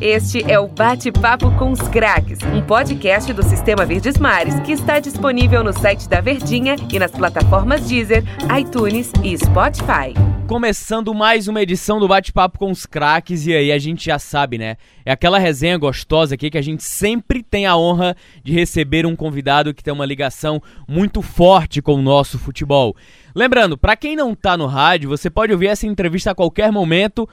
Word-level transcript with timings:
Este 0.00 0.42
é 0.50 0.58
o 0.58 0.68
Bate-Papo 0.68 1.50
com 1.52 1.70
os 1.70 1.80
Craques, 1.80 2.38
um 2.52 2.60
podcast 2.60 3.32
do 3.32 3.42
Sistema 3.42 3.86
Verdes 3.86 4.18
Mares 4.18 4.58
que 4.60 4.72
está 4.72 4.98
disponível 4.98 5.64
no 5.64 5.72
site 5.72 6.08
da 6.08 6.20
Verdinha 6.20 6.76
e 6.92 6.98
nas 6.98 7.10
plataformas 7.10 7.86
Deezer, 7.86 8.22
iTunes 8.58 9.12
e 9.22 9.36
Spotify. 9.38 10.14
Começando 10.46 11.14
mais 11.14 11.48
uma 11.48 11.62
edição 11.62 11.98
do 11.98 12.06
Bate-Papo 12.06 12.58
com 12.58 12.70
os 12.70 12.84
Craques, 12.84 13.46
e 13.46 13.54
aí 13.54 13.72
a 13.72 13.78
gente 13.78 14.04
já 14.04 14.18
sabe, 14.18 14.58
né? 14.58 14.76
É 15.04 15.12
aquela 15.12 15.38
resenha 15.38 15.78
gostosa 15.78 16.34
aqui 16.34 16.50
que 16.50 16.58
a 16.58 16.62
gente 16.62 16.82
sempre 16.82 17.42
tem 17.42 17.64
a 17.64 17.76
honra 17.76 18.14
de 18.42 18.52
receber 18.52 19.06
um 19.06 19.16
convidado 19.16 19.72
que 19.72 19.82
tem 19.82 19.92
uma 19.92 20.04
ligação 20.04 20.62
muito 20.86 21.22
forte 21.22 21.80
com 21.80 21.94
o 21.94 22.02
nosso 22.02 22.38
futebol. 22.38 22.94
Lembrando, 23.34 23.78
para 23.78 23.96
quem 23.96 24.14
não 24.14 24.34
tá 24.34 24.56
no 24.56 24.66
rádio, 24.66 25.08
você 25.08 25.30
pode 25.30 25.52
ouvir 25.52 25.68
essa 25.68 25.86
entrevista 25.86 26.32
a 26.32 26.34
qualquer 26.34 26.70
momento 26.70 27.26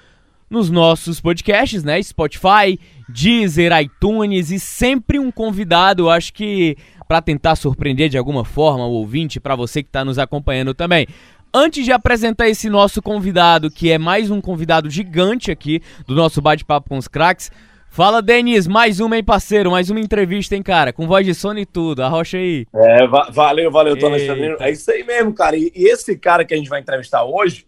nos 0.52 0.70
nossos 0.70 1.22
podcasts, 1.22 1.82
né? 1.82 2.04
Spotify, 2.04 2.78
Deezer, 3.08 3.72
iTunes 3.80 4.52
e 4.52 4.60
sempre 4.60 5.18
um 5.18 5.32
convidado, 5.32 6.10
acho 6.10 6.34
que 6.34 6.76
para 7.08 7.22
tentar 7.22 7.56
surpreender 7.56 8.10
de 8.10 8.18
alguma 8.18 8.44
forma 8.44 8.86
o 8.86 8.92
ouvinte, 8.92 9.40
para 9.40 9.56
você 9.56 9.82
que 9.82 9.90
está 9.90 10.04
nos 10.04 10.20
acompanhando 10.20 10.74
também. 10.74 11.08
Antes 11.54 11.86
de 11.86 11.92
apresentar 11.92 12.48
esse 12.48 12.70
nosso 12.70 13.02
convidado, 13.02 13.72
que 13.72 13.90
é 13.92 13.98
mais 13.98 14.30
um 14.30 14.40
convidado 14.40 14.90
gigante 14.90 15.52
aqui 15.52 15.82
do 16.06 16.16
nosso 16.16 16.42
bate-papo 16.42 16.90
com 16.90 16.98
os 16.98 17.08
craques, 17.08 17.50
Fala, 17.94 18.22
Denis, 18.22 18.68
mais 18.68 19.02
uma, 19.02 19.18
hein, 19.18 19.24
parceiro? 19.24 19.70
Mais 19.70 19.90
uma 19.90 20.00
entrevista, 20.00 20.56
hein, 20.56 20.64
cara? 20.64 20.94
Com 20.94 21.06
voz 21.08 21.26
de 21.26 21.34
sono 21.34 21.60
e 21.60 21.66
tudo. 21.66 22.02
Arrocha 22.02 22.38
aí. 22.38 22.66
É, 22.74 23.06
va 23.06 23.28
valeu, 23.30 23.70
valeu, 23.70 23.98
Alexandre. 24.02 24.56
É 24.62 24.72
isso 24.72 24.90
aí 24.90 25.04
mesmo, 25.04 25.34
cara. 25.34 25.58
E, 25.58 25.70
e, 25.76 25.90
esse 25.90 26.18
cara 26.18 26.46
que 26.46 26.54
a 26.54 26.58
gente 26.58 26.70
vai 26.70 26.80
entrevistar 26.80 27.26
hoje 27.26 27.66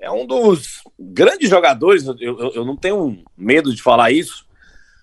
é 0.00 0.10
um 0.10 0.26
dos 0.26 0.82
grandes 0.98 1.50
jogadores, 1.50 2.06
eu, 2.06 2.16
eu, 2.20 2.52
eu, 2.54 2.64
não 2.64 2.76
tenho 2.76 3.22
medo 3.36 3.74
de 3.74 3.82
falar 3.82 4.10
isso, 4.10 4.46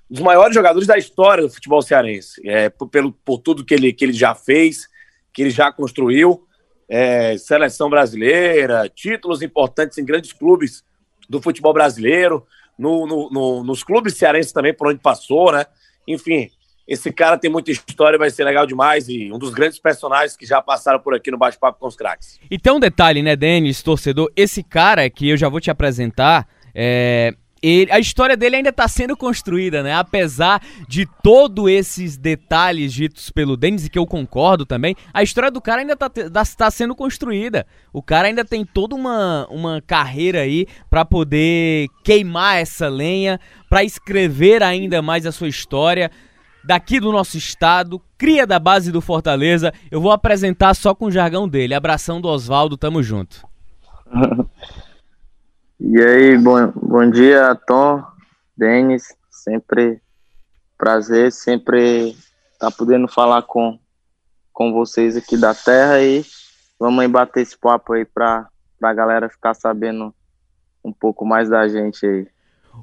dos 0.09 0.21
maiores 0.21 0.55
jogadores 0.55 0.87
da 0.87 0.97
história 0.97 1.43
do 1.43 1.49
futebol 1.49 1.81
cearense. 1.81 2.41
É, 2.47 2.69
por, 2.69 2.87
pelo, 2.87 3.11
por 3.11 3.39
tudo 3.39 3.65
que 3.65 3.73
ele, 3.73 3.91
que 3.91 4.05
ele 4.05 4.13
já 4.13 4.33
fez, 4.33 4.87
que 5.33 5.41
ele 5.41 5.49
já 5.49 5.71
construiu, 5.71 6.47
é, 6.87 7.37
seleção 7.37 7.89
brasileira, 7.89 8.87
títulos 8.87 9.41
importantes 9.41 9.97
em 9.97 10.05
grandes 10.05 10.31
clubes 10.31 10.83
do 11.27 11.41
futebol 11.41 11.73
brasileiro, 11.73 12.45
no, 12.77 13.07
no, 13.07 13.29
no, 13.29 13.63
nos 13.63 13.83
clubes 13.83 14.17
cearenses 14.17 14.51
também, 14.51 14.73
por 14.73 14.87
onde 14.87 14.99
passou, 14.99 15.51
né? 15.51 15.65
Enfim, 16.07 16.49
esse 16.87 17.11
cara 17.11 17.37
tem 17.37 17.49
muita 17.49 17.71
história, 17.71 18.17
vai 18.17 18.29
ser 18.29 18.43
legal 18.43 18.65
demais 18.65 19.09
e 19.09 19.31
um 19.31 19.39
dos 19.39 19.51
grandes 19.51 19.79
personagens 19.79 20.37
que 20.37 20.45
já 20.45 20.61
passaram 20.61 20.99
por 20.99 21.15
aqui 21.15 21.31
no 21.31 21.37
Bate-Papo 21.37 21.79
com 21.79 21.87
os 21.87 21.95
Craques. 21.95 22.39
E 22.49 22.59
tem 22.59 22.71
um 22.71 22.79
detalhe, 22.79 23.23
né, 23.23 23.35
Denis, 23.35 23.81
torcedor? 23.81 24.31
Esse 24.35 24.61
cara 24.61 25.09
que 25.09 25.29
eu 25.29 25.37
já 25.37 25.49
vou 25.49 25.59
te 25.59 25.71
apresentar, 25.71 26.47
é, 26.75 27.33
ele, 27.59 27.91
a 27.91 27.97
história 27.97 28.37
dele 28.37 28.57
ainda 28.57 28.69
está 28.69 28.87
sendo 28.87 29.17
construída, 29.17 29.81
né? 29.81 29.95
Apesar 29.95 30.61
de 30.87 31.07
todos 31.23 31.67
esses 31.67 32.15
detalhes 32.15 32.93
ditos 32.93 33.31
pelo 33.31 33.57
Denis, 33.57 33.87
e 33.87 33.89
que 33.89 33.97
eu 33.97 34.05
concordo 34.05 34.63
também, 34.63 34.95
a 35.11 35.23
história 35.23 35.49
do 35.49 35.59
cara 35.59 35.81
ainda 35.81 35.93
está 35.93 36.45
tá 36.45 36.69
sendo 36.69 36.93
construída. 36.93 37.65
O 37.91 38.03
cara 38.03 38.27
ainda 38.27 38.45
tem 38.45 38.63
toda 38.63 38.93
uma, 38.93 39.47
uma 39.49 39.81
carreira 39.81 40.41
aí 40.41 40.67
para 40.87 41.03
poder 41.03 41.87
queimar 42.03 42.57
essa 42.57 42.87
lenha, 42.87 43.39
para 43.67 43.83
escrever 43.83 44.61
ainda 44.61 45.01
mais 45.01 45.25
a 45.25 45.31
sua 45.31 45.47
história 45.47 46.11
daqui 46.65 46.99
do 46.99 47.11
nosso 47.11 47.37
estado, 47.37 48.01
cria 48.17 48.45
da 48.47 48.59
base 48.59 48.91
do 48.91 49.01
Fortaleza. 49.01 49.71
Eu 49.91 50.01
vou 50.01 50.11
apresentar 50.11 50.73
só 50.73 50.95
com 50.95 51.05
o 51.05 51.11
jargão 51.11 51.47
dele. 51.47 51.73
Abração 51.73 52.19
do 52.19 52.27
Oswaldo, 52.27 52.77
tamo 52.77 53.03
junto. 53.03 53.47
e 55.79 56.01
aí, 56.01 56.37
bom, 56.37 56.71
bom 56.75 57.09
dia, 57.09 57.55
Tom, 57.67 58.03
Denis. 58.57 59.15
Sempre 59.29 60.01
prazer, 60.77 61.31
sempre 61.31 62.09
estar 62.53 62.71
tá 62.71 62.71
podendo 62.71 63.07
falar 63.07 63.43
com, 63.43 63.77
com 64.51 64.73
vocês 64.73 65.15
aqui 65.15 65.37
da 65.37 65.53
terra 65.53 66.01
e 66.01 66.25
vamos 66.79 66.99
aí 66.99 67.07
bater 67.07 67.41
esse 67.41 67.57
papo 67.57 67.93
aí 67.93 68.05
para 68.05 68.49
a 68.81 68.93
galera 68.93 69.29
ficar 69.29 69.53
sabendo 69.53 70.13
um 70.83 70.91
pouco 70.91 71.25
mais 71.25 71.47
da 71.47 71.67
gente 71.67 72.05
aí. 72.05 72.27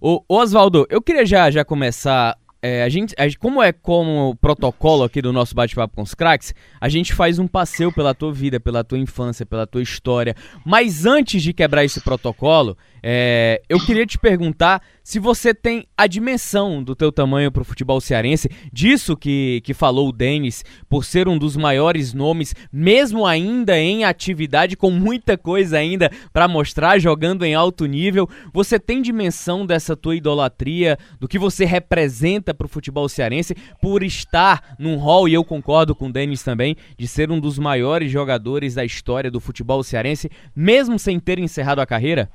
Ô, 0.00 0.22
Oswaldo, 0.28 0.86
eu 0.88 1.02
queria 1.02 1.26
já, 1.26 1.50
já 1.50 1.64
começar 1.64 2.36
é, 2.62 2.84
a, 2.84 2.88
gente, 2.88 3.12
a, 3.18 3.24
como 3.38 3.60
é 3.60 3.72
como 3.72 4.36
protocolo 4.40 5.02
aqui 5.02 5.20
do 5.20 5.32
nosso 5.32 5.52
bate-papo 5.52 5.96
com 5.96 6.02
os 6.02 6.14
craques, 6.14 6.54
a 6.80 6.88
gente 6.88 7.12
faz 7.12 7.40
um 7.40 7.48
passeio 7.48 7.92
pela 7.92 8.14
tua 8.14 8.32
vida, 8.32 8.60
pela 8.60 8.84
tua 8.84 8.98
infância, 8.98 9.44
pela 9.44 9.66
tua 9.66 9.82
história. 9.82 10.36
Mas 10.64 11.04
antes 11.04 11.42
de 11.42 11.52
quebrar 11.52 11.84
esse 11.84 12.00
protocolo, 12.00 12.78
é, 13.02 13.60
eu 13.68 13.80
queria 13.80 14.06
te 14.06 14.16
perguntar 14.16 14.80
se 15.02 15.18
você 15.18 15.52
tem 15.52 15.84
a 15.96 16.06
dimensão 16.06 16.82
do 16.82 16.94
teu 16.94 17.10
tamanho 17.10 17.50
para 17.50 17.62
o 17.62 17.64
futebol 17.64 18.00
cearense, 18.00 18.48
disso 18.72 19.16
que, 19.16 19.60
que 19.64 19.74
falou 19.74 20.08
o 20.08 20.12
Denis, 20.12 20.64
por 20.88 21.04
ser 21.04 21.26
um 21.26 21.36
dos 21.36 21.56
maiores 21.56 22.14
nomes, 22.14 22.54
mesmo 22.72 23.26
ainda 23.26 23.76
em 23.76 24.04
atividade, 24.04 24.76
com 24.76 24.90
muita 24.90 25.36
coisa 25.36 25.78
ainda 25.78 26.10
para 26.32 26.46
mostrar, 26.46 27.00
jogando 27.00 27.44
em 27.44 27.54
alto 27.54 27.86
nível. 27.86 28.28
Você 28.52 28.78
tem 28.78 29.02
dimensão 29.02 29.66
dessa 29.66 29.96
tua 29.96 30.14
idolatria, 30.14 30.96
do 31.18 31.26
que 31.26 31.38
você 31.38 31.64
representa 31.64 32.54
para 32.54 32.66
o 32.66 32.68
futebol 32.68 33.08
cearense, 33.08 33.56
por 33.80 34.04
estar 34.04 34.76
num 34.78 34.96
hall, 34.96 35.28
e 35.28 35.34
eu 35.34 35.44
concordo 35.44 35.96
com 35.96 36.06
o 36.06 36.12
Denis 36.12 36.44
também, 36.44 36.76
de 36.96 37.08
ser 37.08 37.32
um 37.32 37.40
dos 37.40 37.58
maiores 37.58 38.12
jogadores 38.12 38.74
da 38.74 38.84
história 38.84 39.30
do 39.30 39.40
futebol 39.40 39.82
cearense, 39.82 40.30
mesmo 40.54 40.96
sem 40.98 41.18
ter 41.18 41.40
encerrado 41.40 41.80
a 41.80 41.86
carreira? 41.86 42.30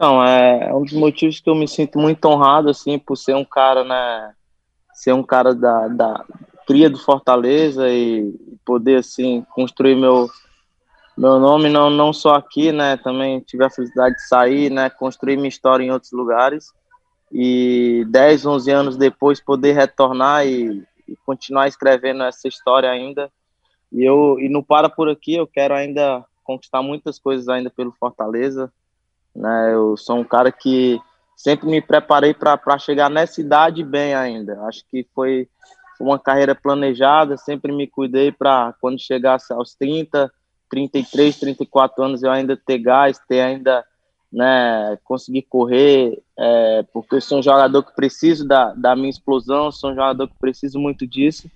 Não, 0.00 0.24
é 0.24 0.74
um 0.74 0.82
dos 0.82 0.94
motivos 0.94 1.40
que 1.40 1.50
eu 1.50 1.54
me 1.54 1.68
sinto 1.68 1.98
muito 1.98 2.24
honrado, 2.24 2.70
assim, 2.70 2.98
por 2.98 3.16
ser 3.16 3.34
um 3.36 3.44
cara, 3.44 3.84
né, 3.84 4.32
ser 4.94 5.12
um 5.12 5.22
cara 5.22 5.54
da, 5.54 5.88
da 5.88 6.24
cria 6.66 6.88
do 6.88 6.98
Fortaleza 6.98 7.86
e 7.86 8.34
poder, 8.64 9.00
assim, 9.00 9.44
construir 9.54 9.94
meu, 9.94 10.26
meu 11.18 11.38
nome, 11.38 11.68
não, 11.68 11.90
não 11.90 12.14
só 12.14 12.34
aqui, 12.34 12.72
né, 12.72 12.96
também 12.96 13.40
tive 13.40 13.62
a 13.62 13.68
felicidade 13.68 14.14
de 14.14 14.26
sair, 14.26 14.70
né, 14.70 14.88
construir 14.88 15.36
minha 15.36 15.50
história 15.50 15.84
em 15.84 15.90
outros 15.90 16.12
lugares 16.12 16.72
e 17.30 18.02
10, 18.08 18.46
11 18.46 18.70
anos 18.70 18.96
depois 18.96 19.38
poder 19.38 19.72
retornar 19.74 20.46
e, 20.46 20.82
e 21.06 21.14
continuar 21.26 21.68
escrevendo 21.68 22.22
essa 22.22 22.48
história 22.48 22.90
ainda. 22.90 23.30
E 23.92 24.02
eu 24.02 24.38
e 24.40 24.48
não 24.48 24.62
para 24.62 24.88
por 24.88 25.10
aqui, 25.10 25.34
eu 25.34 25.46
quero 25.46 25.74
ainda 25.74 26.24
conquistar 26.42 26.82
muitas 26.82 27.18
coisas 27.18 27.50
ainda 27.50 27.68
pelo 27.68 27.92
Fortaleza, 27.92 28.72
né? 29.34 29.74
Eu 29.74 29.96
sou 29.96 30.18
um 30.18 30.24
cara 30.24 30.50
que 30.50 31.00
sempre 31.36 31.68
me 31.68 31.80
preparei 31.80 32.34
para 32.34 32.78
chegar 32.78 33.08
nessa 33.08 33.40
idade 33.40 33.82
bem 33.82 34.14
ainda. 34.14 34.60
Acho 34.62 34.84
que 34.90 35.06
foi 35.14 35.48
uma 36.00 36.18
carreira 36.18 36.54
planejada, 36.54 37.36
sempre 37.36 37.72
me 37.72 37.86
cuidei 37.86 38.32
para 38.32 38.74
quando 38.80 38.98
chegasse 38.98 39.52
aos 39.52 39.74
30, 39.74 40.30
33, 40.70 41.38
34 41.38 42.04
anos 42.04 42.22
eu 42.22 42.30
ainda 42.30 42.56
ter 42.56 42.78
gás, 42.78 43.18
ter 43.28 43.40
ainda 43.40 43.84
né, 44.32 44.96
conseguir 45.04 45.42
correr, 45.42 46.22
é, 46.38 46.84
porque 46.92 47.16
eu 47.16 47.20
sou 47.20 47.40
um 47.40 47.42
jogador 47.42 47.82
que 47.82 47.94
preciso 47.94 48.46
da, 48.46 48.72
da 48.74 48.94
minha 48.94 49.10
explosão, 49.10 49.72
sou 49.72 49.90
um 49.90 49.94
jogador 49.94 50.28
que 50.28 50.38
preciso 50.38 50.78
muito 50.78 51.06
disso 51.06 51.50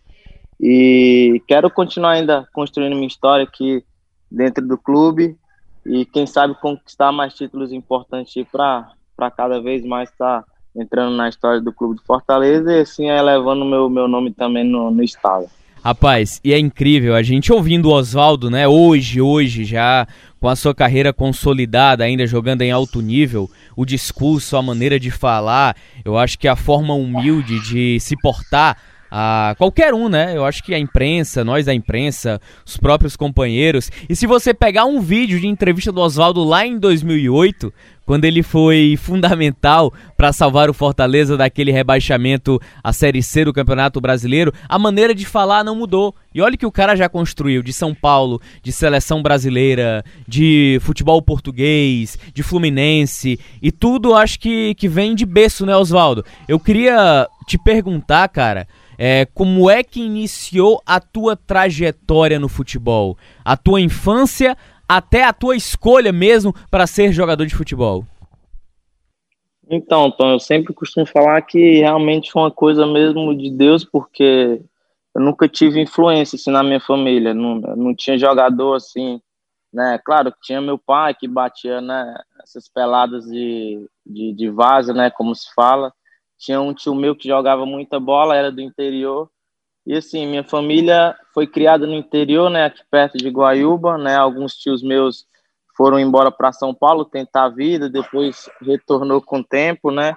e 0.61 1.43
quero 1.47 1.71
continuar 1.71 2.13
ainda 2.13 2.49
construindo 2.53 2.95
minha 2.95 3.07
história 3.07 3.45
aqui 3.45 3.85
dentro 4.31 4.67
do 4.67 4.77
clube 4.77 5.39
e 5.87 6.05
quem 6.05 6.27
sabe 6.27 6.55
conquistar 6.61 7.13
mais 7.13 7.35
títulos 7.35 7.73
importantes 7.73 8.47
para 8.51 9.31
cada 9.31 9.61
vez 9.61 9.85
mais 9.85 10.11
estar 10.11 10.43
tá 10.43 10.49
entrando 10.77 11.17
na 11.17 11.29
história 11.29 11.61
do 11.61 11.73
clube 11.73 11.97
de 11.97 12.05
Fortaleza 12.05 12.73
e 12.73 12.81
assim 12.81 13.09
elevando 13.09 13.65
meu 13.65 13.89
meu 13.89 14.09
nome 14.09 14.33
também 14.33 14.65
no, 14.65 14.91
no 14.91 15.03
estado. 15.03 15.47
Rapaz, 15.85 16.41
e 16.43 16.55
é 16.55 16.59
incrível 16.59 17.15
a 17.15 17.23
gente 17.23 17.53
ouvindo 17.53 17.91
o 17.91 17.93
Oswaldo, 17.93 18.49
né? 18.49 18.67
Hoje, 18.67 19.21
hoje 19.21 19.65
já 19.65 20.07
com 20.41 20.49
a 20.49 20.57
sua 20.57 20.75
carreira 20.75 21.13
consolidada, 21.13 22.05
ainda 22.05 22.27
jogando 22.27 22.63
em 22.63 22.71
alto 22.71 23.03
nível, 23.03 23.51
o 23.77 23.85
discurso, 23.85 24.57
a 24.57 24.63
maneira 24.63 24.99
de 24.99 25.11
falar, 25.11 25.77
eu 26.03 26.17
acho 26.17 26.39
que 26.39 26.49
a 26.49 26.57
forma 26.57 26.95
humilde 26.95 27.61
de 27.61 28.01
se 28.01 28.17
portar 28.17 28.79
a 29.17 29.55
qualquer 29.57 29.95
um, 29.95 30.09
né? 30.09 30.37
Eu 30.37 30.45
acho 30.45 30.61
que 30.65 30.75
a 30.75 30.79
imprensa, 30.79 31.45
nós 31.45 31.67
da 31.67 31.73
imprensa, 31.73 32.41
os 32.67 32.77
próprios 32.77 33.15
companheiros. 33.15 33.89
E 34.09 34.17
se 34.17 34.27
você 34.27 34.53
pegar 34.53 34.87
um 34.87 35.01
vídeo 35.01 35.39
de 35.39 35.47
entrevista 35.47 35.93
do 35.93 36.01
Oswaldo 36.01 36.43
lá 36.43 36.67
em 36.67 36.81
2008, 36.81 37.73
quando 38.05 38.25
ele 38.25 38.43
foi 38.43 38.97
fundamental 38.99 39.95
para 40.17 40.33
salvar 40.33 40.69
o 40.69 40.75
Fortaleza 40.75 41.37
daquele 41.37 41.71
rebaixamento 41.71 42.61
à 42.83 42.93
Série 42.93 43.23
C 43.23 43.45
do 43.45 43.53
Campeonato 43.53 44.01
Brasileiro, 44.01 44.53
a 44.69 44.81
maneira 44.81 45.15
de 45.15 45.25
falar 45.25 45.63
não 45.63 45.77
mudou. 45.77 46.13
E 46.35 46.43
olha 46.43 46.57
que 46.57 46.67
o 46.67 46.73
cara 46.73 46.97
já 46.97 47.09
construiu 47.09 47.63
de 47.63 47.73
São 47.73 47.95
Paulo, 47.95 48.43
de 48.65 48.73
seleção 48.73 49.23
brasileira, 49.23 50.05
de 50.27 50.81
futebol 50.83 51.23
português, 51.23 52.19
de 52.35 52.43
Fluminense, 52.43 53.39
e 53.63 53.71
tudo 53.71 54.13
acho 54.13 54.41
que, 54.41 54.75
que 54.75 54.89
vem 54.89 55.15
de 55.15 55.25
berço, 55.25 55.65
né, 55.65 55.77
Oswaldo? 55.77 56.25
Eu 56.49 56.59
queria 56.59 57.29
te 57.47 57.57
perguntar, 57.57 58.29
cara, 58.29 58.67
é, 58.99 59.27
como 59.27 59.69
é 59.71 59.83
que 59.83 60.01
iniciou 60.03 60.83
a 60.87 61.01
tua 61.01 61.37
trajetória 61.37 62.39
no 62.39 62.49
futebol? 62.49 63.17
A 63.45 63.57
tua 63.57 63.81
infância 63.81 64.57
até 64.89 65.25
a 65.25 65.33
tua 65.33 65.57
escolha 65.57 66.13
mesmo 66.13 66.55
para 66.71 66.87
ser 66.87 67.13
jogador 67.13 67.47
de 67.47 67.55
futebol? 67.55 68.05
Então, 69.69 70.11
Tom, 70.11 70.33
eu 70.33 70.41
sempre 70.41 70.75
costumo 70.75 71.07
falar 71.07 71.41
que 71.43 71.79
realmente 71.79 72.31
foi 72.31 72.43
uma 72.43 72.51
coisa 72.51 72.87
mesmo 72.87 73.35
de 73.35 73.51
Deus, 73.51 73.83
porque 73.83 74.61
eu 75.15 75.23
nunca 75.23 75.49
tive 75.49 75.81
influência 75.81 76.37
assim, 76.37 76.51
na 76.51 76.63
minha 76.63 76.81
família, 76.81 77.33
não, 77.33 77.55
não 77.57 77.95
tinha 77.95 78.19
jogador 78.19 78.75
assim, 78.75 79.21
né? 79.73 79.99
Claro 80.05 80.33
que 80.33 80.41
tinha 80.43 80.61
meu 80.61 80.79
pai 80.79 81.15
que 81.15 81.27
batia 81.27 81.81
né, 81.81 82.15
essas 82.43 82.69
peladas 82.69 83.25
de, 83.25 83.89
de, 84.05 84.33
de 84.35 84.51
vaza, 84.51 84.93
né? 84.93 85.11
Como 85.11 85.35
se 85.35 85.53
fala. 85.55 85.93
Tinha 86.45 86.61
um 86.61 86.75
tio 86.75 86.95
meu 86.95 87.17
que 87.17 87.29
jogava 87.29 87.65
muita 87.65 87.99
bola, 87.99 88.37
era 88.37 88.53
do 88.53 88.61
interior. 88.61 89.31
E 89.87 89.95
assim, 89.95 90.27
minha 90.27 90.45
família 90.45 91.17
foi 91.33 91.47
criada 91.47 91.87
no 91.87 91.95
interior, 91.95 92.51
né? 92.51 92.67
Aqui 92.67 92.83
perto 92.91 93.17
de 93.19 93.29
Guaiúba, 93.29 93.97
né? 93.97 94.17
Alguns 94.17 94.55
tios 94.57 94.83
meus 94.83 95.27
foram 95.77 95.99
embora 95.99 96.31
para 96.31 96.53
São 96.53 96.75
Paulo 96.75 97.05
tentar 97.05 97.45
a 97.45 97.49
vida, 97.49 97.89
depois 97.89 98.49
retornou 98.63 99.21
com 99.21 99.39
o 99.41 99.45
tempo, 99.45 99.91
né? 99.91 100.15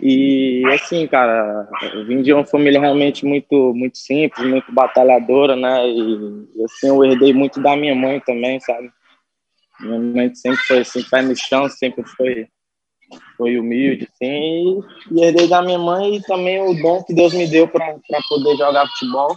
E 0.00 0.62
assim, 0.72 1.06
cara, 1.06 1.68
vim 2.06 2.22
de 2.22 2.32
uma 2.32 2.44
família 2.44 2.80
realmente 2.80 3.24
muito 3.24 3.72
muito 3.74 3.98
simples, 3.98 4.48
muito 4.48 4.72
batalhadora, 4.72 5.54
né? 5.54 5.88
E 5.88 6.64
assim, 6.64 6.88
eu 6.88 7.04
herdei 7.04 7.32
muito 7.32 7.60
da 7.60 7.76
minha 7.76 7.94
mãe 7.94 8.20
também, 8.20 8.58
sabe? 8.60 8.90
Minha 9.80 9.98
mãe 9.98 10.34
sempre 10.34 10.60
foi 10.64 10.78
assim, 10.80 11.02
pé 11.04 11.22
no 11.22 11.36
chão, 11.36 11.68
sempre 11.68 12.04
foi 12.04 12.48
foi 13.36 13.58
humilde, 13.58 14.08
e, 14.20 14.80
e 15.10 15.24
herdei 15.24 15.48
da 15.48 15.62
minha 15.62 15.78
mãe 15.78 16.16
e 16.16 16.22
também 16.22 16.60
o 16.60 16.74
dom 16.80 17.02
que 17.02 17.14
Deus 17.14 17.32
me 17.34 17.46
deu 17.46 17.68
para 17.68 17.96
poder 18.28 18.56
jogar 18.56 18.86
futebol 18.88 19.34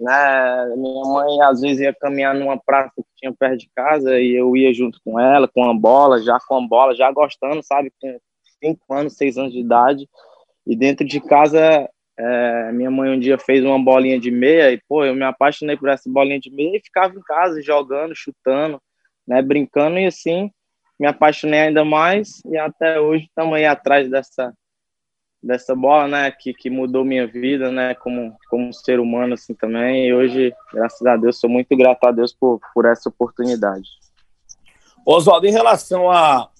né? 0.00 0.74
Minha 0.76 1.04
mãe 1.04 1.42
às 1.42 1.60
vezes 1.60 1.80
ia 1.80 1.94
caminhar 1.94 2.34
numa 2.34 2.58
praça 2.58 2.90
que 2.96 3.04
tinha 3.16 3.32
perto 3.32 3.58
de 3.58 3.70
casa 3.76 4.18
e 4.18 4.34
eu 4.34 4.56
ia 4.56 4.72
junto 4.72 4.98
com 5.04 5.20
ela, 5.20 5.46
com 5.46 5.68
a 5.68 5.74
bola, 5.74 6.22
já 6.22 6.38
com 6.48 6.56
a 6.56 6.66
bola, 6.66 6.94
já 6.94 7.12
gostando, 7.12 7.62
sabe? 7.62 7.92
Com 8.00 8.18
cinco 8.64 8.94
anos, 8.94 9.16
seis 9.16 9.36
anos 9.36 9.52
de 9.52 9.60
idade. 9.60 10.08
E 10.66 10.74
dentro 10.74 11.06
de 11.06 11.20
casa, 11.20 11.88
é, 12.18 12.72
minha 12.72 12.90
mãe 12.90 13.10
um 13.10 13.20
dia 13.20 13.38
fez 13.38 13.62
uma 13.62 13.78
bolinha 13.78 14.18
de 14.18 14.30
meia 14.30 14.72
e, 14.72 14.80
pô, 14.88 15.04
eu 15.04 15.14
me 15.14 15.24
apaixonei 15.24 15.76
por 15.76 15.90
essa 15.90 16.08
bolinha 16.10 16.40
de 16.40 16.50
meia 16.50 16.78
e 16.78 16.82
ficava 16.82 17.14
em 17.14 17.22
casa 17.22 17.60
jogando, 17.62 18.14
chutando, 18.14 18.80
né? 19.28 19.42
Brincando 19.42 19.98
e 19.98 20.06
assim 20.06 20.50
me 21.00 21.06
apaixonei 21.06 21.60
ainda 21.60 21.82
mais 21.82 22.42
e 22.44 22.58
até 22.58 23.00
hoje 23.00 23.24
estamos 23.24 23.54
aí 23.54 23.64
atrás 23.64 24.10
dessa 24.10 24.52
dessa 25.42 25.74
bola, 25.74 26.06
né, 26.06 26.30
que, 26.30 26.52
que 26.52 26.68
mudou 26.68 27.02
minha 27.02 27.26
vida, 27.26 27.72
né, 27.72 27.94
como, 27.94 28.36
como 28.50 28.70
ser 28.74 29.00
humano, 29.00 29.32
assim, 29.32 29.54
também, 29.54 30.06
e 30.06 30.12
hoje, 30.12 30.52
graças 30.70 31.00
a 31.06 31.16
Deus, 31.16 31.40
sou 31.40 31.48
muito 31.48 31.74
grato 31.74 32.04
a 32.04 32.12
Deus 32.12 32.30
por, 32.30 32.60
por 32.74 32.84
essa 32.84 33.08
oportunidade. 33.08 33.88
Oswaldo, 35.02 35.46
em 35.46 35.50
relação 35.50 36.10
a, 36.10 36.50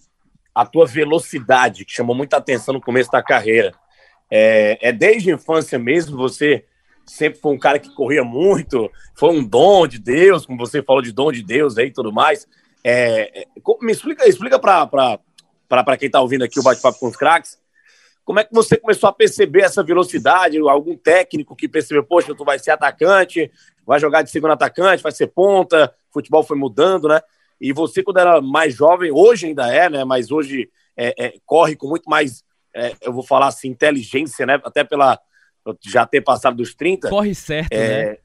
a 0.55 0.65
tua 0.65 0.87
velocidade, 0.87 1.85
que 1.85 1.93
chamou 1.93 2.17
muita 2.17 2.39
atenção 2.39 2.73
no 2.73 2.81
começo 2.81 3.11
da 3.11 3.23
carreira, 3.23 3.75
é, 4.31 4.79
é 4.81 4.93
desde 4.93 5.31
a 5.31 5.35
infância 5.35 5.79
mesmo, 5.79 6.17
você 6.17 6.65
sempre 7.05 7.39
foi 7.39 7.53
um 7.53 7.59
cara 7.59 7.79
que 7.79 7.95
corria 7.95 8.25
muito, 8.25 8.91
foi 9.15 9.29
um 9.29 9.45
dom 9.45 9.87
de 9.87 9.99
Deus, 9.99 10.47
como 10.47 10.59
você 10.59 10.83
falou 10.83 11.03
de 11.03 11.13
dom 11.13 11.31
de 11.31 11.43
Deus 11.43 11.77
aí 11.77 11.89
e 11.89 11.93
tudo 11.93 12.11
mais, 12.11 12.49
é, 12.85 13.43
é 13.43 13.47
me 13.81 13.93
explica, 13.93 14.29
explica 14.29 14.59
para 14.59 15.97
quem 15.97 16.07
está 16.07 16.21
ouvindo 16.21 16.45
aqui 16.45 16.59
o 16.59 16.63
Bate-Papo 16.63 16.99
com 16.99 17.09
os 17.09 17.17
Craques, 17.17 17.59
como 18.25 18.39
é 18.39 18.45
que 18.45 18.55
você 18.55 18.77
começou 18.77 19.09
a 19.09 19.13
perceber 19.13 19.63
essa 19.63 19.83
velocidade? 19.83 20.59
Algum 20.59 20.97
técnico 20.97 21.57
que 21.57 21.69
percebeu, 21.69 22.05
poxa, 22.05 22.35
tu 22.35 22.45
vai 22.45 22.59
ser 22.59 22.71
atacante, 22.71 23.51
vai 23.85 23.99
jogar 23.99 24.23
de 24.23 24.31
segundo 24.31 24.53
atacante, 24.53 25.03
vai 25.03 25.11
ser 25.11 25.27
ponta, 25.29 25.93
futebol 26.13 26.43
foi 26.43 26.57
mudando, 26.57 27.09
né? 27.09 27.21
E 27.61 27.73
você, 27.73 28.03
quando 28.03 28.19
era 28.19 28.41
mais 28.41 28.75
jovem, 28.75 29.11
hoje 29.11 29.47
ainda 29.47 29.75
é, 29.75 29.91
né? 29.91 30.05
Mas 30.05 30.31
hoje 30.31 30.71
é, 30.97 31.15
é, 31.19 31.35
corre 31.45 31.75
com 31.75 31.89
muito 31.89 32.09
mais, 32.09 32.45
é, 32.73 32.95
eu 33.03 33.13
vou 33.13 33.25
falar 33.25 33.49
assim, 33.49 33.69
inteligência, 33.69 34.47
né? 34.47 34.61
Até 34.63 34.85
pela 34.85 35.19
já 35.85 36.07
ter 36.07 36.21
passado 36.21 36.57
dos 36.57 36.75
30. 36.75 37.09
Corre 37.11 37.35
certo, 37.35 37.73
é, 37.73 38.13
né? 38.13 38.17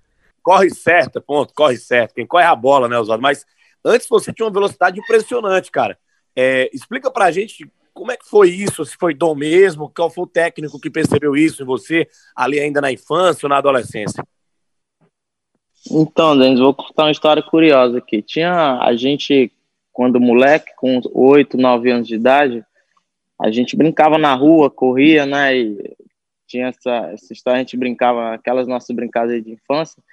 Corre 0.43 0.69
certo, 0.69 1.19
ponto, 1.19 1.53
corre 1.53 1.77
certo. 1.77 2.13
Quem 2.13 2.27
corre 2.27 2.45
a 2.45 2.55
bola, 2.55 2.87
né, 2.87 2.97
Oswaldo? 2.99 3.23
Mas 3.23 3.45
antes 3.85 4.07
você 4.09 4.33
tinha 4.33 4.45
uma 4.45 4.53
velocidade 4.53 4.99
impressionante, 4.99 5.71
cara. 5.71 5.97
É, 6.35 6.69
explica 6.73 7.09
pra 7.11 7.31
gente 7.31 7.71
como 7.93 8.11
é 8.11 8.17
que 8.17 8.27
foi 8.27 8.49
isso? 8.49 8.83
Se 8.83 8.97
foi 8.97 9.13
dom 9.13 9.33
mesmo? 9.33 9.89
Qual 9.89 10.09
foi 10.09 10.25
o 10.25 10.27
técnico 10.27 10.79
que 10.79 10.89
percebeu 10.89 11.33
isso 11.33 11.63
em 11.63 11.65
você, 11.65 12.05
ali 12.35 12.59
ainda 12.59 12.81
na 12.81 12.91
infância 12.91 13.45
ou 13.45 13.49
na 13.49 13.57
adolescência? 13.57 14.21
Então, 15.89 16.37
Denis, 16.37 16.59
vou 16.59 16.73
contar 16.73 17.05
uma 17.05 17.11
história 17.11 17.41
curiosa 17.41 17.99
aqui. 17.99 18.21
Tinha 18.21 18.79
a 18.81 18.93
gente, 18.97 19.49
quando 19.93 20.19
moleque, 20.19 20.73
com 20.75 20.99
8, 21.13 21.55
9 21.55 21.89
anos 21.89 22.07
de 22.07 22.15
idade, 22.15 22.65
a 23.39 23.49
gente 23.49 23.77
brincava 23.77 24.17
na 24.17 24.33
rua, 24.33 24.69
corria, 24.69 25.25
né? 25.25 25.55
E 25.55 25.95
tinha 26.47 26.67
essa, 26.67 27.11
essa 27.13 27.31
história, 27.31 27.57
a 27.57 27.63
gente 27.63 27.77
brincava, 27.77 28.33
aquelas 28.33 28.67
nossas 28.67 28.93
brincadeiras 28.93 29.45
de 29.45 29.51
infância. 29.53 30.03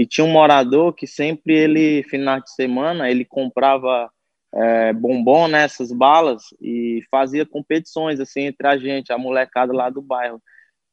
E 0.00 0.06
tinha 0.06 0.24
um 0.24 0.32
morador 0.32 0.94
que 0.94 1.06
sempre 1.06 1.52
ele, 1.54 2.02
final 2.04 2.40
de 2.40 2.50
semana, 2.54 3.10
ele 3.10 3.22
comprava 3.22 4.10
é, 4.50 4.94
bombom 4.94 5.46
nessas 5.46 5.90
né, 5.90 5.96
balas 5.98 6.42
e 6.58 7.02
fazia 7.10 7.44
competições 7.44 8.18
assim 8.18 8.44
entre 8.44 8.66
a 8.66 8.78
gente, 8.78 9.12
a 9.12 9.18
molecada 9.18 9.74
lá 9.74 9.90
do 9.90 10.00
bairro. 10.00 10.42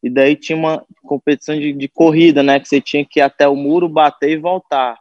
E 0.03 0.09
daí 0.09 0.35
tinha 0.35 0.57
uma 0.57 0.85
competição 1.03 1.57
de, 1.57 1.71
de 1.71 1.87
corrida, 1.87 2.43
né? 2.43 2.59
Que 2.59 2.67
você 2.67 2.81
tinha 2.81 3.05
que 3.05 3.21
ir 3.21 3.23
até 3.23 3.47
o 3.47 3.55
muro, 3.55 3.87
bater 3.87 4.31
e 4.31 4.37
voltar. 4.37 4.99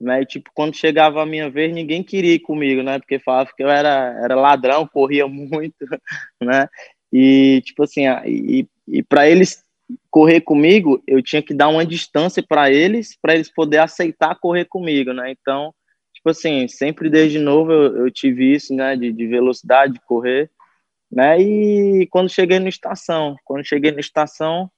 Né? 0.00 0.22
E, 0.22 0.26
tipo, 0.26 0.50
quando 0.52 0.74
chegava 0.74 1.22
a 1.22 1.26
minha 1.26 1.48
vez, 1.48 1.72
ninguém 1.72 2.02
queria 2.02 2.34
ir 2.34 2.40
comigo, 2.40 2.82
né? 2.82 2.98
Porque 2.98 3.20
falava 3.20 3.48
que 3.56 3.62
eu 3.62 3.70
era, 3.70 4.12
era 4.24 4.34
ladrão, 4.34 4.88
corria 4.92 5.28
muito, 5.28 5.86
né? 6.42 6.68
E, 7.12 7.62
tipo 7.64 7.84
assim, 7.84 8.06
e, 8.26 8.66
e 8.88 9.04
para 9.04 9.28
eles 9.30 9.64
correr 10.10 10.40
comigo, 10.40 11.02
eu 11.06 11.22
tinha 11.22 11.42
que 11.42 11.54
dar 11.54 11.68
uma 11.68 11.84
distância 11.84 12.42
para 12.42 12.70
eles, 12.70 13.16
para 13.20 13.34
eles 13.34 13.52
poder 13.52 13.78
aceitar 13.78 14.38
correr 14.40 14.64
comigo, 14.64 15.12
né? 15.12 15.30
Então, 15.30 15.74
tipo 16.14 16.30
assim, 16.30 16.66
sempre 16.66 17.08
desde 17.08 17.38
novo 17.38 17.72
eu, 17.72 17.96
eu 17.98 18.10
tive 18.10 18.52
isso, 18.52 18.74
né, 18.74 18.96
de, 18.96 19.12
de, 19.12 19.26
velocidade, 19.26 19.94
de 19.94 20.00
correr, 20.00 20.50
né, 21.10 21.40
e 21.40 22.06
quando 22.08 22.28
cheguei 22.28 22.58
na 22.58 22.68
estação, 22.68 23.36
quando 23.44 23.64
cheguei 23.64 23.92
na 23.92 24.00
estação, 24.00 24.68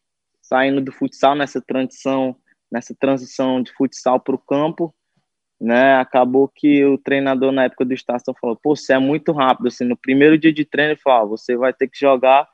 saindo 0.43 0.81
do 0.81 0.93
futsal 0.93 1.35
nessa 1.35 1.61
transição, 1.61 2.37
nessa 2.71 2.95
transição 2.95 3.63
de 3.63 3.73
futsal 3.73 4.21
para 4.21 4.35
o 4.35 4.39
campo, 4.39 4.95
né, 5.59 5.95
acabou 5.95 6.49
que 6.55 6.85
o 6.85 6.99
treinador 6.99 7.51
na 7.51 7.65
época 7.65 7.85
do 7.85 7.95
estação 7.95 8.35
falou, 8.39 8.59
pô, 8.63 8.77
você 8.77 8.93
é 8.93 8.99
muito 8.99 9.33
rápido, 9.33 9.69
assim, 9.69 9.85
no 9.85 9.97
primeiro 9.97 10.37
dia 10.37 10.53
de 10.53 10.65
treino 10.67 10.93
ele 10.93 11.01
falou, 11.01 11.23
ah, 11.23 11.29
você 11.31 11.57
vai 11.57 11.73
ter 11.73 11.89
que 11.89 11.99
jogar 11.99 12.47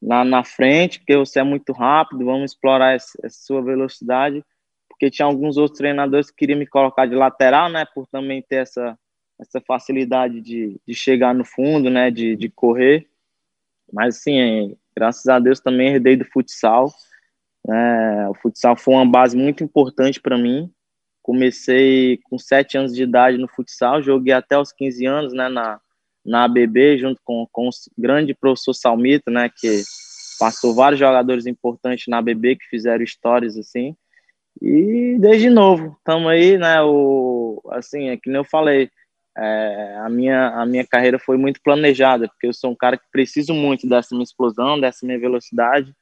na, 0.00 0.24
na 0.24 0.44
frente, 0.44 1.00
porque 1.00 1.16
você 1.16 1.40
é 1.40 1.42
muito 1.42 1.72
rápido, 1.72 2.24
vamos 2.24 2.52
explorar 2.52 2.94
essa, 2.94 3.18
sua 3.28 3.62
velocidade, 3.62 4.44
porque 4.88 5.10
tinha 5.10 5.26
alguns 5.26 5.56
outros 5.56 5.78
treinadores 5.78 6.30
que 6.30 6.36
queriam 6.36 6.58
me 6.58 6.66
colocar 6.66 7.06
de 7.06 7.14
lateral, 7.14 7.68
né, 7.68 7.84
por 7.94 8.06
também 8.06 8.42
ter 8.42 8.56
essa, 8.56 8.98
essa 9.40 9.60
facilidade 9.60 10.40
de, 10.40 10.80
de 10.86 10.94
chegar 10.94 11.34
no 11.34 11.44
fundo, 11.44 11.90
né, 11.90 12.10
de, 12.10 12.36
de 12.36 12.48
correr. 12.48 13.08
Mas, 13.92 14.16
assim, 14.16 14.76
graças 14.94 15.26
a 15.26 15.38
Deus 15.38 15.60
também 15.60 15.94
herdei 15.94 16.16
do 16.16 16.24
futsal. 16.24 16.92
Né, 17.66 18.28
o 18.28 18.34
futsal 18.34 18.76
foi 18.76 18.94
uma 18.94 19.06
base 19.06 19.36
muito 19.36 19.62
importante 19.62 20.20
para 20.20 20.38
mim. 20.38 20.72
Comecei 21.22 22.18
com 22.24 22.38
sete 22.38 22.78
anos 22.78 22.94
de 22.94 23.02
idade 23.02 23.36
no 23.36 23.48
futsal, 23.48 24.02
joguei 24.02 24.32
até 24.32 24.58
os 24.58 24.72
15 24.72 25.06
anos, 25.06 25.32
né, 25.32 25.48
na, 25.48 25.80
na 26.28 26.44
ABB, 26.44 26.98
junto 26.98 27.20
com, 27.24 27.46
com 27.50 27.68
o 27.68 27.70
grande 27.96 28.34
professor 28.34 28.74
Salmito, 28.74 29.30
né, 29.30 29.48
que 29.48 29.82
passou 30.38 30.74
vários 30.74 31.00
jogadores 31.00 31.46
importantes 31.46 32.06
na 32.06 32.18
ABB 32.18 32.56
que 32.56 32.68
fizeram 32.68 33.02
histórias, 33.02 33.56
assim. 33.56 33.96
E 34.60 35.16
desde 35.18 35.48
novo, 35.48 35.96
estamos 35.98 36.28
aí, 36.30 36.58
né? 36.58 36.82
O, 36.82 37.60
assim, 37.70 38.08
é 38.08 38.16
que 38.16 38.28
nem 38.28 38.38
eu 38.38 38.44
falei, 38.44 38.90
é, 39.36 39.96
a, 40.00 40.08
minha, 40.08 40.48
a 40.48 40.66
minha 40.66 40.86
carreira 40.86 41.18
foi 41.18 41.36
muito 41.36 41.60
planejada, 41.62 42.28
porque 42.28 42.46
eu 42.46 42.52
sou 42.52 42.70
um 42.70 42.76
cara 42.76 42.96
que 42.96 43.04
preciso 43.10 43.54
muito 43.54 43.88
dessa 43.88 44.14
minha 44.14 44.24
explosão, 44.24 44.80
dessa 44.80 45.06
minha 45.06 45.18
velocidade, 45.18 45.94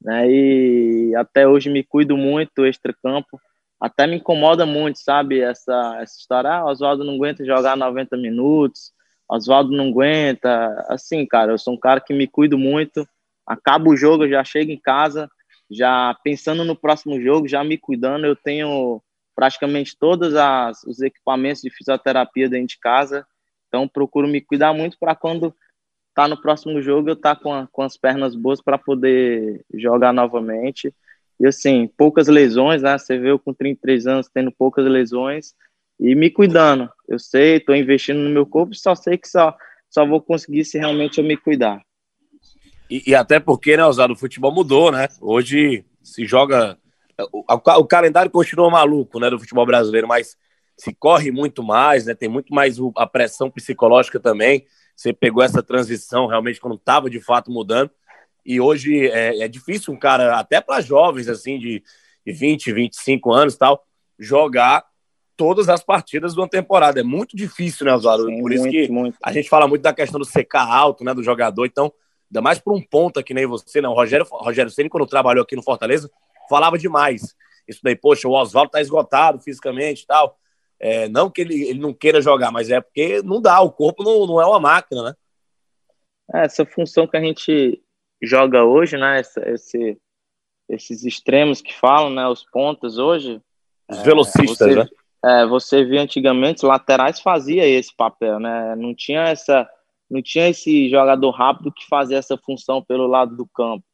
né? 0.00 0.30
E 0.30 1.14
até 1.16 1.48
hoje 1.48 1.70
me 1.70 1.82
cuido 1.82 2.16
muito 2.16 2.64
extra-campo. 2.64 3.40
Até 3.80 4.06
me 4.06 4.16
incomoda 4.16 4.64
muito, 4.64 4.98
sabe? 4.98 5.40
Essa, 5.40 5.98
essa 6.00 6.18
história, 6.18 6.50
ah, 6.50 6.66
Oswaldo 6.66 7.04
não 7.04 7.14
aguenta 7.14 7.44
jogar 7.44 7.76
90 7.76 8.16
minutos, 8.16 8.93
Oswaldo 9.34 9.76
não 9.76 9.88
aguenta. 9.88 10.84
Assim, 10.88 11.26
cara, 11.26 11.52
eu 11.52 11.58
sou 11.58 11.74
um 11.74 11.78
cara 11.78 12.00
que 12.00 12.14
me 12.14 12.26
cuido 12.26 12.56
muito. 12.56 13.06
Acaba 13.46 13.90
o 13.90 13.96
jogo, 13.96 14.24
eu 14.24 14.30
já 14.30 14.44
chego 14.44 14.70
em 14.70 14.80
casa, 14.80 15.28
já 15.70 16.16
pensando 16.22 16.64
no 16.64 16.76
próximo 16.76 17.20
jogo, 17.20 17.48
já 17.48 17.62
me 17.62 17.76
cuidando, 17.76 18.26
eu 18.26 18.36
tenho 18.36 19.02
praticamente 19.34 19.96
todos 19.98 20.34
as, 20.34 20.82
os 20.84 21.00
equipamentos 21.00 21.60
de 21.60 21.68
fisioterapia 21.68 22.48
dentro 22.48 22.68
de 22.68 22.78
casa, 22.78 23.26
então 23.68 23.88
procuro 23.88 24.28
me 24.28 24.40
cuidar 24.40 24.72
muito 24.72 24.96
para 24.98 25.14
quando 25.14 25.54
tá 26.14 26.28
no 26.28 26.40
próximo 26.40 26.80
jogo 26.80 27.10
eu 27.10 27.16
tá 27.16 27.34
com, 27.34 27.52
a, 27.52 27.66
com 27.66 27.82
as 27.82 27.96
pernas 27.96 28.36
boas 28.36 28.62
para 28.62 28.78
poder 28.78 29.64
jogar 29.74 30.12
novamente. 30.12 30.94
E 31.40 31.46
assim, 31.46 31.90
poucas 31.98 32.28
lesões, 32.28 32.82
né? 32.82 32.96
Você 32.96 33.18
vê 33.18 33.32
eu 33.32 33.38
com 33.38 33.52
33 33.52 34.06
anos 34.06 34.30
tendo 34.32 34.52
poucas 34.52 34.86
lesões 34.86 35.54
e 35.98 36.14
me 36.14 36.30
cuidando. 36.30 36.88
Eu 37.08 37.18
sei, 37.18 37.56
estou 37.56 37.74
investindo 37.74 38.18
no 38.18 38.30
meu 38.30 38.46
corpo, 38.46 38.74
só 38.74 38.94
sei 38.94 39.16
que 39.18 39.28
só, 39.28 39.56
só 39.88 40.06
vou 40.06 40.20
conseguir 40.20 40.64
se 40.64 40.78
realmente 40.78 41.18
eu 41.18 41.24
me 41.24 41.36
cuidar. 41.36 41.82
E, 42.90 43.02
e 43.10 43.14
até 43.14 43.40
porque, 43.40 43.76
né, 43.76 43.84
Osado, 43.84 44.12
o 44.12 44.16
futebol 44.16 44.52
mudou, 44.52 44.92
né? 44.92 45.08
Hoje 45.20 45.84
se 46.02 46.26
joga. 46.26 46.78
O, 47.32 47.44
o, 47.46 47.86
calendário 47.86 48.30
continua 48.30 48.70
maluco, 48.70 49.20
né, 49.20 49.30
do 49.30 49.38
futebol 49.38 49.64
brasileiro, 49.64 50.08
mas 50.08 50.36
se 50.76 50.92
corre 50.92 51.30
muito 51.30 51.62
mais, 51.62 52.06
né? 52.06 52.14
Tem 52.14 52.28
muito 52.28 52.52
mais 52.52 52.76
a 52.96 53.06
pressão 53.06 53.50
psicológica 53.50 54.18
também. 54.18 54.66
Você 54.96 55.12
pegou 55.12 55.42
essa 55.42 55.62
transição 55.62 56.26
realmente 56.26 56.60
quando 56.60 56.76
estava 56.76 57.08
de 57.08 57.20
fato 57.20 57.50
mudando. 57.50 57.90
E 58.44 58.60
hoje 58.60 59.08
é, 59.08 59.40
é 59.40 59.48
difícil 59.48 59.94
um 59.94 59.98
cara, 59.98 60.38
até 60.38 60.60
para 60.60 60.80
jovens 60.80 61.28
assim, 61.28 61.58
de, 61.58 61.82
de 62.26 62.32
20, 62.32 62.72
25 62.72 63.32
anos 63.32 63.56
tal, 63.56 63.84
jogar 64.18 64.84
todas 65.36 65.68
as 65.68 65.82
partidas 65.82 66.34
de 66.34 66.40
uma 66.40 66.48
temporada. 66.48 67.00
É 67.00 67.02
muito 67.02 67.36
difícil, 67.36 67.86
né, 67.86 67.94
Oswaldo? 67.94 68.26
Por 68.40 68.52
isso 68.52 68.68
que 68.68 68.88
muito. 68.88 69.16
a 69.22 69.32
gente 69.32 69.48
fala 69.48 69.68
muito 69.68 69.82
da 69.82 69.92
questão 69.92 70.18
do 70.18 70.24
secar 70.24 70.68
alto, 70.68 71.04
né, 71.04 71.12
do 71.14 71.22
jogador. 71.22 71.66
Então, 71.66 71.92
ainda 72.30 72.40
mais 72.40 72.58
para 72.58 72.72
um 72.72 72.82
ponta 72.82 73.22
que 73.22 73.34
nem 73.34 73.46
você, 73.46 73.80
né? 73.80 73.88
O 73.88 73.94
Rogério, 73.94 74.26
Rogério 74.30 74.70
Ceni 74.70 74.88
quando 74.88 75.06
trabalhou 75.06 75.42
aqui 75.42 75.56
no 75.56 75.62
Fortaleza, 75.62 76.10
falava 76.48 76.78
demais. 76.78 77.34
Isso 77.66 77.80
daí, 77.82 77.96
poxa, 77.96 78.28
o 78.28 78.32
Oswaldo 78.32 78.70
tá 78.70 78.80
esgotado 78.80 79.40
fisicamente 79.40 80.02
e 80.02 80.06
tal. 80.06 80.38
É, 80.78 81.08
não 81.08 81.30
que 81.30 81.40
ele, 81.40 81.62
ele 81.62 81.78
não 81.78 81.94
queira 81.94 82.20
jogar, 82.20 82.50
mas 82.50 82.70
é 82.70 82.80
porque 82.80 83.22
não 83.22 83.40
dá, 83.40 83.60
o 83.60 83.72
corpo 83.72 84.02
não, 84.02 84.26
não 84.26 84.40
é 84.40 84.46
uma 84.46 84.60
máquina, 84.60 85.02
né? 85.02 85.14
É, 86.34 86.44
essa 86.44 86.64
função 86.64 87.06
que 87.06 87.16
a 87.16 87.20
gente 87.20 87.82
joga 88.22 88.64
hoje, 88.64 88.96
né? 88.96 89.20
Essa, 89.20 89.48
esse, 89.48 89.98
esses 90.68 91.04
extremos 91.04 91.60
que 91.62 91.72
falam, 91.72 92.10
né? 92.10 92.26
Os 92.26 92.44
pontas 92.44 92.98
hoje. 92.98 93.40
Os 93.88 94.02
velocistas, 94.02 94.58
você, 94.58 94.74
né? 94.74 94.86
É, 95.24 95.46
você 95.46 95.82
via 95.84 96.02
antigamente, 96.02 96.58
os 96.58 96.68
laterais 96.68 97.18
fazia 97.18 97.66
esse 97.66 97.94
papel, 97.96 98.38
né? 98.38 98.76
Não 98.76 98.94
tinha 98.94 99.22
essa, 99.22 99.66
não 100.10 100.20
tinha 100.20 100.48
esse 100.50 100.90
jogador 100.90 101.30
rápido 101.30 101.72
que 101.72 101.86
fazia 101.88 102.18
essa 102.18 102.36
função 102.36 102.82
pelo 102.82 103.06
lado 103.06 103.34
do 103.34 103.46
campo. 103.46 103.84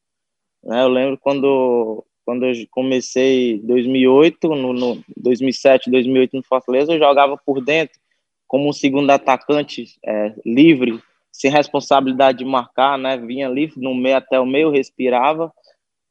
Né? 0.65 0.83
Eu 0.83 0.89
lembro 0.89 1.17
quando 1.19 2.05
quando 2.25 2.47
eu 2.47 2.53
comecei 2.71 3.55
em 3.55 3.67
2008, 3.67 4.49
no, 4.49 4.73
no 4.73 5.05
2007, 5.17 5.91
2008 5.91 6.37
no 6.37 6.43
Fortaleza, 6.43 6.93
eu 6.93 6.99
jogava 6.99 7.37
por 7.37 7.61
dentro 7.65 7.99
como 8.47 8.69
um 8.69 8.73
segundo 8.73 9.11
atacante 9.11 9.85
é, 10.05 10.35
livre, 10.45 11.01
sem 11.33 11.51
responsabilidade 11.51 12.39
de 12.39 12.45
marcar, 12.45 12.99
né? 12.99 13.17
Vinha 13.17 13.49
livre 13.49 13.81
no 13.81 13.95
meio 13.95 14.17
até 14.17 14.39
o 14.41 14.47
meio, 14.47 14.71
respirava, 14.71 15.53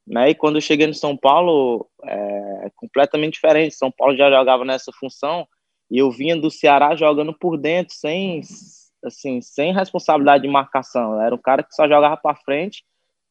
né? 0.09 0.31
E 0.31 0.35
quando 0.35 0.55
eu 0.55 0.61
cheguei 0.61 0.87
no 0.87 0.93
São 0.93 1.15
Paulo, 1.15 1.87
é 2.03 2.71
completamente 2.75 3.33
diferente. 3.33 3.75
São 3.75 3.91
Paulo 3.91 4.17
já 4.17 4.29
jogava 4.31 4.65
nessa 4.65 4.91
função 4.91 5.47
e 5.89 5.99
eu 5.99 6.09
vinha 6.09 6.35
do 6.35 6.49
Ceará 6.49 6.95
jogando 6.95 7.31
por 7.31 7.57
dentro, 7.57 7.93
sem 7.93 8.41
assim, 9.05 9.39
sem 9.39 9.71
responsabilidade 9.71 10.43
de 10.43 10.49
marcação. 10.49 11.13
Eu 11.13 11.21
era 11.21 11.35
um 11.35 11.39
cara 11.39 11.61
que 11.63 11.73
só 11.73 11.87
jogava 11.87 12.17
para 12.17 12.35
frente. 12.35 12.83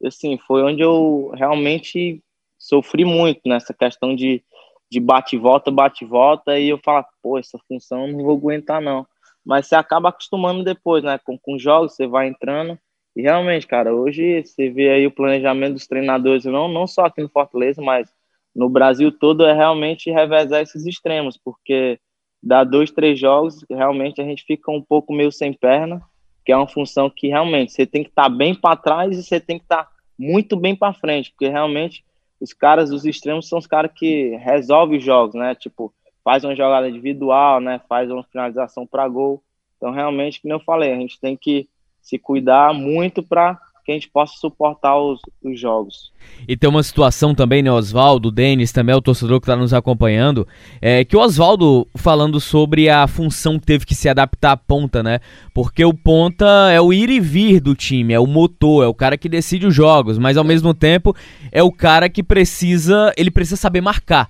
Assim, 0.05 0.39
foi 0.39 0.63
onde 0.63 0.81
eu 0.81 1.33
realmente 1.35 2.23
sofri 2.57 3.05
muito 3.05 3.41
nessa 3.45 3.75
questão 3.75 4.15
de, 4.15 4.43
de 4.89 5.01
bate 5.01 5.37
volta, 5.37 5.73
bate 5.73 6.05
volta, 6.05 6.59
e 6.59 6.69
eu 6.69 6.79
falo, 6.79 7.05
pô, 7.21 7.39
essa 7.39 7.59
função 7.67 8.07
eu 8.07 8.13
não 8.13 8.25
vou 8.25 8.37
aguentar, 8.37 8.81
não. 8.81 9.05
Mas 9.45 9.67
você 9.67 9.75
acaba 9.75 10.11
acostumando 10.11 10.63
depois, 10.63 11.03
né? 11.03 11.19
Com, 11.19 11.37
com 11.37 11.59
jogos, 11.59 11.97
você 11.97 12.07
vai 12.07 12.29
entrando. 12.29 12.79
E 13.19 13.23
realmente, 13.23 13.67
cara, 13.67 13.93
hoje 13.93 14.45
você 14.45 14.71
vê 14.71 14.91
aí 14.91 15.05
o 15.05 15.11
planejamento 15.11 15.73
dos 15.73 15.89
treinadores, 15.89 16.45
não, 16.45 16.69
não 16.69 16.87
só 16.87 17.07
aqui 17.07 17.21
no 17.21 17.29
Fortaleza, 17.29 17.83
mas 17.83 18.09
no 18.55 18.69
Brasil 18.69 19.11
todo, 19.11 19.45
é 19.45 19.53
realmente 19.53 20.09
revezar 20.09 20.63
esses 20.63 20.87
extremos, 20.87 21.37
porque 21.37 21.99
dá 22.41 22.63
dois, 22.63 22.93
três 22.93 23.19
jogos, 23.19 23.65
realmente 23.69 24.21
a 24.21 24.25
gente 24.25 24.45
fica 24.45 24.71
um 24.71 24.81
pouco 24.81 25.13
meio 25.13 25.33
sem 25.33 25.53
perna, 25.53 26.01
que 26.47 26.53
é 26.53 26.57
uma 26.57 26.69
função 26.69 27.11
que 27.11 27.27
realmente 27.27 27.73
você 27.73 27.85
tem 27.85 28.05
que 28.05 28.09
estar 28.09 28.23
tá 28.23 28.29
bem 28.29 28.55
para 28.55 28.77
trás 28.77 29.19
e 29.19 29.25
você 29.25 29.41
tem 29.41 29.59
que 29.59 29.65
estar 29.65 29.83
tá 29.83 29.91
muito 30.17 30.57
bem 30.57 30.77
para 30.77 30.95
frente, 30.95 31.33
porque 31.33 31.49
realmente 31.49 32.05
os 32.41 32.53
caras 32.53 32.89
dos 32.89 33.05
extremos 33.05 33.49
são 33.49 33.59
os 33.59 33.67
caras 33.67 33.91
que 33.97 34.37
resolvem 34.37 35.01
jogos, 35.01 35.35
né? 35.35 35.57
Tipo, 35.57 35.93
faz 36.23 36.45
uma 36.45 36.55
jogada 36.55 36.89
individual, 36.89 37.61
né? 37.61 37.81
Faz 37.89 38.09
uma 38.13 38.23
finalização 38.23 38.87
para 38.87 39.09
gol. 39.09 39.43
Então, 39.77 39.91
realmente, 39.91 40.41
como 40.41 40.55
eu 40.55 40.61
falei, 40.61 40.93
a 40.93 40.97
gente 40.97 41.19
tem 41.19 41.37
que 41.37 41.69
se 42.09 42.19
cuidar 42.19 42.73
muito 42.73 43.23
para 43.23 43.59
que 43.85 43.93
a 43.93 43.95
gente 43.95 44.09
possa 44.09 44.35
suportar 44.39 44.99
os, 44.99 45.21
os, 45.43 45.59
jogos. 45.59 46.11
E 46.47 46.57
tem 46.57 46.69
uma 46.69 46.83
situação 46.83 47.35
também, 47.35 47.63
né, 47.63 47.71
Oswaldo, 47.71 48.31
Denis, 48.31 48.73
também 48.73 48.95
é 48.95 48.97
o 48.97 49.01
torcedor 49.01 49.41
que 49.41 49.45
está 49.45 49.57
nos 49.57 49.73
acompanhando, 49.73 50.47
é 50.81 51.05
que 51.05 51.17
o 51.17 51.21
Oswaldo 51.21 51.87
falando 51.95 52.39
sobre 52.39 52.89
a 52.89 53.07
função 53.07 53.59
que 53.59 53.67
teve 53.67 53.87
que 53.87 53.95
se 53.95 54.09
adaptar 54.09 54.53
à 54.53 54.57
ponta, 54.57 55.03
né? 55.03 55.21
Porque 55.55 55.85
o 55.85 55.95
ponta 55.95 56.71
é 56.71 56.81
o 56.81 56.93
ir 56.93 57.09
e 57.09 57.19
vir 57.19 57.61
do 57.61 57.75
time, 57.75 58.13
é 58.13 58.21
o 58.21 58.27
motor, 58.27 58.85
é 58.85 58.87
o 58.87 58.95
cara 58.95 59.17
que 59.17 59.29
decide 59.29 59.67
os 59.67 59.75
jogos, 59.75 60.19
mas 60.19 60.37
ao 60.37 60.45
mesmo 60.45 60.75
tempo 60.75 61.15
é 61.51 61.63
o 61.63 61.73
cara 61.73 62.11
que 62.11 62.23
precisa, 62.23 63.13
ele 63.17 63.31
precisa 63.31 63.57
saber 63.57 63.81
marcar. 63.81 64.29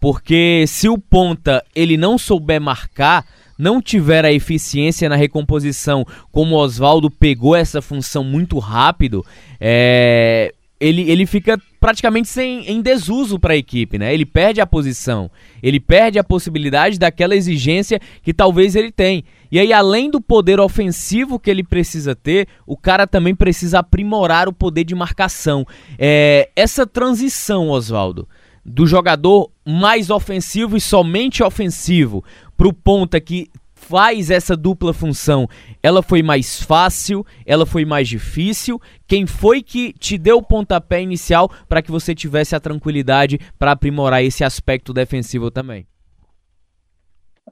Porque 0.00 0.64
se 0.66 0.88
o 0.88 0.96
ponta 0.96 1.64
ele 1.74 1.96
não 1.96 2.16
souber 2.16 2.60
marcar, 2.60 3.26
não 3.58 3.82
tiver 3.82 4.24
a 4.24 4.32
eficiência 4.32 5.08
na 5.08 5.16
recomposição, 5.16 6.06
como 6.30 6.54
o 6.54 6.58
Oswaldo 6.58 7.10
pegou 7.10 7.56
essa 7.56 7.82
função 7.82 8.22
muito 8.22 8.58
rápido, 8.58 9.26
é, 9.60 10.54
ele, 10.80 11.10
ele 11.10 11.26
fica 11.26 11.60
praticamente 11.80 12.28
sem, 12.28 12.68
em 12.70 12.80
desuso 12.80 13.38
para 13.38 13.54
a 13.54 13.56
equipe, 13.56 13.98
né? 13.98 14.14
Ele 14.14 14.24
perde 14.24 14.60
a 14.60 14.66
posição, 14.66 15.30
ele 15.62 15.80
perde 15.80 16.18
a 16.18 16.24
possibilidade 16.24 16.98
daquela 16.98 17.34
exigência 17.34 18.00
que 18.22 18.32
talvez 18.32 18.76
ele 18.76 18.92
tem. 18.92 19.24
E 19.50 19.58
aí, 19.58 19.72
além 19.72 20.10
do 20.10 20.20
poder 20.20 20.60
ofensivo 20.60 21.38
que 21.38 21.50
ele 21.50 21.64
precisa 21.64 22.14
ter, 22.14 22.46
o 22.66 22.76
cara 22.76 23.06
também 23.06 23.34
precisa 23.34 23.80
aprimorar 23.80 24.48
o 24.48 24.52
poder 24.52 24.84
de 24.84 24.94
marcação. 24.94 25.66
É, 25.98 26.50
essa 26.54 26.86
transição, 26.86 27.70
Oswaldo, 27.70 28.28
do 28.64 28.86
jogador 28.86 29.50
mais 29.66 30.10
ofensivo 30.10 30.76
e 30.76 30.80
somente 30.80 31.42
ofensivo 31.42 32.22
pro 32.58 32.72
ponta 32.72 33.20
que 33.20 33.48
faz 33.72 34.30
essa 34.30 34.56
dupla 34.56 34.92
função, 34.92 35.46
ela 35.80 36.02
foi 36.02 36.22
mais 36.24 36.60
fácil, 36.60 37.24
ela 37.46 37.64
foi 37.64 37.84
mais 37.84 38.08
difícil? 38.08 38.80
Quem 39.06 39.26
foi 39.26 39.62
que 39.62 39.92
te 39.92 40.18
deu 40.18 40.38
o 40.38 40.42
pontapé 40.42 41.00
inicial 41.00 41.48
para 41.68 41.80
que 41.80 41.90
você 41.90 42.16
tivesse 42.16 42.56
a 42.56 42.60
tranquilidade 42.60 43.38
para 43.56 43.72
aprimorar 43.72 44.24
esse 44.24 44.42
aspecto 44.42 44.92
defensivo 44.92 45.52
também? 45.52 45.86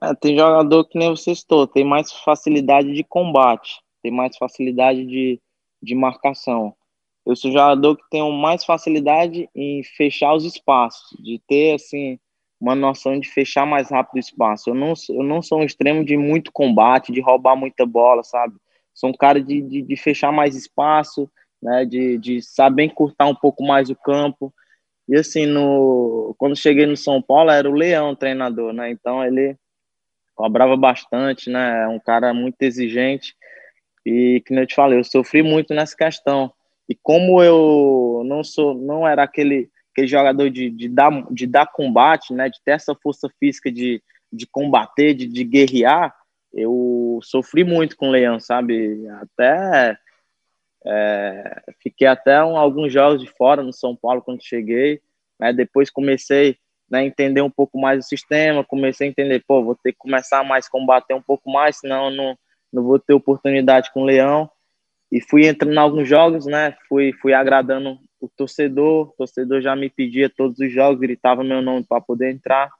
É, 0.03 0.13
tem 0.13 0.37
jogador 0.37 0.83
que 0.83 0.99
nem 0.99 1.09
você 1.09 1.31
estou, 1.31 1.65
tem 1.65 1.85
mais 1.85 2.11
facilidade 2.11 2.93
de 2.93 3.03
combate, 3.03 3.79
tem 4.03 4.11
mais 4.11 4.35
facilidade 4.37 5.05
de, 5.05 5.39
de 5.81 5.95
marcação. 5.95 6.75
Eu 7.25 7.35
sou 7.35 7.49
jogador 7.49 7.95
que 7.95 8.03
tenho 8.11 8.31
mais 8.31 8.65
facilidade 8.65 9.49
em 9.55 9.81
fechar 9.83 10.35
os 10.35 10.43
espaços, 10.43 11.17
de 11.23 11.41
ter 11.47 11.75
assim 11.75 12.19
uma 12.59 12.75
noção 12.75 13.19
de 13.19 13.29
fechar 13.29 13.65
mais 13.65 13.89
rápido 13.89 14.15
o 14.15 14.19
espaço. 14.19 14.69
Eu 14.69 14.73
não, 14.75 14.93
eu 15.09 15.23
não 15.23 15.41
sou 15.41 15.59
um 15.59 15.63
extremo 15.63 16.03
de 16.03 16.17
muito 16.17 16.51
combate, 16.51 17.11
de 17.11 17.21
roubar 17.21 17.55
muita 17.55 17.85
bola, 17.85 18.23
sabe? 18.23 18.55
Sou 18.93 19.09
um 19.09 19.13
cara 19.13 19.41
de, 19.41 19.61
de, 19.61 19.81
de 19.81 19.95
fechar 19.95 20.31
mais 20.31 20.55
espaço, 20.55 21.29
né? 21.61 21.85
De, 21.85 22.17
de 22.17 22.41
saber 22.41 22.83
encurtar 22.83 23.27
um 23.27 23.35
pouco 23.35 23.63
mais 23.63 23.89
o 23.89 23.95
campo. 23.95 24.53
E 25.07 25.15
assim, 25.15 25.45
no, 25.45 26.35
quando 26.37 26.55
cheguei 26.55 26.85
no 26.85 26.97
São 26.97 27.21
Paulo, 27.21 27.51
era 27.51 27.69
o 27.69 27.73
Leão 27.73 28.11
o 28.11 28.15
treinador, 28.15 28.73
né? 28.73 28.89
Então 28.89 29.23
ele 29.23 29.55
cobrava 30.35 30.75
bastante, 30.75 31.49
né? 31.49 31.83
É 31.83 31.87
um 31.87 31.99
cara 31.99 32.33
muito 32.33 32.61
exigente. 32.61 33.35
E, 34.05 34.41
como 34.47 34.59
eu 34.59 34.67
te 34.67 34.75
falei, 34.75 34.97
eu 34.97 35.03
sofri 35.03 35.43
muito 35.43 35.73
nessa 35.73 35.95
questão. 35.95 36.51
E 36.87 36.95
como 36.95 37.43
eu 37.43 38.23
não 38.25 38.43
sou, 38.43 38.73
não 38.73 39.07
era 39.07 39.23
aquele 39.23 39.69
aquele 39.97 40.07
jogador 40.07 40.49
de, 40.51 40.69
de, 40.69 40.87
dar, 40.87 41.25
de 41.31 41.47
dar 41.47 41.65
combate, 41.65 42.31
né, 42.31 42.49
de 42.49 42.61
ter 42.63 42.71
essa 42.71 42.93
força 42.93 43.27
física 43.39 43.71
de, 43.71 44.01
de 44.31 44.45
combater, 44.45 45.15
de, 45.15 45.25
de 45.25 45.43
guerrear, 45.43 46.15
eu 46.53 47.19
sofri 47.23 47.63
muito 47.63 47.97
com 47.97 48.07
o 48.07 48.11
Leão, 48.11 48.39
sabe? 48.39 49.07
Até 49.09 49.97
é, 50.85 51.61
fiquei 51.81 52.07
até 52.07 52.43
um, 52.43 52.57
alguns 52.57 52.93
jogos 52.93 53.21
de 53.21 53.27
fora 53.27 53.63
no 53.63 53.73
São 53.73 53.95
Paulo 53.95 54.21
quando 54.21 54.43
cheguei, 54.43 55.01
né? 55.39 55.51
Depois 55.51 55.89
comecei 55.89 56.57
né, 56.89 56.99
a 56.99 57.03
entender 57.03 57.41
um 57.41 57.49
pouco 57.49 57.79
mais 57.79 58.05
o 58.05 58.07
sistema, 58.07 58.63
comecei 58.63 59.07
a 59.07 59.09
entender, 59.09 59.43
pô, 59.47 59.63
vou 59.63 59.75
ter 59.75 59.93
que 59.93 59.97
começar 59.97 60.43
mais 60.43 60.69
combater 60.69 61.15
um 61.15 61.21
pouco 61.21 61.49
mais, 61.51 61.79
senão 61.79 62.11
não, 62.11 62.37
não 62.71 62.83
vou 62.83 62.99
ter 62.99 63.13
oportunidade 63.13 63.91
com 63.91 64.01
o 64.01 64.05
Leão. 64.05 64.49
E 65.11 65.21
fui 65.21 65.47
entrando 65.47 65.73
em 65.73 65.79
alguns 65.79 66.07
jogos, 66.07 66.45
né? 66.45 66.75
Fui, 66.87 67.13
fui 67.13 67.33
agradando 67.33 67.97
o 68.19 68.27
torcedor, 68.27 69.09
o 69.09 69.13
torcedor 69.17 69.61
já 69.61 69.75
me 69.75 69.89
pedia 69.89 70.29
todos 70.29 70.59
os 70.59 70.71
jogos, 70.71 70.99
gritava 70.99 71.43
meu 71.43 71.61
nome 71.61 71.85
para 71.87 72.01
poder 72.01 72.31
entrar. 72.31 72.71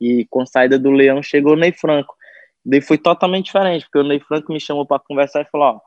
E 0.00 0.26
com 0.26 0.42
a 0.42 0.46
saída 0.46 0.78
do 0.78 0.90
Leão 0.90 1.22
chegou 1.22 1.52
o 1.52 1.56
Ney 1.56 1.72
Franco. 1.72 2.14
Daí 2.64 2.80
foi 2.80 2.98
totalmente 2.98 3.46
diferente, 3.46 3.84
porque 3.84 3.98
o 3.98 4.08
Ney 4.08 4.20
Franco 4.20 4.52
me 4.52 4.60
chamou 4.60 4.86
para 4.86 5.00
conversar 5.00 5.42
e 5.42 5.50
falou: 5.50 5.76
Ó, 5.76 5.80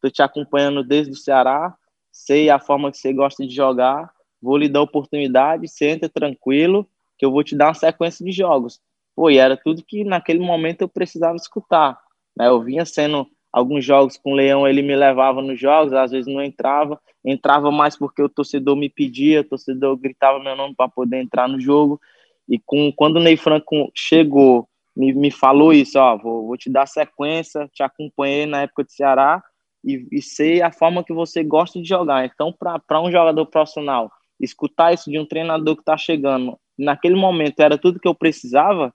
tô 0.00 0.10
te 0.10 0.22
acompanhando 0.22 0.84
desde 0.84 1.12
o 1.12 1.16
Ceará, 1.16 1.74
sei 2.12 2.50
a 2.50 2.58
forma 2.58 2.90
que 2.90 2.98
você 2.98 3.12
gosta 3.12 3.46
de 3.46 3.54
jogar, 3.54 4.10
vou 4.40 4.56
lhe 4.56 4.68
dar 4.68 4.82
oportunidade, 4.82 5.68
senta 5.68 6.08
tranquilo, 6.08 6.88
que 7.18 7.24
eu 7.24 7.30
vou 7.30 7.42
te 7.42 7.56
dar 7.56 7.68
uma 7.68 7.74
sequência 7.74 8.24
de 8.24 8.32
jogos. 8.32 8.80
Pô, 9.14 9.30
e 9.30 9.38
era 9.38 9.56
tudo 9.56 9.82
que 9.82 10.04
naquele 10.04 10.40
momento 10.40 10.82
eu 10.82 10.88
precisava 10.88 11.36
escutar. 11.36 11.98
Né? 12.36 12.48
Eu 12.48 12.62
vinha 12.62 12.84
sendo 12.84 13.26
alguns 13.56 13.82
jogos 13.82 14.18
com 14.18 14.32
o 14.32 14.34
Leão, 14.34 14.68
ele 14.68 14.82
me 14.82 14.94
levava 14.94 15.40
nos 15.40 15.58
jogos, 15.58 15.94
às 15.94 16.10
vezes 16.10 16.30
não 16.30 16.42
entrava, 16.42 17.00
entrava 17.24 17.70
mais 17.70 17.96
porque 17.96 18.20
o 18.20 18.28
torcedor 18.28 18.76
me 18.76 18.90
pedia, 18.90 19.40
o 19.40 19.44
torcedor 19.44 19.96
gritava 19.96 20.38
meu 20.38 20.54
nome 20.54 20.74
para 20.76 20.90
poder 20.90 21.22
entrar 21.22 21.48
no 21.48 21.58
jogo. 21.58 21.98
E 22.46 22.58
com, 22.58 22.92
quando 22.92 23.16
o 23.16 23.20
Ney 23.20 23.38
Franco 23.38 23.90
chegou, 23.94 24.68
me, 24.94 25.10
me 25.14 25.30
falou 25.30 25.72
isso, 25.72 25.98
ó, 25.98 26.18
vou, 26.18 26.48
vou 26.48 26.58
te 26.58 26.68
dar 26.68 26.84
sequência, 26.84 27.66
te 27.72 27.82
acompanhei 27.82 28.44
na 28.44 28.60
época 28.60 28.84
de 28.84 28.92
Ceará 28.92 29.42
e, 29.82 30.06
e 30.12 30.20
sei 30.20 30.60
a 30.60 30.70
forma 30.70 31.02
que 31.02 31.14
você 31.14 31.42
gosta 31.42 31.80
de 31.80 31.88
jogar. 31.88 32.26
Então, 32.26 32.52
para 32.52 33.00
um 33.00 33.10
jogador 33.10 33.46
profissional, 33.46 34.12
escutar 34.38 34.92
isso 34.92 35.10
de 35.10 35.18
um 35.18 35.24
treinador 35.24 35.76
que 35.76 35.82
está 35.82 35.96
chegando, 35.96 36.58
naquele 36.78 37.16
momento 37.16 37.60
era 37.60 37.78
tudo 37.78 37.98
que 37.98 38.06
eu 38.06 38.14
precisava, 38.14 38.92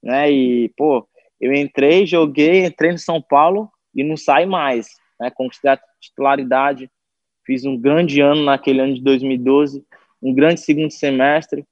né? 0.00 0.30
E, 0.30 0.68
pô, 0.76 1.04
eu 1.40 1.52
entrei, 1.52 2.06
joguei, 2.06 2.64
entrei 2.64 2.92
no 2.92 2.98
São 2.98 3.20
Paulo 3.20 3.68
e 3.94 4.02
não 4.02 4.16
sai 4.16 4.46
mais, 4.46 4.88
né? 5.20 5.30
Conquistei 5.30 5.70
a 5.70 5.80
titularidade, 6.00 6.90
fiz 7.44 7.64
um 7.64 7.78
grande 7.78 8.20
ano 8.20 8.44
naquele 8.44 8.80
ano 8.80 8.94
de 8.94 9.02
2012, 9.02 9.84
um 10.22 10.34
grande 10.34 10.60
segundo 10.60 10.90
semestre, 10.90 11.64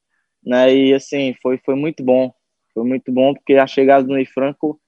né? 0.45 0.75
E 0.75 0.95
assim, 0.95 1.35
foi, 1.43 1.59
foi 1.59 1.75
muito 1.75 2.03
bom. 2.03 2.33
Foi 2.75 2.85
muito 2.85 3.13
bom 3.13 3.35
porque 3.35 3.55
a 3.55 3.67
chegada 3.67 4.05
do 4.05 4.15
Ney 4.15 4.25
Franco 4.25 4.81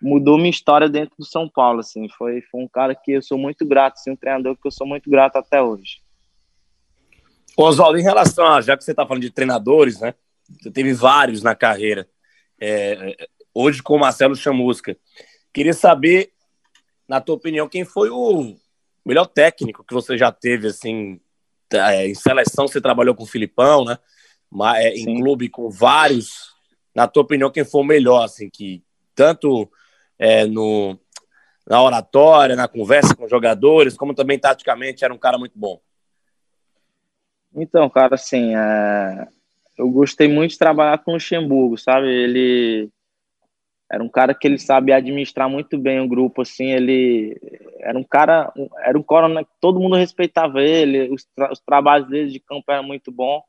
mudou 0.00 0.36
minha 0.36 0.50
história 0.50 0.88
dentro 0.88 1.14
do 1.18 1.24
São 1.24 1.48
Paulo, 1.48 1.80
assim. 1.80 2.08
Foi, 2.08 2.42
foi 2.42 2.60
um 2.60 2.68
cara 2.68 2.94
que 2.94 3.12
eu 3.12 3.22
sou 3.22 3.38
muito 3.38 3.64
grato, 3.64 3.94
assim, 3.94 4.10
um 4.10 4.16
treinador 4.16 4.56
que 4.56 4.66
eu 4.66 4.72
sou 4.72 4.86
muito 4.86 5.08
grato 5.08 5.36
até 5.36 5.62
hoje. 5.62 6.00
Oswaldo, 7.56 7.98
em 7.98 8.02
relação 8.02 8.46
a, 8.46 8.60
já 8.60 8.76
que 8.76 8.82
você 8.82 8.92
está 8.92 9.06
falando 9.06 9.22
de 9.22 9.30
treinadores, 9.30 10.00
né? 10.00 10.14
Você 10.60 10.70
teve 10.70 10.92
vários 10.92 11.42
na 11.42 11.54
carreira. 11.54 12.08
É, 12.60 13.28
hoje 13.54 13.82
com 13.82 13.96
o 13.96 14.00
Marcelo 14.00 14.34
Chamusca. 14.34 14.96
Queria 15.52 15.74
saber, 15.74 16.32
na 17.12 17.20
tua 17.20 17.34
opinião, 17.34 17.68
quem 17.68 17.84
foi 17.84 18.08
o 18.08 18.56
melhor 19.04 19.26
técnico 19.26 19.84
que 19.84 19.92
você 19.92 20.16
já 20.16 20.32
teve, 20.32 20.68
assim, 20.68 21.20
é, 21.70 22.08
em 22.08 22.14
seleção 22.14 22.66
você 22.66 22.80
trabalhou 22.80 23.14
com 23.14 23.24
o 23.24 23.26
Filipão, 23.26 23.84
né? 23.84 23.98
Mas, 24.50 24.82
é, 24.82 24.94
em 24.94 25.20
clube 25.20 25.50
com 25.50 25.68
vários. 25.68 26.54
Na 26.94 27.06
tua 27.06 27.22
opinião, 27.22 27.50
quem 27.50 27.66
foi 27.66 27.82
o 27.82 27.84
melhor, 27.84 28.24
assim, 28.24 28.48
que 28.48 28.82
tanto 29.14 29.70
é, 30.18 30.46
no, 30.46 30.98
na 31.68 31.82
oratória, 31.82 32.56
na 32.56 32.66
conversa 32.66 33.14
com 33.14 33.24
os 33.24 33.30
jogadores, 33.30 33.94
como 33.94 34.14
também 34.14 34.38
taticamente 34.38 35.04
era 35.04 35.12
um 35.12 35.18
cara 35.18 35.36
muito 35.36 35.52
bom? 35.54 35.82
Então, 37.54 37.90
cara, 37.90 38.14
assim, 38.14 38.56
é... 38.56 39.28
eu 39.76 39.90
gostei 39.90 40.28
muito 40.28 40.52
de 40.52 40.58
trabalhar 40.58 40.96
com 41.04 41.10
o 41.10 41.14
Luxemburgo, 41.14 41.76
sabe? 41.76 42.08
Ele 42.08 42.90
era 43.92 44.02
um 44.02 44.08
cara 44.08 44.34
que 44.34 44.48
ele 44.48 44.58
sabe 44.58 44.90
administrar 44.90 45.50
muito 45.50 45.76
bem 45.76 46.00
o 46.00 46.08
grupo, 46.08 46.40
assim, 46.40 46.70
ele 46.70 47.38
era 47.78 47.98
um 47.98 48.02
cara, 48.02 48.50
era 48.78 48.98
um 48.98 49.02
coronel 49.02 49.44
que 49.44 49.52
todo 49.60 49.78
mundo 49.78 49.96
respeitava 49.96 50.62
ele, 50.62 51.12
os, 51.12 51.26
tra 51.36 51.52
os, 51.52 51.60
trabalhos 51.60 52.08
dele 52.08 52.30
de 52.30 52.40
campo 52.40 52.72
eram 52.72 52.84
muito 52.84 53.12
bom, 53.12 53.42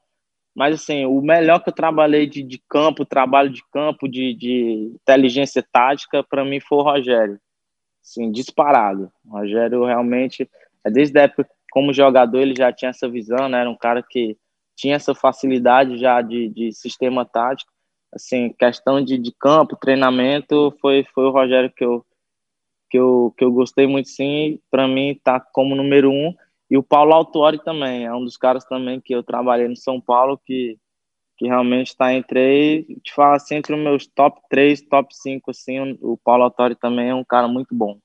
mas 0.53 0.75
assim, 0.75 1.05
o 1.05 1.21
melhor 1.21 1.63
que 1.63 1.69
eu 1.69 1.73
trabalhei 1.73 2.27
de, 2.27 2.43
de 2.43 2.61
campo, 2.67 3.05
trabalho 3.05 3.49
de 3.49 3.63
campo, 3.71 4.05
de, 4.05 4.33
de 4.33 4.91
inteligência 5.01 5.65
tática, 5.71 6.21
para 6.21 6.43
mim 6.43 6.59
foi 6.59 6.79
o 6.79 6.83
Rogério, 6.83 7.39
assim, 8.03 8.29
disparado, 8.29 9.09
o 9.25 9.37
Rogério 9.37 9.85
realmente, 9.85 10.49
é 10.83 10.91
desde 10.91 11.17
a 11.19 11.23
época 11.23 11.49
como 11.71 11.93
jogador 11.93 12.39
ele 12.39 12.53
já 12.53 12.69
tinha 12.73 12.89
essa 12.89 13.07
visão, 13.07 13.47
né, 13.47 13.61
era 13.61 13.69
um 13.69 13.77
cara 13.77 14.03
que 14.03 14.37
tinha 14.75 14.97
essa 14.97 15.15
facilidade 15.15 15.97
já 15.97 16.21
de, 16.21 16.49
de 16.49 16.73
sistema 16.73 17.23
tático, 17.25 17.72
assim, 18.13 18.49
questão 18.53 19.03
de, 19.03 19.17
de 19.17 19.31
campo, 19.31 19.75
treinamento, 19.75 20.75
foi, 20.81 21.05
foi 21.13 21.25
o 21.25 21.31
Rogério 21.31 21.71
que 21.71 21.83
eu, 21.83 22.05
que 22.89 22.97
eu, 22.97 23.33
que 23.37 23.43
eu 23.43 23.51
gostei 23.51 23.87
muito, 23.87 24.09
sim. 24.09 24.59
Para 24.69 24.87
mim, 24.87 25.19
tá 25.23 25.39
como 25.39 25.75
número 25.75 26.11
um. 26.11 26.33
E 26.69 26.77
o 26.77 26.83
Paulo 26.83 27.13
Autuori 27.13 27.63
também, 27.63 28.05
é 28.05 28.13
um 28.13 28.23
dos 28.23 28.37
caras 28.37 28.65
também 28.65 28.99
que 28.99 29.13
eu 29.13 29.23
trabalhei 29.23 29.67
no 29.67 29.75
São 29.75 29.99
Paulo, 29.99 30.39
que, 30.45 30.77
que 31.37 31.47
realmente 31.47 31.87
está 31.87 32.13
entre, 32.13 32.85
te 33.03 33.13
falo 33.13 33.35
assim, 33.35 33.55
entre 33.55 33.75
os 33.75 33.81
meus 33.81 34.07
top 34.07 34.39
3, 34.49 34.81
top 34.81 35.15
5, 35.15 35.51
assim, 35.51 35.97
o 36.01 36.17
Paulo 36.17 36.43
Autuori 36.43 36.75
também 36.75 37.09
é 37.09 37.15
um 37.15 37.23
cara 37.23 37.47
muito 37.47 37.75
bom. 37.75 37.99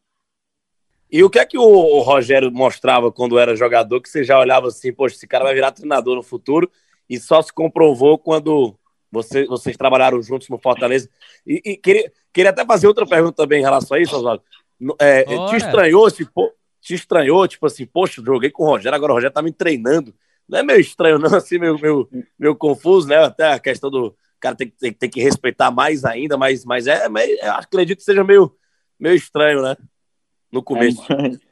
E 1.10 1.24
o 1.24 1.30
que 1.30 1.38
é 1.38 1.46
que 1.46 1.56
o 1.56 2.00
Rogério 2.00 2.52
mostrava 2.52 3.10
quando 3.10 3.38
era 3.38 3.56
jogador, 3.56 4.00
que 4.02 4.08
você 4.10 4.22
já 4.22 4.38
olhava 4.38 4.68
assim, 4.68 4.92
poxa, 4.92 5.16
esse 5.16 5.26
cara 5.26 5.44
vai 5.44 5.54
virar 5.54 5.72
treinador 5.72 6.14
no 6.16 6.22
futuro, 6.22 6.70
e 7.08 7.18
só 7.18 7.40
se 7.40 7.50
comprovou 7.52 8.18
quando 8.18 8.78
você, 9.10 9.46
vocês 9.46 9.76
trabalharam 9.76 10.20
juntos 10.22 10.48
no 10.48 10.58
Fortaleza. 10.58 11.08
E, 11.46 11.60
e, 11.64 11.76
queria, 11.76 12.12
queria 12.32 12.50
até 12.50 12.64
fazer 12.64 12.86
outra 12.86 13.06
pergunta 13.06 13.36
também 13.36 13.60
em 13.60 13.64
relação 13.64 13.96
a 13.96 14.00
isso, 14.00 14.16
Oswaldo. 14.16 14.42
É, 15.00 15.24
te 15.24 15.56
estranhou, 15.56 16.10
tipo, 16.10 16.52
te 16.80 16.94
estranhou, 16.94 17.48
tipo 17.48 17.66
assim, 17.66 17.86
poxa, 17.86 18.22
joguei 18.24 18.50
com 18.50 18.64
o 18.64 18.66
Rogério, 18.66 18.94
agora 18.94 19.12
o 19.12 19.14
Rogério 19.16 19.34
tá 19.34 19.42
me 19.42 19.52
treinando. 19.52 20.14
Não 20.48 20.58
é 20.58 20.62
meio 20.62 20.80
estranho, 20.80 21.18
não, 21.18 21.28
assim, 21.36 21.58
meio, 21.58 21.78
meio, 21.80 22.08
meio 22.38 22.56
confuso, 22.56 23.08
né? 23.08 23.16
Até 23.16 23.52
a 23.52 23.58
questão 23.58 23.90
do 23.90 24.16
cara 24.40 24.54
tem, 24.54 24.68
tem, 24.68 24.92
tem 24.92 25.10
que 25.10 25.20
respeitar 25.20 25.70
mais 25.70 26.04
ainda, 26.04 26.36
mas, 26.36 26.64
mas 26.64 26.86
é, 26.86 27.08
meio, 27.08 27.36
acredito 27.52 27.98
que 27.98 28.04
seja 28.04 28.22
meio, 28.22 28.54
meio 28.98 29.16
estranho, 29.16 29.62
né? 29.62 29.76
No 30.52 30.62
começo. 30.62 31.02
É 31.12 31.48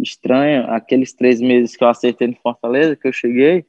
estranho, 0.00 0.70
aqueles 0.70 1.12
três 1.12 1.40
meses 1.40 1.76
que 1.76 1.84
eu 1.84 1.88
acertei 1.88 2.28
no 2.28 2.36
Fortaleza, 2.36 2.96
que 2.96 3.06
eu 3.06 3.12
cheguei, 3.12 3.66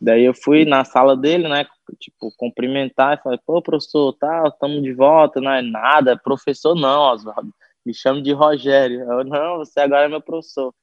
daí 0.00 0.24
eu 0.24 0.34
fui 0.34 0.64
na 0.64 0.84
sala 0.84 1.16
dele, 1.16 1.48
né, 1.48 1.64
tipo, 1.98 2.32
cumprimentar 2.36 3.18
e 3.18 3.22
falar, 3.22 3.38
pô, 3.46 3.62
professor, 3.62 4.12
tá, 4.14 4.48
estamos 4.48 4.82
de 4.82 4.92
volta, 4.92 5.40
não 5.40 5.50
é 5.52 5.62
nada, 5.62 6.16
professor 6.18 6.74
não, 6.74 7.12
Oswaldo, 7.12 7.52
me 7.84 7.94
chama 7.94 8.22
de 8.22 8.32
Rogério. 8.32 9.00
Eu, 9.02 9.24
não, 9.24 9.58
você 9.58 9.80
agora 9.80 10.06
é 10.06 10.08
meu 10.08 10.20
professor. 10.20 10.74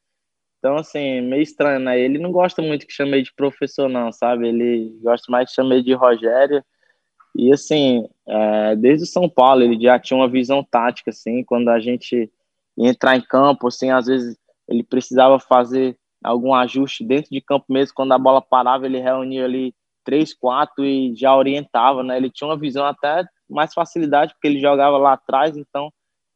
Então, 0.59 0.77
assim, 0.77 1.21
meio 1.21 1.43
estranho, 1.43 1.79
né? 1.79 1.99
Ele 1.99 2.17
não 2.17 2.31
gosta 2.31 2.61
muito 2.61 2.87
que 2.87 2.93
chamei 2.93 3.21
de 3.21 3.33
professor, 3.33 3.87
não, 3.87 4.11
sabe? 4.11 4.47
Ele 4.47 4.97
gosta 5.03 5.31
mais 5.31 5.49
de 5.49 5.55
chamei 5.55 5.83
de 5.83 5.93
Rogério. 5.93 6.63
E, 7.35 7.53
assim, 7.53 8.07
é, 8.27 8.75
desde 8.75 9.03
o 9.03 9.07
São 9.07 9.29
Paulo, 9.29 9.61
ele 9.61 9.79
já 9.79 9.99
tinha 9.99 10.17
uma 10.17 10.27
visão 10.27 10.63
tática, 10.63 11.11
assim, 11.11 11.43
quando 11.43 11.69
a 11.69 11.79
gente 11.79 12.31
ia 12.77 12.89
entrar 12.89 13.15
em 13.15 13.21
campo, 13.21 13.67
assim, 13.67 13.91
às 13.91 14.07
vezes 14.07 14.37
ele 14.67 14.83
precisava 14.83 15.39
fazer 15.39 15.97
algum 16.23 16.53
ajuste 16.53 17.03
dentro 17.03 17.29
de 17.29 17.41
campo 17.41 17.65
mesmo, 17.69 17.93
quando 17.93 18.13
a 18.13 18.17
bola 18.17 18.41
parava, 18.41 18.85
ele 18.85 18.99
reunia 18.99 19.45
ali 19.45 19.75
três, 20.05 20.33
quatro 20.33 20.85
e 20.85 21.13
já 21.15 21.35
orientava, 21.35 22.03
né? 22.03 22.15
Ele 22.15 22.29
tinha 22.29 22.47
uma 22.47 22.57
visão 22.57 22.85
até 22.85 23.25
mais 23.49 23.73
facilidade, 23.73 24.33
porque 24.33 24.47
ele 24.47 24.61
jogava 24.61 24.97
lá 24.97 25.13
atrás, 25.13 25.57
então 25.57 25.91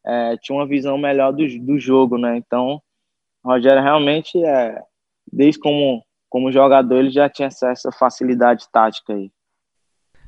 é, 0.06 0.36
tinha 0.38 0.58
uma 0.58 0.68
visão 0.68 0.98
melhor 0.98 1.32
do, 1.32 1.46
do 1.60 1.80
jogo, 1.80 2.18
né? 2.18 2.36
Então, 2.36 2.82
o 3.44 3.52
Rogério 3.52 3.82
realmente, 3.82 4.44
é, 4.44 4.82
desde 5.32 5.60
como, 5.60 6.04
como 6.30 6.52
jogador, 6.52 6.98
ele 6.98 7.12
já 7.12 7.30
tinha 7.30 7.48
essa 7.48 7.92
facilidade 7.92 8.66
tática 8.72 9.14
aí. 9.14 9.32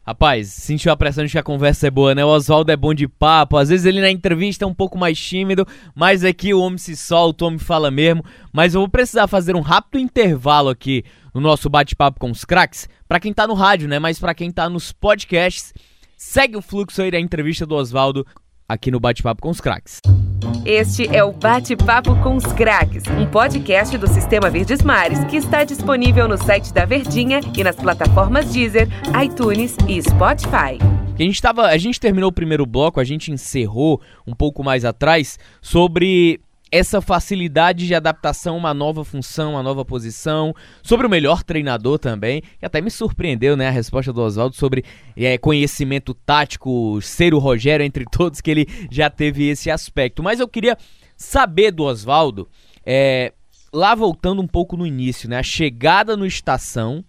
Rapaz, 0.03 0.47
sentiu 0.47 0.91
a 0.91 0.97
pressão 0.97 1.23
de 1.23 1.31
que 1.31 1.37
a 1.37 1.43
conversa 1.43 1.85
é 1.85 1.91
boa, 1.91 2.15
né? 2.15 2.25
O 2.25 2.29
Oswaldo 2.29 2.71
é 2.71 2.75
bom 2.75 2.91
de 2.91 3.07
papo. 3.07 3.55
Às 3.55 3.69
vezes 3.69 3.85
ele 3.85 4.01
na 4.01 4.09
entrevista 4.09 4.65
é 4.65 4.67
um 4.67 4.73
pouco 4.73 4.97
mais 4.97 5.19
tímido, 5.19 5.65
mas 5.93 6.25
aqui 6.25 6.55
o 6.55 6.59
homem 6.59 6.79
se 6.79 6.97
solta, 6.97 7.45
o 7.45 7.47
homem 7.47 7.59
fala 7.59 7.91
mesmo. 7.91 8.25
Mas 8.51 8.73
eu 8.73 8.81
vou 8.81 8.89
precisar 8.89 9.27
fazer 9.27 9.55
um 9.55 9.61
rápido 9.61 9.99
intervalo 9.99 10.69
aqui 10.69 11.05
no 11.33 11.41
nosso 11.41 11.69
bate-papo 11.69 12.19
com 12.19 12.31
os 12.31 12.45
craques. 12.45 12.87
Para 13.07 13.19
quem 13.19 13.33
tá 13.33 13.47
no 13.47 13.53
rádio, 13.53 13.87
né? 13.87 13.99
Mas 13.99 14.19
para 14.19 14.33
quem 14.33 14.51
tá 14.51 14.69
nos 14.69 14.91
podcasts, 14.91 15.73
segue 16.17 16.57
o 16.57 16.61
fluxo 16.61 17.01
aí 17.01 17.11
da 17.11 17.19
entrevista 17.19 17.65
do 17.65 17.75
Oswaldo 17.75 18.25
aqui 18.71 18.89
no 18.89 18.99
Bate-Papo 18.99 19.41
com 19.41 19.49
os 19.49 19.59
Craques. 19.59 19.99
Este 20.65 21.13
é 21.13 21.23
o 21.23 21.33
Bate-Papo 21.33 22.15
com 22.21 22.35
os 22.35 22.45
Craques, 22.53 23.03
um 23.07 23.25
podcast 23.25 23.97
do 23.97 24.07
Sistema 24.07 24.49
Verdes 24.49 24.81
Mares 24.81 25.23
que 25.25 25.35
está 25.35 25.63
disponível 25.63 26.27
no 26.27 26.37
site 26.37 26.73
da 26.73 26.85
Verdinha 26.85 27.41
e 27.57 27.63
nas 27.63 27.75
plataformas 27.75 28.53
Deezer, 28.53 28.87
iTunes 29.21 29.75
e 29.89 30.01
Spotify. 30.01 30.77
A 31.13 31.23
gente, 31.23 31.41
tava, 31.41 31.67
a 31.67 31.77
gente 31.77 31.99
terminou 31.99 32.29
o 32.29 32.33
primeiro 32.33 32.65
bloco, 32.65 32.99
a 32.99 33.03
gente 33.03 33.31
encerrou 33.31 34.01
um 34.25 34.33
pouco 34.33 34.63
mais 34.63 34.85
atrás 34.85 35.37
sobre 35.61 36.39
essa 36.71 37.01
facilidade 37.01 37.85
de 37.85 37.93
adaptação 37.93 38.55
uma 38.55 38.73
nova 38.73 39.03
função, 39.03 39.51
uma 39.51 39.63
nova 39.63 39.83
posição, 39.83 40.55
sobre 40.81 41.05
o 41.05 41.09
melhor 41.09 41.43
treinador 41.43 41.99
também, 41.99 42.41
que 42.59 42.65
até 42.65 42.79
me 42.79 42.89
surpreendeu, 42.89 43.57
né, 43.57 43.67
a 43.67 43.71
resposta 43.71 44.13
do 44.13 44.21
Oswaldo 44.21 44.55
sobre 44.55 44.85
é, 45.17 45.37
conhecimento 45.37 46.13
tático, 46.13 46.99
ser 47.01 47.33
o 47.33 47.39
Rogério 47.39 47.85
entre 47.85 48.05
todos, 48.09 48.39
que 48.39 48.49
ele 48.49 48.67
já 48.89 49.09
teve 49.09 49.49
esse 49.49 49.69
aspecto. 49.69 50.23
Mas 50.23 50.39
eu 50.39 50.47
queria 50.47 50.77
saber 51.17 51.71
do 51.71 51.83
Oswaldo, 51.83 52.47
é, 52.85 53.33
lá 53.73 53.93
voltando 53.93 54.41
um 54.41 54.47
pouco 54.47 54.77
no 54.77 54.87
início, 54.87 55.29
né, 55.29 55.39
a 55.39 55.43
chegada 55.43 56.15
no 56.15 56.25
Estação, 56.25 57.03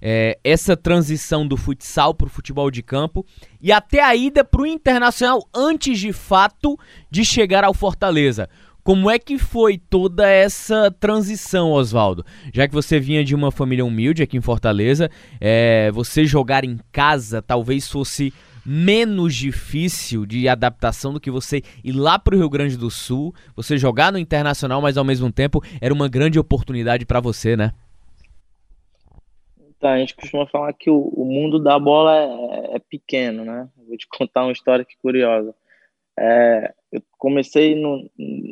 é, 0.00 0.38
essa 0.44 0.76
transição 0.76 1.46
do 1.46 1.56
futsal 1.56 2.14
para 2.14 2.26
o 2.26 2.30
futebol 2.30 2.70
de 2.70 2.82
campo 2.82 3.24
e 3.60 3.72
até 3.72 4.02
a 4.02 4.14
ida 4.14 4.44
para 4.44 4.62
o 4.62 4.66
Internacional 4.66 5.48
antes 5.54 5.98
de 5.98 6.12
fato 6.12 6.78
de 7.10 7.24
chegar 7.24 7.64
ao 7.64 7.74
Fortaleza. 7.74 8.48
Como 8.86 9.10
é 9.10 9.18
que 9.18 9.36
foi 9.36 9.78
toda 9.78 10.30
essa 10.30 10.92
transição, 10.92 11.72
Oswaldo? 11.72 12.24
Já 12.54 12.68
que 12.68 12.72
você 12.72 13.00
vinha 13.00 13.24
de 13.24 13.34
uma 13.34 13.50
família 13.50 13.84
humilde 13.84 14.22
aqui 14.22 14.36
em 14.36 14.40
Fortaleza, 14.40 15.10
é, 15.40 15.90
você 15.90 16.24
jogar 16.24 16.64
em 16.64 16.78
casa 16.92 17.42
talvez 17.42 17.90
fosse 17.90 18.32
menos 18.64 19.34
difícil 19.34 20.24
de 20.24 20.48
adaptação 20.48 21.12
do 21.12 21.18
que 21.18 21.32
você 21.32 21.62
ir 21.82 21.90
lá 21.90 22.16
para 22.16 22.36
o 22.36 22.38
Rio 22.38 22.48
Grande 22.48 22.76
do 22.76 22.88
Sul, 22.88 23.34
você 23.56 23.76
jogar 23.76 24.12
no 24.12 24.20
Internacional, 24.20 24.80
mas 24.80 24.96
ao 24.96 25.04
mesmo 25.04 25.32
tempo 25.32 25.60
era 25.80 25.92
uma 25.92 26.08
grande 26.08 26.38
oportunidade 26.38 27.04
para 27.04 27.18
você, 27.18 27.56
né? 27.56 27.72
Tá, 29.80 29.94
a 29.94 29.98
gente 29.98 30.14
costuma 30.14 30.46
falar 30.46 30.72
que 30.74 30.88
o, 30.88 31.08
o 31.08 31.24
mundo 31.24 31.58
da 31.58 31.76
bola 31.76 32.16
é, 32.16 32.76
é, 32.76 32.78
pequeno, 32.78 33.44
né? 33.44 33.68
Vou 33.84 33.96
te 33.96 34.06
contar 34.06 34.44
uma 34.44 34.52
história 34.52 34.84
que 34.84 34.94
curiosa. 35.02 35.52
É, 36.16 36.72
eu 36.92 37.02
comecei, 37.18 37.74
no, 37.74 38.08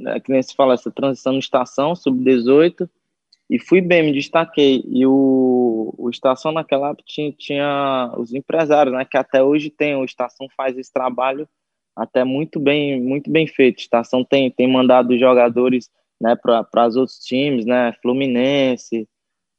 é, 0.08 0.20
que 0.20 0.30
nem 0.30 0.42
se 0.42 0.54
fala, 0.54 0.74
essa 0.74 0.90
transição 0.90 1.32
de 1.32 1.38
estação, 1.40 1.94
sub-18, 1.94 2.88
e 3.48 3.58
fui 3.58 3.80
bem, 3.80 4.04
me 4.04 4.12
destaquei. 4.12 4.82
E 4.86 5.06
o, 5.06 5.94
o 5.98 6.10
Estação 6.10 6.50
naquela 6.50 6.90
época 6.90 7.04
tinha, 7.06 7.32
tinha 7.32 8.12
os 8.16 8.32
empresários, 8.32 8.94
né? 8.94 9.04
Que 9.04 9.16
até 9.16 9.42
hoje 9.42 9.70
tem, 9.70 9.94
o 9.94 10.04
Estação 10.04 10.48
faz 10.56 10.76
esse 10.78 10.92
trabalho 10.92 11.48
até 11.94 12.24
muito 12.24 12.58
bem, 12.58 13.00
muito 13.00 13.30
bem 13.30 13.46
feito. 13.46 13.80
Estação 13.80 14.24
tem, 14.24 14.50
tem 14.50 14.66
mandado 14.66 15.16
jogadores 15.18 15.90
né, 16.20 16.34
para 16.36 16.88
os 16.88 16.96
outros 16.96 17.18
times, 17.18 17.66
né? 17.66 17.94
Fluminense, 18.00 19.06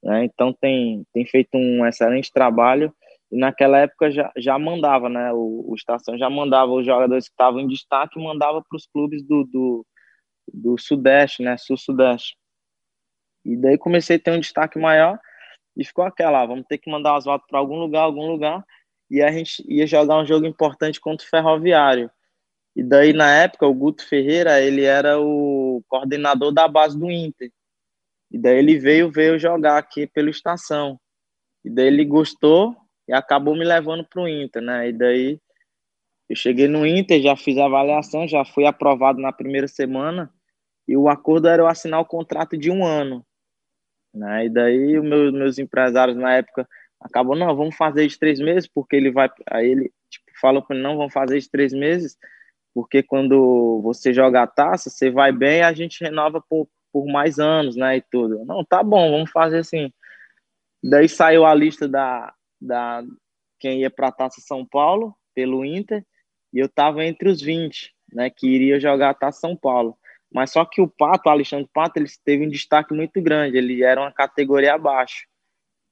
né? 0.03 0.25
Então 0.25 0.51
tem, 0.51 1.05
tem 1.13 1.25
feito 1.25 1.55
um 1.55 1.85
excelente 1.85 2.31
trabalho 2.33 2.93
naquela 3.35 3.79
época 3.79 4.11
já, 4.11 4.31
já 4.37 4.57
mandava, 4.57 5.09
né? 5.09 5.31
O, 5.33 5.65
o 5.69 5.75
Estação 5.75 6.17
já 6.17 6.29
mandava 6.29 6.71
os 6.71 6.85
jogadores 6.85 7.27
que 7.27 7.33
estavam 7.33 7.59
em 7.59 7.67
destaque, 7.67 8.19
mandava 8.19 8.61
para 8.61 8.75
os 8.75 8.87
clubes 8.87 9.23
do, 9.23 9.43
do, 9.45 9.85
do 10.53 10.77
Sudeste, 10.77 11.43
né? 11.43 11.57
Sul-Sudeste. 11.57 12.37
E 13.43 13.55
daí 13.55 13.77
comecei 13.77 14.17
a 14.17 14.19
ter 14.19 14.31
um 14.31 14.39
destaque 14.39 14.79
maior 14.79 15.19
e 15.77 15.83
ficou 15.85 16.05
aquela, 16.05 16.41
ah, 16.41 16.45
vamos 16.45 16.65
ter 16.67 16.77
que 16.77 16.89
mandar 16.89 17.13
o 17.13 17.17
Oswaldo 17.17 17.43
para 17.47 17.59
algum 17.59 17.77
lugar, 17.77 18.01
algum 18.01 18.27
lugar, 18.27 18.63
e 19.09 19.21
a 19.21 19.31
gente 19.31 19.63
ia 19.67 19.85
jogar 19.85 20.17
um 20.17 20.25
jogo 20.25 20.45
importante 20.45 20.99
contra 20.99 21.25
o 21.25 21.29
Ferroviário. 21.29 22.09
E 22.75 22.83
daí, 22.83 23.13
na 23.13 23.31
época, 23.31 23.67
o 23.67 23.73
Guto 23.73 24.05
Ferreira, 24.05 24.61
ele 24.61 24.83
era 24.83 25.19
o 25.19 25.83
coordenador 25.87 26.51
da 26.51 26.67
base 26.67 26.97
do 26.97 27.09
Inter. 27.09 27.51
E 28.31 28.37
daí 28.37 28.57
ele 28.57 28.77
veio, 28.77 29.11
veio 29.11 29.39
jogar 29.39 29.77
aqui 29.77 30.07
pelo 30.07 30.29
Estação. 30.29 30.99
E 31.63 31.69
daí 31.69 31.87
ele 31.87 32.03
gostou 32.03 32.75
e 33.07 33.13
acabou 33.13 33.55
me 33.55 33.63
levando 33.63 34.03
para 34.05 34.21
o 34.21 34.27
Inter, 34.27 34.61
né? 34.61 34.89
E 34.89 34.93
daí 34.93 35.39
eu 36.29 36.35
cheguei 36.35 36.67
no 36.67 36.85
Inter, 36.85 37.21
já 37.21 37.35
fiz 37.35 37.57
a 37.57 37.65
avaliação, 37.65 38.27
já 38.27 38.43
fui 38.43 38.65
aprovado 38.65 39.21
na 39.21 39.31
primeira 39.31 39.67
semana. 39.67 40.31
E 40.87 40.97
o 40.97 41.07
acordo 41.07 41.47
era 41.47 41.61
eu 41.61 41.67
assinar 41.67 41.99
o 41.99 42.05
contrato 42.05 42.57
de 42.57 42.71
um 42.71 42.85
ano. 42.85 43.25
Né? 44.13 44.45
E 44.45 44.49
daí 44.49 44.97
os 44.97 45.03
meus, 45.03 45.33
meus 45.33 45.59
empresários 45.59 46.17
na 46.17 46.35
época 46.35 46.67
acabou, 46.99 47.35
não, 47.35 47.55
vamos 47.55 47.75
fazer 47.75 48.07
de 48.07 48.17
três 48.17 48.39
meses, 48.39 48.67
porque 48.67 48.95
ele 48.95 49.11
vai. 49.11 49.29
Aí 49.51 49.69
ele 49.69 49.91
tipo, 50.09 50.25
falou 50.39 50.63
para 50.63 50.75
não, 50.77 50.97
vamos 50.97 51.13
fazer 51.13 51.39
de 51.39 51.49
três 51.49 51.73
meses, 51.73 52.17
porque 52.73 53.03
quando 53.03 53.81
você 53.83 54.13
joga 54.13 54.41
a 54.41 54.47
taça, 54.47 54.89
você 54.89 55.11
vai 55.11 55.31
bem, 55.31 55.61
a 55.61 55.73
gente 55.73 56.03
renova 56.03 56.41
por, 56.49 56.67
por 56.91 57.05
mais 57.05 57.37
anos, 57.39 57.75
né? 57.75 57.97
E 57.97 58.01
tudo. 58.01 58.43
Não, 58.45 58.63
tá 58.65 58.81
bom, 58.81 59.11
vamos 59.11 59.31
fazer 59.31 59.59
assim. 59.59 59.91
Daí 60.83 61.09
saiu 61.09 61.45
a 61.45 61.53
lista 61.53 61.87
da, 61.87 62.33
da 62.65 63.03
quem 63.59 63.81
ia 63.81 63.89
para 63.89 64.09
a 64.09 64.11
Taça 64.11 64.41
São 64.41 64.65
Paulo, 64.65 65.15
pelo 65.33 65.63
Inter, 65.63 66.05
e 66.53 66.59
eu 66.59 66.69
tava 66.69 67.05
entre 67.05 67.29
os 67.29 67.41
20, 67.41 67.93
né? 68.13 68.29
Que 68.29 68.47
iria 68.47 68.79
jogar 68.79 69.11
a 69.11 69.13
Taça 69.13 69.39
São 69.41 69.55
Paulo. 69.55 69.97
Mas 70.33 70.51
só 70.51 70.65
que 70.65 70.81
o 70.81 70.87
Pato, 70.87 71.29
o 71.29 71.31
Alexandre 71.31 71.69
Pato, 71.73 71.97
ele 71.97 72.09
teve 72.23 72.45
um 72.45 72.49
destaque 72.49 72.93
muito 72.93 73.21
grande. 73.21 73.57
Ele 73.57 73.83
era 73.83 74.01
uma 74.01 74.11
categoria 74.11 74.73
abaixo, 74.73 75.25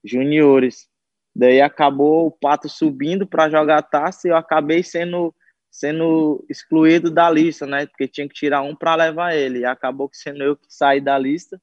juniores. 0.04 0.88
Daí 1.34 1.60
acabou 1.60 2.26
o 2.26 2.30
Pato 2.30 2.68
subindo 2.68 3.26
para 3.26 3.48
jogar 3.48 3.78
a 3.78 3.82
taça 3.82 4.28
e 4.28 4.30
eu 4.30 4.36
acabei 4.36 4.82
sendo 4.82 5.34
sendo 5.70 6.44
excluído 6.48 7.10
da 7.10 7.28
lista, 7.28 7.66
né? 7.66 7.86
Porque 7.86 8.06
tinha 8.06 8.28
que 8.28 8.34
tirar 8.34 8.62
um 8.62 8.76
para 8.76 8.94
levar 8.94 9.34
ele. 9.34 9.60
E 9.60 9.64
acabou 9.64 10.08
que 10.08 10.16
sendo 10.16 10.44
eu 10.44 10.56
que 10.56 10.66
saí 10.68 11.00
da 11.00 11.18
lista. 11.18 11.60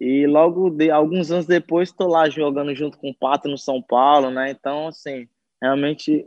E 0.00 0.26
logo 0.26 0.70
de 0.70 0.90
alguns 0.90 1.30
anos 1.30 1.46
depois 1.46 1.88
estou 1.88 2.08
lá 2.08 2.28
jogando 2.28 2.74
junto 2.74 2.98
com 2.98 3.10
o 3.10 3.14
Pato 3.14 3.48
no 3.48 3.56
São 3.56 3.80
Paulo, 3.80 4.30
né? 4.30 4.50
Então, 4.50 4.88
assim, 4.88 5.28
realmente 5.62 6.26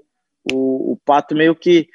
o, 0.51 0.93
o 0.93 0.97
Pato 1.06 1.36
meio 1.36 1.56
que 1.56 1.89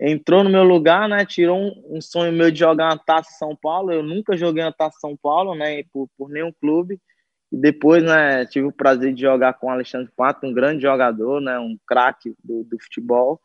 entrou 0.00 0.44
no 0.44 0.50
meu 0.50 0.62
lugar, 0.62 1.08
né? 1.08 1.24
Tirou 1.24 1.58
um, 1.58 1.96
um, 1.96 2.00
sonho 2.00 2.32
meu 2.32 2.50
de 2.50 2.58
jogar 2.58 2.90
uma 2.90 2.98
taça 2.98 3.30
São 3.38 3.56
Paulo. 3.56 3.90
Eu 3.90 4.02
nunca 4.02 4.36
joguei 4.36 4.62
uma 4.62 4.72
taça 4.72 4.98
São 5.00 5.16
Paulo, 5.16 5.54
né? 5.54 5.82
Por, 5.92 6.08
por 6.16 6.28
nenhum 6.28 6.52
clube. 6.52 7.00
E 7.50 7.56
depois, 7.56 8.02
né? 8.02 8.44
Tive 8.46 8.66
o 8.66 8.72
prazer 8.72 9.14
de 9.14 9.22
jogar 9.22 9.54
com 9.54 9.68
o 9.68 9.70
Alexandre 9.70 10.12
Pato, 10.14 10.46
um 10.46 10.52
grande 10.52 10.82
jogador, 10.82 11.40
né? 11.40 11.58
Um 11.58 11.76
craque 11.86 12.34
do, 12.44 12.62
do 12.64 12.78
futebol. 12.78 13.40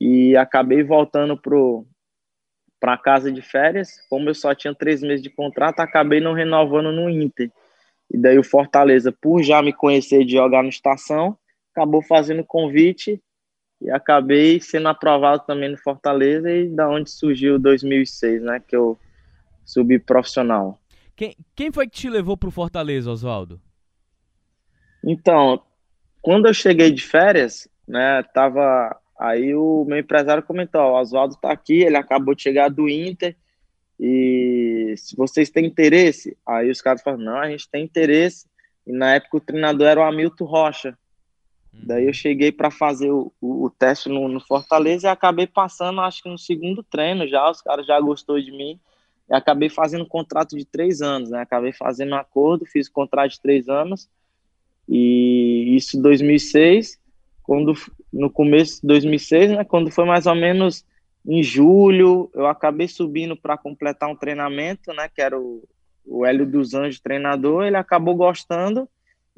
E 0.00 0.36
acabei 0.36 0.82
voltando 0.82 1.36
pro 1.36 1.86
para 2.84 2.98
casa 2.98 3.32
de 3.32 3.40
férias. 3.40 3.98
Como 4.10 4.28
eu 4.28 4.34
só 4.34 4.54
tinha 4.54 4.74
três 4.74 5.00
meses 5.00 5.22
de 5.22 5.30
contrato, 5.30 5.80
acabei 5.80 6.20
não 6.20 6.34
renovando 6.34 6.92
no 6.92 7.08
Inter. 7.08 7.50
E 8.12 8.18
daí 8.18 8.38
o 8.38 8.44
Fortaleza, 8.44 9.10
por 9.10 9.42
já 9.42 9.62
me 9.62 9.72
conhecer 9.72 10.22
de 10.22 10.32
jogar 10.32 10.62
no 10.62 10.68
Estação, 10.68 11.34
acabou 11.72 12.02
fazendo 12.02 12.44
convite 12.44 13.18
e 13.80 13.90
acabei 13.90 14.60
sendo 14.60 14.88
aprovado 14.88 15.44
também 15.46 15.70
no 15.70 15.78
Fortaleza 15.78 16.50
e 16.50 16.68
da 16.68 16.86
onde 16.86 17.10
surgiu 17.10 17.58
2006, 17.58 18.42
né, 18.42 18.60
que 18.60 18.76
eu 18.76 18.98
subi 19.64 19.98
profissional. 19.98 20.78
Quem, 21.16 21.34
quem 21.56 21.72
foi 21.72 21.88
que 21.88 21.96
te 21.96 22.10
levou 22.10 22.36
para 22.36 22.50
o 22.50 22.52
Fortaleza, 22.52 23.10
Oswaldo? 23.10 23.58
Então, 25.02 25.62
quando 26.20 26.48
eu 26.48 26.52
cheguei 26.52 26.90
de 26.90 27.02
férias, 27.02 27.66
né, 27.88 28.22
tava 28.34 28.94
aí 29.18 29.54
o 29.54 29.84
meu 29.86 29.98
empresário 29.98 30.42
comentou, 30.42 30.80
o 30.80 31.00
Oswaldo 31.00 31.34
está 31.34 31.52
aqui, 31.52 31.82
ele 31.82 31.96
acabou 31.96 32.34
de 32.34 32.42
chegar 32.42 32.68
do 32.68 32.88
Inter 32.88 33.36
e 33.98 34.94
se 34.96 35.14
vocês 35.16 35.50
têm 35.50 35.66
interesse, 35.66 36.36
aí 36.46 36.70
os 36.70 36.82
caras 36.82 37.02
falaram, 37.02 37.24
não, 37.24 37.36
a 37.36 37.50
gente 37.50 37.68
tem 37.68 37.84
interesse. 37.84 38.46
E 38.86 38.92
na 38.92 39.14
época 39.14 39.36
o 39.36 39.40
treinador 39.40 39.86
era 39.86 40.00
o 40.00 40.02
Hamilton 40.02 40.44
Rocha, 40.44 40.98
Daí 41.82 42.06
eu 42.06 42.12
cheguei 42.12 42.52
para 42.52 42.70
fazer 42.70 43.10
o, 43.10 43.32
o, 43.40 43.64
o 43.64 43.70
teste 43.70 44.08
no, 44.08 44.28
no, 44.28 44.40
Fortaleza 44.40 45.08
e 45.08 45.10
acabei 45.10 45.46
passando, 45.46 46.00
acho 46.00 46.22
que 46.22 46.28
no 46.28 46.38
segundo 46.38 46.82
treino 46.82 47.26
já, 47.26 47.50
os 47.50 47.60
caras 47.60 47.86
já 47.86 47.98
gostou 48.00 48.40
de 48.40 48.52
mim. 48.52 48.78
E 49.28 49.34
acabei 49.34 49.68
fazendo 49.68 50.04
um 50.04 50.08
contrato 50.08 50.56
de 50.56 50.64
três 50.64 51.02
anos, 51.02 51.30
né? 51.30 51.40
Acabei 51.40 51.72
fazendo 51.72 52.12
um 52.12 52.16
acordo, 52.16 52.66
fiz 52.66 52.88
um 52.88 52.92
contrato 52.92 53.32
de 53.32 53.40
três 53.40 53.68
anos. 53.68 54.08
E 54.88 55.74
isso 55.74 55.96
em 55.96 56.02
2006, 56.02 57.00
quando, 57.44 57.74
no 58.12 58.28
começo 58.28 58.80
de 58.80 58.88
2006, 58.88 59.50
né? 59.52 59.64
Quando 59.64 59.90
foi 59.90 60.04
mais 60.04 60.26
ou 60.26 60.34
menos 60.34 60.84
em 61.24 61.42
julho, 61.42 62.30
eu 62.34 62.46
acabei 62.46 62.88
subindo 62.88 63.36
para 63.36 63.56
completar 63.56 64.10
um 64.10 64.16
treinamento, 64.16 64.92
né? 64.92 65.08
Que 65.08 65.22
era 65.22 65.38
o, 65.38 65.62
o 66.04 66.26
Hélio 66.26 66.44
dos 66.44 66.74
Anjos, 66.74 67.00
treinador. 67.00 67.64
Ele 67.64 67.76
acabou 67.76 68.16
gostando 68.16 68.88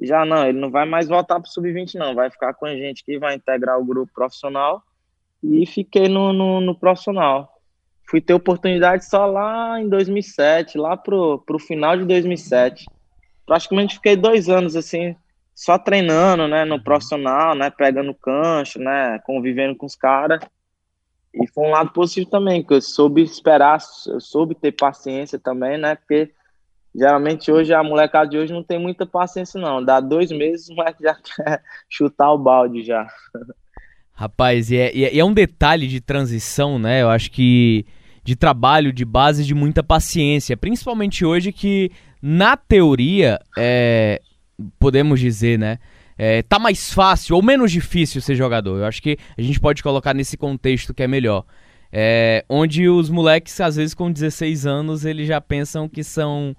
já 0.01 0.25
não, 0.25 0.47
ele 0.47 0.59
não 0.59 0.71
vai 0.71 0.85
mais 0.85 1.09
voltar 1.09 1.40
para 1.40 1.49
o 1.49 1.51
sub-20 1.51 1.95
não, 1.95 2.14
vai 2.14 2.31
ficar 2.31 2.53
com 2.55 2.66
a 2.66 2.75
gente 2.75 3.05
que 3.05 3.19
vai 3.19 3.35
integrar 3.35 3.79
o 3.79 3.85
grupo 3.85 4.12
profissional 4.12 4.83
e 5.42 5.64
fiquei 5.66 6.09
no, 6.09 6.33
no, 6.33 6.61
no, 6.61 6.75
profissional. 6.75 7.51
Fui 8.09 8.21
ter 8.21 8.35
oportunidade 8.35 9.05
só 9.07 9.27
lá 9.27 9.81
em 9.81 9.88
2007, 9.88 10.79
lá 10.79 10.97
pro, 10.97 11.42
pro 11.47 11.59
final 11.59 11.97
de 11.97 12.05
2007. 12.05 12.87
Praticamente 13.45 13.95
fiquei 13.95 14.16
dois 14.16 14.49
anos 14.49 14.77
assim, 14.77 15.16
só 15.57 15.79
treinando, 15.79 16.47
né, 16.47 16.66
no 16.66 16.81
profissional, 16.81 17.55
né, 17.55 17.71
pegando 17.71 18.14
cancho, 18.14 18.79
né, 18.79 19.19
convivendo 19.25 19.75
com 19.75 19.87
os 19.87 19.97
caras. 19.97 20.38
E 21.35 21.47
foi 21.49 21.64
um 21.66 21.71
lado 21.71 21.90
positivo 21.92 22.31
também, 22.31 22.62
que 22.62 22.75
eu 22.75 22.81
soube 22.81 23.23
esperar, 23.23 23.79
eu 24.07 24.21
soube 24.21 24.55
ter 24.55 24.73
paciência 24.73 25.38
também, 25.38 25.79
né, 25.79 25.95
porque 25.95 26.31
Geralmente 26.99 27.53
hoje 27.53 27.75
a 27.75 27.83
molecada 27.83 28.31
de 28.31 28.38
hoje 28.38 28.55
não 28.55 28.62
tem 28.62 28.79
muita 28.79 29.05
paciência, 29.05 29.61
não. 29.61 29.85
Dá 29.85 30.01
dois 30.01 30.31
meses, 30.31 30.71
o 30.71 30.75
moleque 30.75 31.03
já 31.03 31.14
quer 31.21 31.62
chutar 31.90 32.33
o 32.33 32.38
balde 32.38 32.83
já. 32.83 33.07
Rapaz, 34.12 34.71
e 34.71 34.79
é, 34.79 34.97
e 34.97 35.21
é 35.21 35.23
um 35.23 35.35
detalhe 35.35 35.87
de 35.87 36.01
transição, 36.01 36.79
né? 36.79 37.03
Eu 37.03 37.11
acho 37.11 37.31
que 37.31 37.85
de 38.25 38.35
trabalho, 38.35 38.95
de 38.95 39.05
base, 39.05 39.45
de 39.45 39.55
muita 39.55 39.83
paciência. 39.83 40.57
Principalmente 40.57 41.23
hoje 41.23 41.53
que, 41.53 41.92
na 42.23 42.57
teoria, 42.57 43.38
é, 43.59 44.23
podemos 44.79 45.21
dizer, 45.21 45.59
né? 45.59 45.79
É, 46.19 46.42
tá 46.42 46.59
mais 46.59 46.92
fácil 46.92 47.37
ou 47.37 47.42
menos 47.42 47.71
difícil 47.71 48.21
ser 48.21 48.35
jogador. 48.35 48.79
Eu 48.79 48.87
acho 48.87 49.03
que 49.03 49.19
a 49.37 49.42
gente 49.42 49.61
pode 49.61 49.83
colocar 49.83 50.14
nesse 50.14 50.37
contexto 50.37 50.95
que 50.95 51.03
é 51.03 51.09
melhor. 51.09 51.45
É, 51.92 52.45
onde 52.49 52.88
os 52.88 53.11
moleques, 53.11 53.61
às 53.61 53.77
vezes, 53.77 53.95
com 53.95 54.11
16 54.11 54.66
anos, 54.66 55.05
eles 55.05 55.29
já 55.29 55.40
pensam 55.40 55.88
que 55.88 56.03
são 56.03 56.57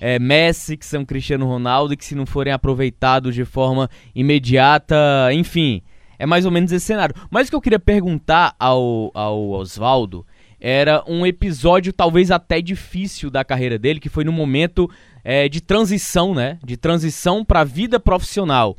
é, 0.00 0.18
Messi, 0.18 0.76
que 0.76 0.84
são 0.84 1.04
Cristiano 1.04 1.46
Ronaldo, 1.46 1.94
e 1.94 1.96
que 1.96 2.04
se 2.04 2.14
não 2.14 2.26
forem 2.26 2.52
aproveitados 2.52 3.34
de 3.34 3.44
forma 3.44 3.88
imediata, 4.14 4.96
enfim, 5.32 5.82
é 6.18 6.26
mais 6.26 6.44
ou 6.44 6.50
menos 6.50 6.72
esse 6.72 6.86
cenário. 6.86 7.14
Mas 7.30 7.46
o 7.46 7.50
que 7.50 7.56
eu 7.56 7.60
queria 7.60 7.78
perguntar 7.78 8.54
ao, 8.58 9.10
ao 9.14 9.50
Oswaldo 9.50 10.26
era 10.68 11.04
um 11.06 11.24
episódio 11.24 11.92
talvez 11.92 12.32
até 12.32 12.60
difícil 12.60 13.30
da 13.30 13.44
carreira 13.44 13.78
dele, 13.78 14.00
que 14.00 14.08
foi 14.08 14.24
no 14.24 14.32
momento 14.32 14.90
é, 15.22 15.48
de 15.48 15.60
transição, 15.60 16.34
né? 16.34 16.58
De 16.64 16.76
transição 16.76 17.44
para 17.44 17.60
a 17.60 17.64
vida 17.64 18.00
profissional. 18.00 18.76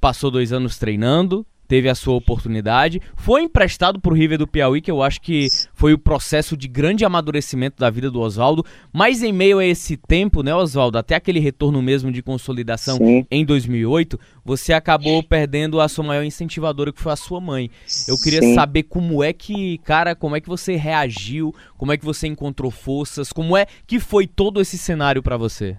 Passou 0.00 0.28
dois 0.28 0.52
anos 0.52 0.76
treinando, 0.76 1.46
teve 1.66 1.88
a 1.88 1.94
sua 1.94 2.14
oportunidade. 2.14 3.00
Foi 3.16 3.42
emprestado 3.42 4.00
para 4.00 4.12
o 4.12 4.16
River 4.16 4.38
do 4.38 4.46
Piauí, 4.46 4.80
que 4.80 4.90
eu 4.90 5.02
acho 5.02 5.20
que 5.20 5.48
foi 5.72 5.92
o 5.92 5.98
processo 5.98 6.56
de 6.56 6.68
grande 6.68 7.04
amadurecimento 7.04 7.78
da 7.78 7.90
vida 7.90 8.10
do 8.10 8.20
Oswaldo. 8.20 8.64
Mas 8.92 9.22
em 9.22 9.32
meio 9.32 9.58
a 9.58 9.64
esse 9.64 9.96
tempo, 9.96 10.42
né, 10.42 10.54
Oswaldo, 10.54 10.98
até 10.98 11.14
aquele 11.14 11.40
retorno 11.40 11.80
mesmo 11.82 12.12
de 12.12 12.22
consolidação 12.22 12.98
Sim. 12.98 13.26
em 13.30 13.44
2008, 13.44 14.18
você 14.44 14.72
acabou 14.72 15.22
perdendo 15.22 15.80
a 15.80 15.88
sua 15.88 16.04
maior 16.04 16.24
incentivadora, 16.24 16.92
que 16.92 17.00
foi 17.00 17.12
a 17.12 17.16
sua 17.16 17.40
mãe. 17.40 17.70
Eu 18.06 18.18
queria 18.20 18.40
Sim. 18.40 18.54
saber 18.54 18.84
como 18.84 19.22
é 19.22 19.32
que, 19.32 19.78
cara, 19.78 20.14
como 20.14 20.36
é 20.36 20.40
que 20.40 20.48
você 20.48 20.76
reagiu, 20.76 21.54
como 21.76 21.92
é 21.92 21.96
que 21.96 22.04
você 22.04 22.26
encontrou 22.26 22.70
forças, 22.70 23.32
como 23.32 23.56
é 23.56 23.66
que 23.86 23.98
foi 23.98 24.26
todo 24.26 24.60
esse 24.60 24.76
cenário 24.78 25.22
para 25.22 25.36
você? 25.36 25.76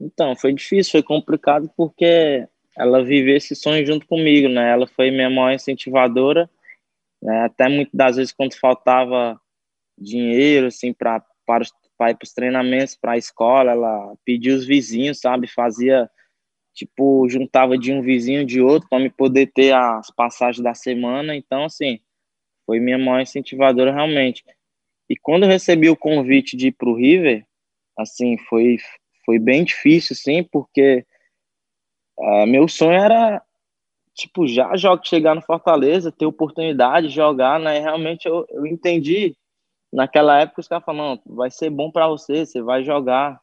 Então, 0.00 0.34
foi 0.34 0.52
difícil, 0.52 0.92
foi 0.92 1.02
complicado 1.02 1.70
porque 1.76 2.48
ela 2.76 3.04
viveu 3.04 3.36
esse 3.36 3.54
sonho 3.54 3.86
junto 3.86 4.06
comigo, 4.06 4.48
né? 4.48 4.70
Ela 4.72 4.86
foi 4.86 5.10
minha 5.10 5.30
maior 5.30 5.52
incentivadora, 5.52 6.48
né? 7.22 7.44
até 7.44 7.68
muitas 7.68 7.94
das 7.94 8.16
vezes 8.16 8.32
quando 8.32 8.58
faltava 8.58 9.40
dinheiro, 9.98 10.66
assim, 10.66 10.92
para 10.92 11.24
para 11.46 12.10
ir 12.10 12.16
para 12.16 12.24
os 12.24 12.32
treinamentos, 12.32 12.96
para 12.96 13.12
a 13.12 13.18
escola, 13.18 13.72
ela 13.72 14.16
pedia 14.24 14.54
os 14.54 14.66
vizinhos, 14.66 15.20
sabe? 15.20 15.46
Fazia, 15.46 16.10
tipo, 16.74 17.28
juntava 17.28 17.78
de 17.78 17.92
um 17.92 18.02
vizinho 18.02 18.44
de 18.44 18.60
outro 18.60 18.88
para 18.88 18.98
me 18.98 19.10
poder 19.10 19.52
ter 19.54 19.72
as 19.72 20.10
passagens 20.10 20.62
da 20.62 20.74
semana. 20.74 21.36
Então, 21.36 21.64
assim, 21.64 22.00
foi 22.66 22.80
minha 22.80 22.98
maior 22.98 23.20
incentivadora 23.20 23.92
realmente. 23.92 24.44
E 25.08 25.16
quando 25.16 25.44
eu 25.44 25.48
recebi 25.48 25.88
o 25.88 25.96
convite 25.96 26.56
de 26.56 26.68
ir 26.68 26.72
para 26.72 26.88
o 26.88 26.96
River, 26.96 27.46
assim, 27.96 28.36
foi, 28.48 28.78
foi 29.24 29.38
bem 29.38 29.62
difícil, 29.62 30.16
sim, 30.16 30.42
porque 30.42 31.04
é, 32.22 32.46
meu 32.46 32.68
sonho 32.68 32.92
era, 32.92 33.42
tipo, 34.14 34.46
já 34.46 34.76
jogar, 34.76 35.04
chegar 35.04 35.34
no 35.34 35.42
Fortaleza, 35.42 36.12
ter 36.12 36.26
oportunidade 36.26 37.08
de 37.08 37.14
jogar, 37.14 37.58
né? 37.58 37.78
Realmente 37.80 38.26
eu, 38.26 38.46
eu 38.50 38.66
entendi. 38.66 39.36
Naquela 39.92 40.40
época 40.40 40.60
os 40.60 40.68
caras 40.68 40.84
falaram, 40.84 41.20
vai 41.26 41.50
ser 41.50 41.68
bom 41.70 41.90
para 41.90 42.08
você, 42.08 42.46
você 42.46 42.62
vai 42.62 42.84
jogar. 42.84 43.40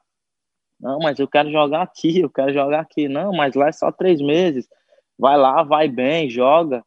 Não, 0.80 1.00
mas 1.00 1.20
eu 1.20 1.28
quero 1.28 1.52
jogar 1.52 1.82
aqui, 1.82 2.20
eu 2.22 2.30
quero 2.30 2.54
jogar 2.54 2.80
aqui. 2.80 3.08
Não, 3.10 3.34
mas 3.34 3.54
lá 3.56 3.68
é 3.68 3.72
só 3.72 3.92
três 3.92 4.22
meses. 4.22 4.68
Vai 5.18 5.38
lá, 5.38 5.62
vai 5.64 5.88
bem, 5.90 6.30
joga. 6.30 6.84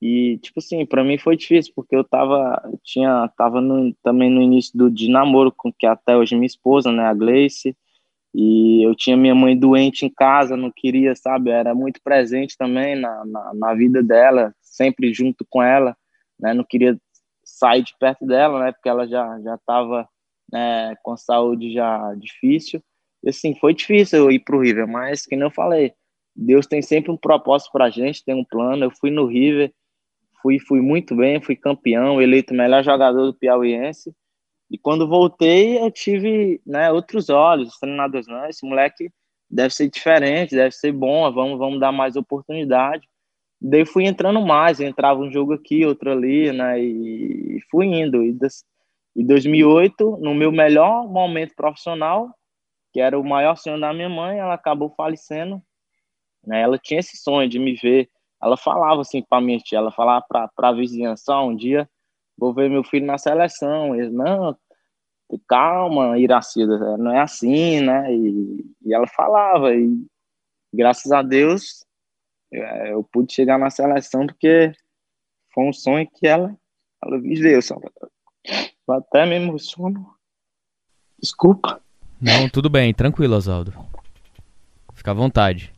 E, 0.00 0.38
tipo 0.38 0.60
assim, 0.60 0.84
para 0.86 1.02
mim 1.02 1.18
foi 1.18 1.36
difícil, 1.36 1.72
porque 1.74 1.96
eu 1.96 2.04
tava, 2.04 2.62
tinha, 2.84 3.28
tava 3.36 3.60
no, 3.60 3.92
também 4.02 4.30
no 4.30 4.42
início 4.42 4.76
do, 4.76 4.90
de 4.90 5.10
namoro 5.10 5.50
com 5.50 5.72
que 5.72 5.86
até 5.86 6.16
hoje 6.16 6.34
minha 6.34 6.46
esposa, 6.46 6.92
né, 6.92 7.04
a 7.04 7.14
Gleice, 7.14 7.76
e 8.38 8.82
eu 8.86 8.94
tinha 8.94 9.16
minha 9.16 9.34
mãe 9.34 9.58
doente 9.58 10.04
em 10.04 10.10
casa, 10.10 10.58
não 10.58 10.70
queria, 10.70 11.16
sabe? 11.16 11.48
Era 11.50 11.74
muito 11.74 12.02
presente 12.04 12.54
também 12.58 12.94
na, 12.94 13.24
na, 13.24 13.54
na 13.54 13.74
vida 13.74 14.02
dela, 14.02 14.54
sempre 14.60 15.10
junto 15.14 15.42
com 15.48 15.62
ela, 15.62 15.96
né? 16.38 16.52
Não 16.52 16.62
queria 16.62 17.00
sair 17.42 17.82
de 17.82 17.94
perto 17.98 18.26
dela, 18.26 18.62
né? 18.62 18.72
Porque 18.72 18.90
ela 18.90 19.08
já 19.08 19.40
já 19.40 19.54
estava 19.54 20.06
né, 20.52 20.94
com 21.02 21.16
saúde 21.16 21.72
já 21.72 22.14
difícil. 22.16 22.82
E 23.24 23.30
assim, 23.30 23.54
foi 23.58 23.72
difícil 23.72 24.18
eu 24.18 24.30
ir 24.30 24.40
pro 24.40 24.60
River, 24.60 24.86
mas 24.86 25.24
que 25.24 25.34
nem 25.34 25.46
eu 25.46 25.50
falei, 25.50 25.94
Deus 26.34 26.66
tem 26.66 26.82
sempre 26.82 27.10
um 27.10 27.16
propósito 27.16 27.72
pra 27.72 27.88
gente, 27.88 28.22
tem 28.22 28.34
um 28.34 28.44
plano. 28.44 28.84
Eu 28.84 28.90
fui 28.90 29.10
no 29.10 29.24
River, 29.24 29.72
fui 30.42 30.58
fui 30.58 30.82
muito 30.82 31.16
bem, 31.16 31.40
fui 31.40 31.56
campeão, 31.56 32.20
eleito 32.20 32.52
melhor 32.52 32.84
jogador 32.84 33.24
do 33.24 33.34
Piauiense. 33.34 34.14
E 34.70 34.76
quando 34.76 35.08
voltei, 35.08 35.78
eu 35.78 35.90
tive 35.90 36.60
né, 36.66 36.90
outros 36.90 37.28
olhos, 37.28 37.68
os 37.68 37.78
treinadores, 37.78 38.26
não, 38.26 38.46
esse 38.46 38.66
moleque 38.66 39.10
deve 39.48 39.72
ser 39.72 39.88
diferente, 39.88 40.56
deve 40.56 40.72
ser 40.72 40.92
bom, 40.92 41.30
vamos, 41.32 41.58
vamos 41.58 41.78
dar 41.78 41.92
mais 41.92 42.16
oportunidade. 42.16 43.08
Daí 43.60 43.86
fui 43.86 44.04
entrando 44.04 44.44
mais, 44.44 44.80
entrava 44.80 45.20
um 45.20 45.30
jogo 45.30 45.52
aqui, 45.52 45.86
outro 45.86 46.10
ali, 46.10 46.52
né, 46.52 46.80
e 46.80 47.60
fui 47.70 47.86
indo. 47.86 48.24
E 48.24 48.36
em 49.14 49.24
2008, 49.24 50.18
no 50.20 50.34
meu 50.34 50.50
melhor 50.50 51.08
momento 51.08 51.54
profissional, 51.54 52.34
que 52.92 53.00
era 53.00 53.18
o 53.18 53.24
maior 53.24 53.56
sonho 53.56 53.80
da 53.80 53.92
minha 53.92 54.08
mãe, 54.08 54.38
ela 54.38 54.54
acabou 54.54 54.90
falecendo. 54.96 55.62
Né, 56.44 56.60
ela 56.60 56.78
tinha 56.78 57.00
esse 57.00 57.16
sonho 57.16 57.48
de 57.48 57.58
me 57.58 57.74
ver. 57.74 58.10
Ela 58.42 58.56
falava 58.56 59.00
assim 59.00 59.22
para 59.22 59.42
tia, 59.60 59.78
ela 59.78 59.92
falava 59.92 60.24
para 60.28 60.50
a 60.68 60.72
vizinhança, 60.72 61.38
um 61.40 61.54
dia 61.54 61.88
vou 62.36 62.54
ver 62.54 62.70
meu 62.70 62.84
filho 62.84 63.06
na 63.06 63.18
seleção. 63.18 63.94
Ele, 63.94 64.10
não, 64.10 64.56
calma, 65.48 66.18
Iracida, 66.18 66.96
não 66.96 67.12
é 67.12 67.20
assim, 67.20 67.80
né? 67.80 68.14
E, 68.14 68.64
e 68.84 68.94
ela 68.94 69.06
falava, 69.06 69.74
e 69.74 70.06
graças 70.72 71.10
a 71.10 71.22
Deus 71.22 71.84
eu, 72.50 72.62
eu, 72.62 73.04
pude 73.04 73.32
chegar 73.32 73.58
na 73.58 73.70
seleção 73.70 74.26
porque 74.26 74.72
foi 75.52 75.64
um 75.64 75.72
sonho 75.72 76.08
que 76.14 76.26
ela, 76.26 76.56
ela 77.02 77.20
viveu. 77.20 77.60
Eu 78.88 78.94
até 78.94 79.26
me 79.26 79.36
emociono. 79.36 80.14
Desculpa. 81.18 81.80
Não, 82.20 82.48
tudo 82.48 82.70
bem, 82.70 82.94
tranquilo, 82.94 83.34
Oswaldo. 83.34 83.72
Fica 84.94 85.10
à 85.10 85.14
vontade. 85.14 85.72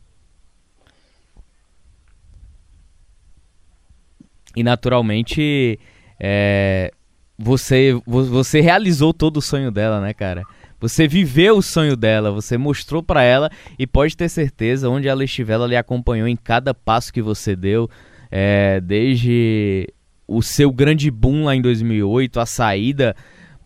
E 4.55 4.63
naturalmente 4.63 5.79
é, 6.19 6.91
você, 7.37 7.93
você 8.05 8.59
realizou 8.59 9.13
todo 9.13 9.37
o 9.37 9.41
sonho 9.41 9.71
dela, 9.71 10.01
né, 10.01 10.13
cara? 10.13 10.43
Você 10.79 11.07
viveu 11.07 11.57
o 11.57 11.61
sonho 11.61 11.95
dela, 11.95 12.31
você 12.31 12.57
mostrou 12.57 13.03
para 13.03 13.21
ela 13.21 13.49
e 13.77 13.85
pode 13.85 14.15
ter 14.15 14.29
certeza, 14.29 14.89
onde 14.89 15.07
ela 15.07 15.23
estiver, 15.23 15.53
ela 15.53 15.67
lhe 15.67 15.75
acompanhou 15.75 16.27
em 16.27 16.35
cada 16.35 16.73
passo 16.73 17.11
que 17.13 17.21
você 17.21 17.55
deu, 17.55 17.89
é, 18.31 18.79
desde 18.79 19.87
o 20.27 20.41
seu 20.41 20.71
grande 20.71 21.09
boom 21.09 21.45
lá 21.45 21.55
em 21.55 21.61
2008, 21.61 22.39
a 22.39 22.45
saída 22.45 23.15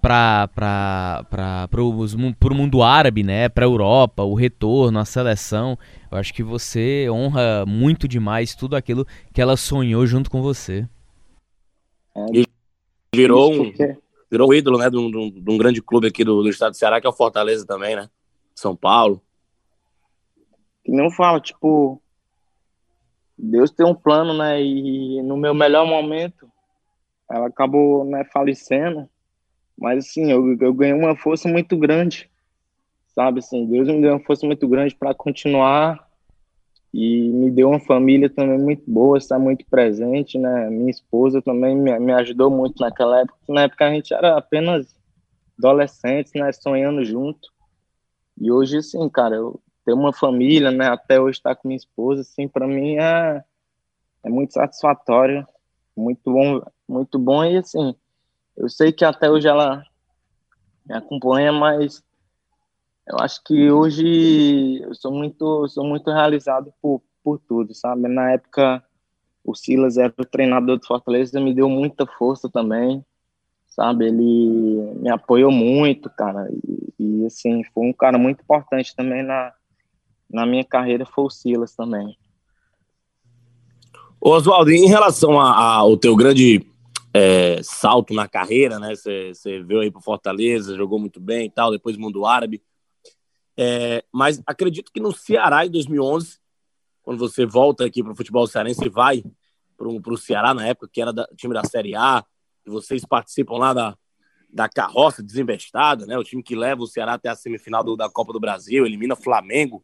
para 0.02 1.70
o 1.78 2.56
mundo 2.56 2.84
árabe, 2.84 3.24
né, 3.24 3.48
para 3.48 3.66
a 3.66 3.68
Europa, 3.68 4.24
o 4.24 4.34
retorno, 4.34 5.00
a 5.00 5.06
seleção. 5.06 5.78
Eu 6.12 6.18
acho 6.18 6.34
que 6.34 6.44
você 6.44 7.08
honra 7.10 7.66
muito 7.66 8.08
demais 8.08 8.54
tudo 8.54 8.76
aquilo 8.76 9.08
que 9.34 9.42
ela 9.42 9.56
sonhou 9.56 10.06
junto 10.06 10.30
com 10.30 10.42
você. 10.42 10.86
E 12.34 12.46
virou 13.16 13.54
um, 13.54 13.74
virou 14.30 14.50
um 14.50 14.54
ídolo, 14.54 14.78
né, 14.78 14.90
de 14.90 14.98
um, 14.98 15.10
de 15.10 15.52
um 15.52 15.58
grande 15.58 15.82
clube 15.82 16.08
aqui 16.08 16.24
do, 16.24 16.42
do 16.42 16.50
estado 16.50 16.72
do 16.72 16.78
Ceará, 16.78 17.00
que 17.00 17.08
é 17.08 17.10
o 17.10 17.14
Fortaleza 17.14 17.66
também, 17.66 17.96
né? 17.96 18.10
São 18.56 18.76
Paulo. 18.76 19.22
Que 20.84 20.92
não 20.92 21.10
fala, 21.10 21.40
tipo, 21.40 22.02
Deus 23.38 23.72
tem 23.72 23.86
um 23.86 23.96
plano, 23.96 24.34
né? 24.34 24.62
E 24.62 25.22
no 25.22 25.38
meu 25.38 25.54
melhor 25.54 25.86
momento, 25.86 26.48
ela 27.30 27.48
acabou, 27.48 28.06
né, 28.06 28.24
falecendo. 28.32 29.10
Mas, 29.78 30.06
assim, 30.06 30.32
eu, 30.32 30.56
eu 30.60 30.74
ganhei 30.74 30.94
uma 30.94 31.16
força 31.16 31.48
muito 31.48 31.76
grande, 31.78 32.30
sabe? 33.16 33.40
Assim, 33.40 33.66
Deus 33.66 33.88
me 33.88 34.02
deu 34.02 34.14
uma 34.14 34.24
força 34.24 34.46
muito 34.46 34.68
grande 34.68 34.96
para 34.96 35.16
continuar 35.16 36.08
e 36.94 37.30
me 37.30 37.50
deu 37.50 37.70
uma 37.70 37.80
família 37.80 38.30
também 38.30 38.60
muito 38.60 38.84
boa, 38.86 39.18
está 39.18 39.40
muito 39.40 39.66
presente, 39.66 40.38
né? 40.38 40.70
Minha 40.70 40.92
esposa 40.92 41.42
também 41.42 41.76
me, 41.76 41.98
me 42.00 42.14
ajudou 42.14 42.52
muito 42.52 42.80
naquela 42.80 43.22
época. 43.22 43.40
Na 43.50 43.62
época 43.64 43.88
a 43.88 43.92
gente 43.92 44.14
era 44.14 44.38
apenas 44.38 44.96
adolescentes, 45.58 46.32
né? 46.36 46.52
Sonhando 46.52 47.04
junto. 47.04 47.52
E 48.40 48.52
hoje, 48.52 48.78
assim, 48.78 49.10
cara, 49.10 49.36
eu 49.36 49.60
ter 49.84 49.94
uma 49.94 50.14
família, 50.14 50.70
né? 50.70 50.88
Até 50.88 51.20
hoje 51.20 51.40
estar 51.40 51.56
com 51.56 51.68
minha 51.68 51.78
esposa, 51.78 52.22
assim, 52.22 52.48
para 52.48 52.68
mim 52.68 52.98
é, 52.98 53.44
é 54.24 54.30
muito 54.30 54.54
satisfatório, 54.54 55.48
muito 55.98 56.32
bom, 56.32 56.62
muito 56.88 57.18
bom. 57.18 57.44
E 57.44 57.58
assim, 57.58 57.96
eu 58.56 58.70
sei 58.70 58.92
que 58.92 59.04
até 59.04 59.32
hoje 59.32 59.48
ela 59.48 59.84
me 60.86 60.94
acompanha, 60.96 61.52
mas 61.52 62.04
eu 63.08 63.18
acho 63.20 63.44
que 63.44 63.70
hoje 63.70 64.82
eu 64.82 64.96
sou 64.96 65.12
muito, 65.12 65.68
sou 65.68 65.84
muito 65.84 66.10
realizado 66.10 66.74
por, 66.82 67.02
por 67.24 67.38
tudo, 67.40 67.74
sabe? 67.74 68.08
Na 68.08 68.32
época, 68.32 68.84
o 69.44 69.54
Silas 69.54 69.98
era 69.98 70.14
o 70.18 70.26
treinador 70.26 70.78
do 70.78 70.86
Fortaleza, 70.86 71.40
me 71.40 71.54
deu 71.54 71.70
muita 71.70 72.06
força 72.06 72.50
também, 72.50 73.04
sabe? 73.68 74.08
Ele 74.08 74.94
me 74.96 75.10
apoiou 75.10 75.52
muito, 75.52 76.10
cara. 76.10 76.50
E, 76.98 77.22
e 77.22 77.26
assim, 77.26 77.64
foi 77.74 77.86
um 77.86 77.94
cara 77.94 78.18
muito 78.18 78.42
importante 78.42 78.96
também 78.96 79.22
na, 79.22 79.54
na 80.30 80.46
minha 80.46 80.64
carreira, 80.64 81.06
foi 81.06 81.26
o 81.26 81.30
Silas 81.30 81.76
também. 81.76 82.18
Oswaldo, 84.22 84.72
em 84.72 84.88
relação 84.88 85.38
ao 85.38 85.98
teu 85.98 86.16
grande 86.16 86.66
é, 87.14 87.60
salto 87.62 88.14
na 88.14 88.30
carreira, 88.30 88.80
né? 88.80 88.96
Você 88.96 89.62
veio 89.62 89.82
aí 89.82 89.92
pro 89.92 90.00
Fortaleza, 90.00 90.78
jogou 90.78 90.98
muito 90.98 91.20
bem 91.20 91.48
e 91.48 91.50
tal, 91.50 91.70
depois 91.70 91.98
mundo 91.98 92.26
árabe. 92.26 92.62
É, 93.58 94.04
mas 94.12 94.42
acredito 94.46 94.92
que 94.92 95.00
no 95.00 95.12
Ceará, 95.12 95.66
em 95.66 95.70
2011, 95.70 96.40
quando 97.04 97.20
você 97.20 97.46
volta 97.46 97.86
aqui 97.86 98.02
para 98.02 98.14
o 98.14 98.16
futebol 98.16 98.48
cearense 98.48 98.86
e 98.86 98.90
vai 98.90 99.24
para 99.78 99.88
o 99.88 100.18
Ceará, 100.18 100.54
na 100.54 100.68
época 100.68 100.90
que 100.92 101.02
era 101.02 101.12
da, 101.12 101.28
time 101.36 101.54
da 101.54 101.64
Série 101.64 101.96
A, 101.96 102.26
vocês 102.66 103.06
participam 103.06 103.58
lá 103.58 103.74
da, 103.74 103.98
da 104.50 104.70
carroça 104.70 105.22
desinvestada, 105.22 106.06
né? 106.06 106.18
O 106.18 106.24
time 106.24 106.42
que 106.42 106.56
leva 106.56 106.82
o 106.82 106.88
Ceará 106.88 107.14
até 107.14 107.30
a 107.30 107.36
semifinal 107.36 107.84
do, 107.84 107.96
da 107.96 108.10
Copa 108.10 108.32
do 108.32 108.40
Brasil, 108.40 108.86
elimina 108.86 109.16
Flamengo, 109.16 109.84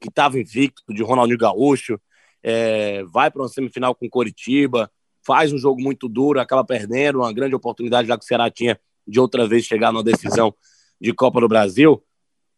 que 0.00 0.08
estava 0.08 0.38
invicto, 0.38 0.94
de 0.94 1.02
Ronaldinho 1.02 1.38
Gaúcho. 1.38 2.00
é, 2.42 3.02
vai 3.04 3.30
para 3.30 3.42
uma 3.42 3.48
semifinal 3.48 3.94
com 3.94 4.08
Coritiba, 4.08 4.90
faz 5.26 5.52
um 5.52 5.58
jogo 5.58 5.82
muito 5.82 6.08
duro, 6.08 6.40
acaba 6.40 6.64
perdendo, 6.64 7.18
uma 7.18 7.32
grande 7.32 7.54
oportunidade 7.54 8.06
já 8.08 8.16
que 8.16 8.24
o 8.24 8.26
Ceará 8.26 8.50
tinha 8.50 8.78
de 9.06 9.18
outra 9.18 9.46
vez 9.46 9.64
chegar 9.64 9.92
numa 9.92 10.04
decisão 10.04 10.54
de 11.00 11.12
Copa 11.12 11.40
do 11.40 11.48
Brasil. 11.48 12.02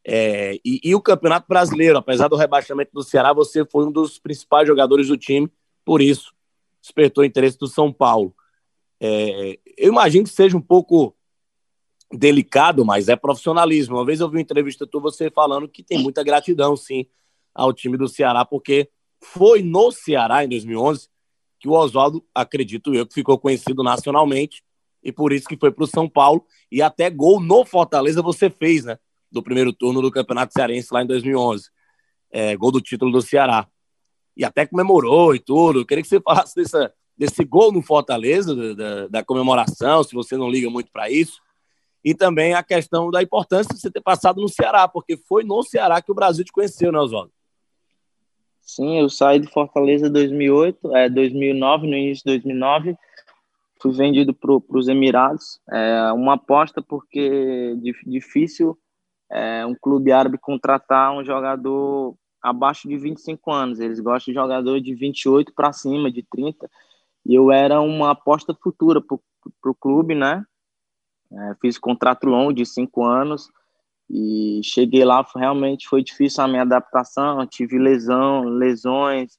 É, 0.04 0.58
e, 0.64 0.80
e, 0.82 0.94
o 0.94 1.00
Campeonato 1.00 1.46
Brasileiro, 1.48 1.98
apesar 1.98 2.28
do 2.28 2.36
rebaixamento 2.36 2.92
do 2.94 3.02
Ceará, 3.02 3.32
você 3.32 3.64
foi 3.64 3.86
um 3.86 3.92
dos 3.92 4.18
principais 4.18 4.66
jogadores 4.66 5.08
do 5.08 5.18
time, 5.18 5.50
por 5.84 6.00
isso 6.00 6.32
despertou 6.80 7.22
o 7.22 7.26
interesse 7.26 7.58
do 7.58 7.66
São 7.66 7.92
Paulo. 7.92 8.34
É, 9.00 9.58
eu 9.76 9.92
imagino 9.92 10.24
que 10.24 10.30
seja 10.30 10.56
um 10.56 10.60
pouco 10.60 11.14
delicado, 12.12 12.84
mas 12.84 13.08
é 13.08 13.16
profissionalismo. 13.16 13.96
Uma 13.96 14.04
vez 14.04 14.20
eu 14.20 14.28
vi 14.28 14.36
uma 14.36 14.42
entrevista 14.42 14.86
tua 14.86 15.00
você 15.00 15.30
falando 15.30 15.68
que 15.68 15.82
tem 15.82 15.98
muita 15.98 16.22
gratidão, 16.22 16.76
sim, 16.76 17.06
ao 17.54 17.72
time 17.72 17.96
do 17.96 18.08
Ceará, 18.08 18.44
porque 18.44 18.88
foi 19.20 19.62
no 19.62 19.90
Ceará, 19.90 20.44
em 20.44 20.48
2011, 20.48 21.08
que 21.60 21.68
o 21.68 21.72
Oswaldo, 21.72 22.24
acredito 22.34 22.94
eu, 22.94 23.06
que 23.06 23.14
ficou 23.14 23.38
conhecido 23.38 23.82
nacionalmente, 23.82 24.62
e 25.02 25.12
por 25.12 25.32
isso 25.32 25.48
que 25.48 25.56
foi 25.56 25.70
para 25.70 25.84
o 25.84 25.88
São 25.88 26.08
Paulo, 26.08 26.44
e 26.70 26.80
até 26.80 27.10
gol 27.10 27.40
no 27.40 27.64
Fortaleza 27.64 28.22
você 28.22 28.48
fez, 28.48 28.84
né? 28.84 28.98
Do 29.30 29.42
primeiro 29.42 29.72
turno 29.72 30.00
do 30.00 30.10
Campeonato 30.10 30.52
Cearense 30.52 30.88
lá 30.92 31.02
em 31.02 31.06
2011. 31.06 31.68
É, 32.30 32.56
gol 32.56 32.72
do 32.72 32.80
título 32.80 33.12
do 33.12 33.22
Ceará. 33.22 33.66
E 34.36 34.44
até 34.44 34.66
comemorou 34.66 35.34
e 35.34 35.38
tudo. 35.38 35.80
Eu 35.80 35.86
queria 35.86 36.02
que 36.02 36.08
você 36.08 36.20
falasse 36.20 36.54
dessa, 36.54 36.92
desse 37.16 37.44
gol 37.44 37.72
no 37.72 37.82
Fortaleza, 37.82 38.54
da, 38.74 39.08
da 39.08 39.24
comemoração, 39.24 40.04
se 40.04 40.14
você 40.14 40.36
não 40.36 40.48
liga 40.48 40.70
muito 40.70 40.90
para 40.92 41.10
isso. 41.10 41.40
E 42.04 42.14
também 42.14 42.54
a 42.54 42.62
questão 42.62 43.10
da 43.10 43.22
importância 43.22 43.74
de 43.74 43.80
você 43.80 43.90
ter 43.90 44.00
passado 44.00 44.40
no 44.40 44.48
Ceará, 44.48 44.86
porque 44.86 45.16
foi 45.16 45.42
no 45.42 45.62
Ceará 45.62 46.00
que 46.00 46.12
o 46.12 46.14
Brasil 46.14 46.44
te 46.44 46.52
conheceu, 46.52 46.92
né, 46.92 46.98
Oswaldo? 46.98 47.32
Sim, 48.62 49.00
eu 49.00 49.08
saí 49.08 49.40
de 49.40 49.50
Fortaleza 49.50 50.06
em 50.06 50.12
2008, 50.12 50.96
é, 50.96 51.08
2009, 51.08 51.86
no 51.86 51.96
início 51.96 52.22
de 52.24 52.38
2009, 52.38 52.96
fui 53.80 53.92
vendido 53.92 54.34
para 54.34 54.52
os 54.52 54.88
Emirados. 54.88 55.58
É 55.70 56.12
uma 56.12 56.34
aposta 56.34 56.82
porque 56.82 57.74
difícil 58.06 58.78
é, 59.30 59.64
um 59.66 59.74
clube 59.74 60.12
árabe 60.12 60.38
contratar 60.38 61.12
um 61.12 61.24
jogador 61.24 62.16
abaixo 62.42 62.88
de 62.88 62.96
25 62.96 63.50
anos. 63.50 63.80
Eles 63.80 64.00
gostam 64.00 64.32
de 64.32 64.38
jogador 64.38 64.80
de 64.80 64.94
28 64.94 65.52
para 65.54 65.72
cima, 65.72 66.10
de 66.10 66.22
30. 66.22 66.68
E 67.26 67.34
eu 67.34 67.50
era 67.50 67.80
uma 67.80 68.12
aposta 68.12 68.54
futura 68.54 69.00
para 69.00 69.70
o 69.70 69.74
clube, 69.74 70.14
né? 70.14 70.44
É, 71.30 71.54
fiz 71.60 71.76
contrato 71.78 72.26
longo 72.26 72.52
de 72.54 72.64
cinco 72.64 73.04
anos 73.04 73.50
e 74.08 74.62
cheguei 74.64 75.04
lá, 75.04 75.24
realmente 75.36 75.86
foi 75.86 76.02
difícil 76.02 76.42
a 76.42 76.48
minha 76.48 76.62
adaptação, 76.62 77.46
tive 77.46 77.78
lesão, 77.78 78.44
lesões, 78.44 79.38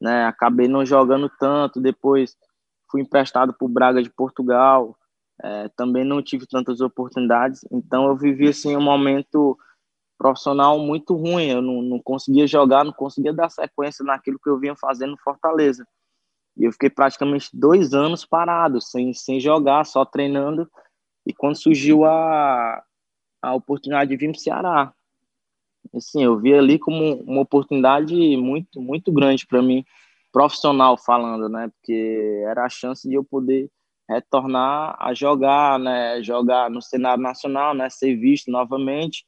né? 0.00 0.26
Acabei 0.26 0.66
não 0.66 0.84
jogando 0.84 1.30
tanto, 1.38 1.80
depois 1.80 2.36
fui 2.90 3.02
emprestado 3.02 3.54
para 3.54 3.64
o 3.64 3.68
Braga 3.68 4.02
de 4.02 4.10
Portugal, 4.10 4.96
é, 5.42 5.68
também 5.70 6.04
não 6.04 6.22
tive 6.22 6.46
tantas 6.46 6.80
oportunidades, 6.80 7.64
então 7.70 8.06
eu 8.06 8.16
vivi 8.16 8.48
assim 8.48 8.76
um 8.76 8.80
momento 8.80 9.58
profissional 10.16 10.78
muito 10.78 11.16
ruim, 11.16 11.46
eu 11.46 11.60
não, 11.60 11.82
não 11.82 12.00
conseguia 12.00 12.46
jogar, 12.46 12.84
não 12.84 12.92
conseguia 12.92 13.32
dar 13.32 13.50
sequência 13.50 14.04
naquilo 14.04 14.38
que 14.38 14.48
eu 14.48 14.58
vinha 14.58 14.76
fazendo 14.76 15.10
no 15.10 15.18
Fortaleza. 15.18 15.84
E 16.56 16.64
eu 16.64 16.72
fiquei 16.72 16.88
praticamente 16.88 17.48
dois 17.52 17.92
anos 17.92 18.24
parado, 18.24 18.80
sem, 18.80 19.12
sem 19.12 19.40
jogar, 19.40 19.84
só 19.84 20.04
treinando. 20.04 20.70
E 21.26 21.32
quando 21.32 21.56
surgiu 21.56 22.04
a, 22.04 22.82
a 23.40 23.54
oportunidade 23.54 24.10
de 24.10 24.16
vir 24.16 24.30
para 24.30 24.38
o 24.38 24.40
Ceará, 24.40 24.94
assim, 25.92 26.22
eu 26.22 26.38
vi 26.38 26.54
ali 26.54 26.78
como 26.78 27.14
uma 27.22 27.40
oportunidade 27.40 28.14
muito, 28.36 28.80
muito 28.80 29.10
grande 29.10 29.44
para 29.46 29.60
mim, 29.60 29.84
profissional 30.30 30.96
falando, 30.96 31.48
né? 31.48 31.68
Porque 31.68 32.42
era 32.46 32.64
a 32.64 32.68
chance 32.68 33.08
de 33.08 33.14
eu 33.14 33.24
poder 33.24 33.68
retornar 34.14 34.96
a 34.98 35.14
jogar, 35.14 35.78
né? 35.78 36.22
Jogar 36.22 36.70
no 36.70 36.80
cenário 36.80 37.22
nacional, 37.22 37.74
né? 37.74 37.88
Ser 37.90 38.16
visto 38.16 38.50
novamente. 38.50 39.24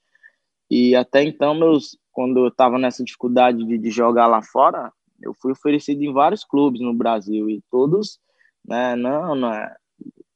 E 0.71 0.95
até 0.97 1.23
então, 1.23 1.55
meus, 1.55 1.97
quando 2.13 2.41
eu 2.41 2.49
estava 2.49 2.79
nessa 2.79 3.05
dificuldade 3.05 3.65
de, 3.65 3.79
de 3.79 3.91
jogar 3.91 4.27
lá 4.27 4.43
fora, 4.43 4.93
eu 5.21 5.35
fui 5.35 5.53
oferecido 5.53 6.03
em 6.03 6.13
vários 6.13 6.45
clubes 6.45 6.81
no 6.81 6.95
Brasil 6.95 7.49
e 7.51 7.63
todos, 7.71 8.19
né, 8.65 8.95
não, 8.97 9.35
não, 9.35 9.53
é, 9.53 9.77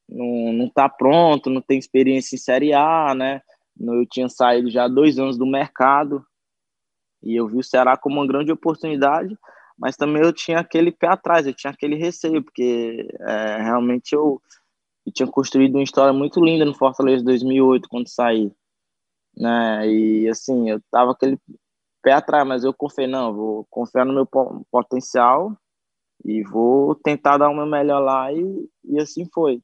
não, 0.08 0.52
não 0.52 0.68
tá 0.68 0.88
pronto, 0.88 1.50
não 1.50 1.60
tem 1.60 1.78
experiência 1.78 2.34
em 2.34 2.38
Série 2.38 2.72
A, 2.72 3.14
né, 3.14 3.40
eu 3.80 4.06
tinha 4.06 4.28
saído 4.28 4.70
já 4.70 4.88
dois 4.88 5.18
anos 5.18 5.38
do 5.38 5.46
mercado 5.46 6.24
e 7.22 7.36
eu 7.36 7.46
vi 7.46 7.58
o 7.58 7.64
Ceará 7.64 7.96
como 7.96 8.16
uma 8.16 8.26
grande 8.26 8.52
oportunidade, 8.52 9.36
mas 9.78 9.96
também 9.96 10.22
eu 10.22 10.32
tinha 10.32 10.58
aquele 10.58 10.90
pé 10.90 11.06
atrás, 11.08 11.46
eu 11.46 11.54
tinha 11.54 11.72
aquele 11.72 11.94
receio, 11.94 12.42
porque 12.42 13.08
é, 13.20 13.62
realmente 13.62 14.14
eu, 14.14 14.42
eu 15.06 15.12
tinha 15.12 15.28
construído 15.28 15.76
uma 15.76 15.84
história 15.84 16.12
muito 16.12 16.44
linda 16.44 16.64
no 16.64 16.74
Fortaleza 16.74 17.24
2008, 17.24 17.88
quando 17.88 18.08
saí, 18.08 18.52
né, 19.36 19.88
e 19.88 20.28
assim, 20.28 20.70
eu 20.70 20.80
tava 20.90 21.12
aquele 21.12 21.38
pé 22.02 22.12
atrás, 22.12 22.46
mas 22.46 22.64
eu 22.64 22.74
confiei, 22.74 23.06
não, 23.06 23.32
vou 23.32 23.66
confiar 23.70 24.04
no 24.04 24.12
meu 24.12 24.26
potencial 24.70 25.56
e 26.24 26.42
vou 26.42 26.94
tentar 26.96 27.38
dar 27.38 27.48
o 27.48 27.54
meu 27.54 27.66
melhor 27.66 28.00
lá 28.00 28.32
e, 28.32 28.68
e 28.84 28.98
assim 28.98 29.28
foi. 29.32 29.62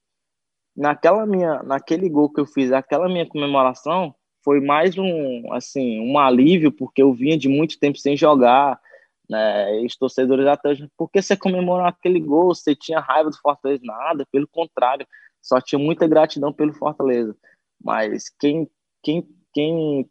Naquela 0.77 1.27
minha, 1.27 1.63
naquele 1.63 2.09
gol 2.09 2.31
que 2.31 2.41
eu 2.41 2.47
fiz, 2.47 2.73
aquela 2.73 3.09
minha 3.09 3.27
comemoração 3.29 4.15
foi 4.45 4.61
mais 4.61 4.97
um, 4.99 5.53
assim, 5.53 6.01
um 6.01 6.19
alívio 6.19 6.71
porque 6.71 7.03
eu 7.03 7.13
vinha 7.13 7.39
de 7.39 7.49
muito 7.49 7.79
tempo 7.79 7.99
sem 7.99 8.17
jogar, 8.17 8.79
né? 9.29 9.81
E 9.81 9.87
os 9.87 9.97
torcedores 9.97 10.47
até 10.47 10.75
por 10.97 11.11
que 11.11 11.23
você 11.23 11.37
comemorou 11.37 11.87
aquele 11.87 12.21
gol? 12.21 12.55
Você 12.55 12.75
tinha 12.75 13.01
raiva 13.01 13.31
do 13.31 13.39
Fortaleza? 13.39 13.83
Nada, 13.85 14.27
pelo 14.31 14.49
contrário, 14.49 15.07
só 15.43 15.61
tinha 15.61 15.79
muita 15.79 16.07
gratidão 16.07 16.53
pelo 16.53 16.75
Fortaleza. 16.75 17.37
Mas 17.83 18.29
quem 18.39 18.69
quem 19.03 19.27
quem 19.53 20.09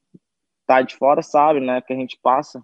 tá 0.66 0.82
de 0.82 0.96
fora 0.96 1.22
sabe, 1.22 1.60
né, 1.60 1.82
que 1.82 1.94
a 1.94 1.96
gente 1.96 2.18
passa. 2.22 2.64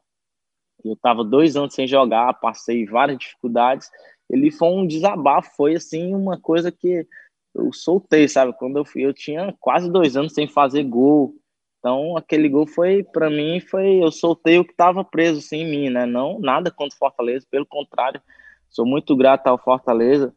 Eu 0.83 0.95
tava 0.95 1.23
dois 1.23 1.57
anos 1.57 1.73
sem 1.73 1.85
jogar, 1.85 2.39
passei 2.39 2.85
várias 2.85 3.17
dificuldades. 3.17 3.89
Ele 4.29 4.49
foi 4.51 4.69
um 4.69 4.87
desabafo, 4.87 5.55
foi 5.55 5.75
assim 5.75 6.15
uma 6.15 6.39
coisa 6.39 6.71
que 6.71 7.05
eu 7.53 7.73
soltei, 7.73 8.27
sabe? 8.27 8.53
Quando 8.53 8.77
eu 8.77 8.85
fui, 8.85 9.05
eu 9.05 9.13
tinha 9.13 9.53
quase 9.59 9.91
dois 9.91 10.15
anos 10.15 10.33
sem 10.33 10.47
fazer 10.47 10.83
gol. 10.83 11.35
Então 11.79 12.17
aquele 12.17 12.49
gol 12.49 12.67
foi 12.67 13.03
para 13.03 13.29
mim 13.29 13.59
foi 13.59 14.03
eu 14.03 14.11
soltei 14.11 14.59
o 14.59 14.65
que 14.65 14.71
estava 14.71 15.03
preso 15.03 15.39
assim, 15.39 15.57
em 15.57 15.71
mim, 15.71 15.89
né? 15.89 16.05
Não 16.05 16.39
nada 16.39 16.69
contra 16.69 16.95
o 16.95 16.99
Fortaleza, 16.99 17.47
pelo 17.49 17.65
contrário, 17.65 18.21
sou 18.69 18.85
muito 18.85 19.15
grato 19.15 19.47
ao 19.47 19.57
Fortaleza. 19.57 20.33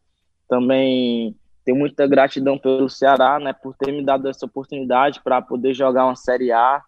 Também 0.48 1.36
tenho 1.64 1.78
muita 1.78 2.06
gratidão 2.06 2.58
pelo 2.58 2.88
Ceará, 2.88 3.38
né, 3.38 3.52
por 3.52 3.74
ter 3.74 3.92
me 3.92 4.04
dado 4.04 4.28
essa 4.28 4.46
oportunidade 4.46 5.20
para 5.22 5.40
poder 5.40 5.74
jogar 5.74 6.04
uma 6.04 6.16
Série 6.16 6.50
A 6.52 6.82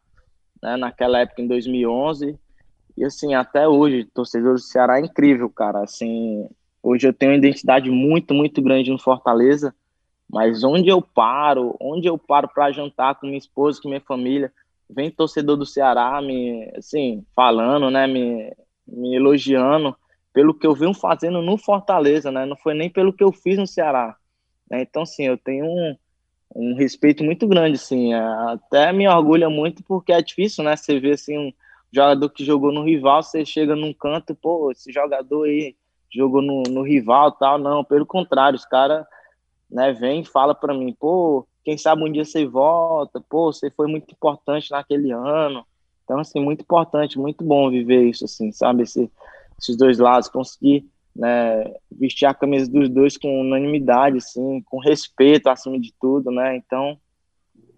né, 0.63 0.77
naquela 0.77 1.21
época 1.21 1.43
em 1.43 1.47
2011. 1.47 2.39
E 2.97 3.05
assim, 3.05 3.35
até 3.35 3.69
hoje, 3.69 4.05
torcedor 4.05 4.55
do 4.55 4.61
Ceará 4.61 4.99
é 4.99 5.03
incrível, 5.03 5.51
cara. 5.51 5.83
Assim, 5.83 6.49
hoje 6.83 7.09
eu 7.09 7.13
tenho 7.13 7.33
uma 7.33 7.39
identidade 7.39 7.91
muito, 7.91 8.35
muito 8.35 8.63
grande 8.63 8.91
no 8.91 8.99
Fortaleza, 8.99 9.75
mas 10.35 10.65
onde 10.65 10.89
eu 10.89 11.01
paro, 11.01 11.77
onde 11.81 12.09
eu 12.09 12.19
paro 12.19 12.49
para 12.53 12.73
jantar 12.73 13.15
com 13.15 13.29
minha 13.29 13.39
esposa, 13.39 13.81
com 13.81 13.89
minha 13.89 14.01
família, 14.01 14.53
vem 14.91 15.09
torcedor 15.09 15.57
do 15.57 15.65
Ceará 15.65 16.21
me, 16.21 16.73
assim, 16.77 17.25
falando, 17.37 17.89
né, 17.89 18.09
me, 18.09 18.53
me 18.85 19.15
elogiando 19.15 19.95
pelo 20.33 20.53
que 20.53 20.67
eu 20.67 20.75
venho 20.75 20.93
fazendo 20.93 21.41
no 21.41 21.57
Fortaleza, 21.57 22.33
né? 22.33 22.45
Não 22.45 22.57
foi 22.57 22.75
nem 22.75 22.91
pelo 22.91 23.13
que 23.13 23.23
eu 23.23 23.31
fiz 23.31 23.57
no 23.57 23.65
Ceará. 23.65 24.17
Né? 24.69 24.83
Então, 24.83 25.03
assim, 25.03 25.23
eu 25.23 25.39
tenho 25.39 25.67
um, 25.67 25.97
um 26.53 26.75
respeito 26.75 27.23
muito 27.23 27.47
grande, 27.47 27.77
assim. 27.77 28.13
É, 28.13 28.19
até 28.19 28.93
me 28.93 29.07
orgulha 29.07 29.49
muito 29.49 29.85
porque 29.85 30.13
é 30.13 30.21
difícil, 30.21 30.65
né? 30.65 30.75
Você 30.75 30.99
vê 30.99 31.13
assim 31.13 31.39
um 31.39 31.53
jogador 31.93 32.29
que 32.31 32.45
jogou 32.45 32.73
no 32.73 32.83
rival, 32.83 33.23
você 33.23 33.47
chega 33.47 33.77
num 33.77 33.93
canto, 33.93 34.35
pô, 34.35 34.73
esse 34.73 34.91
jogador 34.91 35.45
aí 35.45 35.77
jogou 36.13 36.43
no, 36.43 36.65
no 36.65 36.83
rival, 36.83 37.31
tal. 37.31 37.57
Não, 37.57 37.85
pelo 37.85 38.05
contrário, 38.05 38.59
os 38.59 38.65
caras, 38.65 39.07
né? 39.75 39.93
Vem 39.93 40.21
e 40.21 40.25
fala 40.25 40.55
para 40.55 40.73
mim, 40.73 40.95
pô, 40.99 41.45
quem 41.65 41.77
sabe 41.77 42.05
um 42.05 42.13
dia 42.13 42.25
você 42.25 42.47
volta, 42.47 43.21
pô, 43.29 43.53
você 43.53 43.71
foi 43.71 43.89
muito 43.89 44.13
importante 44.13 44.71
naquele 44.71 45.11
ano. 45.11 45.67
Então, 46.05 46.21
assim, 46.21 46.39
muito 46.39 46.61
importante, 46.61 47.19
muito 47.19 47.43
bom 47.43 47.69
viver 47.69 48.05
isso, 48.05 48.25
assim, 48.25 48.53
sabe? 48.53 48.85
Esse, 48.85 49.11
esses 49.61 49.77
dois 49.77 49.99
lados, 49.99 50.29
conseguir 50.29 50.87
né, 51.17 51.75
vestir 51.91 52.27
a 52.27 52.35
camisa 52.35 52.71
dos 52.71 52.89
dois 52.89 53.17
com 53.17 53.41
unanimidade, 53.41 54.19
assim, 54.19 54.63
com 54.67 54.79
respeito 54.79 55.49
acima 55.49 55.81
de 55.81 55.93
tudo, 56.01 56.31
né? 56.31 56.57
Então, 56.57 56.97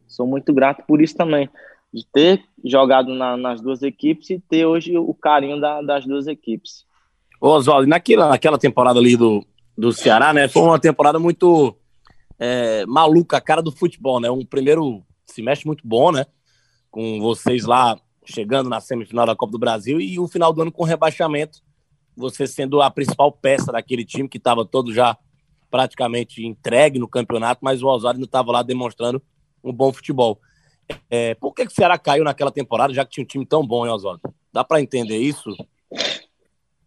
sou 0.07 0.27
muito 0.27 0.53
grato 0.53 0.85
por 0.87 1.01
isso 1.01 1.17
também, 1.17 1.49
de 1.95 2.05
ter 2.13 2.45
jogado 2.63 3.15
na, 3.15 3.39
nas 3.39 3.63
duas 3.63 3.83
equipes 3.83 4.29
e 4.29 4.39
ter 4.39 4.67
hoje 4.67 4.99
o 4.99 5.15
carinho 5.15 5.59
da, 5.59 5.81
das 5.81 6.05
duas 6.05 6.27
equipes. 6.27 6.85
Ô 7.41 7.51
Oswaldo, 7.51 7.87
naquela, 7.87 8.29
naquela 8.29 8.59
temporada 8.59 8.99
ali 8.99 9.17
do, 9.17 9.47
do 9.79 9.93
Ceará, 9.93 10.35
né? 10.35 10.49
Foi 10.49 10.63
uma 10.63 10.81
temporada 10.81 11.19
muito 11.19 11.77
é, 12.39 12.85
maluca, 12.87 13.37
a 13.37 13.41
cara 13.41 13.63
do 13.63 13.73
futebol, 13.73 14.21
né? 14.21 14.31
Um 14.31 14.45
primeiro 14.45 15.05
semestre 15.27 15.67
muito 15.67 15.87
bom, 15.87 16.13
né? 16.13 16.27
Com 16.91 17.21
vocês 17.21 17.65
lá 17.65 17.99
chegando 18.25 18.69
na 18.69 18.81
semifinal 18.81 19.27
da 19.27 19.37
Copa 19.37 19.53
do 19.53 19.59
Brasil 19.59 20.01
e 20.01 20.19
o 20.19 20.27
final 20.27 20.53
do 20.53 20.63
ano 20.63 20.73
com 20.73 20.85
rebaixamento 20.85 21.63
você 22.17 22.47
sendo 22.47 22.81
a 22.81 22.91
principal 22.91 23.31
peça 23.31 23.71
daquele 23.71 24.05
time 24.05 24.29
que 24.29 24.39
estava 24.39 24.65
todo 24.65 24.93
já 24.93 25.17
praticamente 25.71 26.45
entregue 26.45 26.99
no 26.99 27.07
campeonato, 27.07 27.61
mas 27.63 27.83
o 27.83 27.87
Osório 27.87 28.19
não 28.19 28.25
estava 28.25 28.51
lá 28.51 28.63
demonstrando 28.63 29.23
um 29.63 29.73
bom 29.73 29.93
futebol. 29.93 30.41
É, 31.11 31.35
por 31.35 31.53
que, 31.53 31.67
que 31.67 31.73
o 31.73 31.75
Ceará 31.75 31.99
caiu 31.99 32.25
naquela 32.25 32.51
temporada, 32.51 32.95
já 32.95 33.05
que 33.05 33.11
tinha 33.11 33.25
um 33.25 33.27
time 33.27 33.45
tão 33.45 33.67
bom, 33.67 33.85
hein, 33.85 33.93
Osório? 33.93 34.21
Dá 34.53 34.65
para 34.65 34.81
entender 34.81 35.19
isso? 35.19 35.51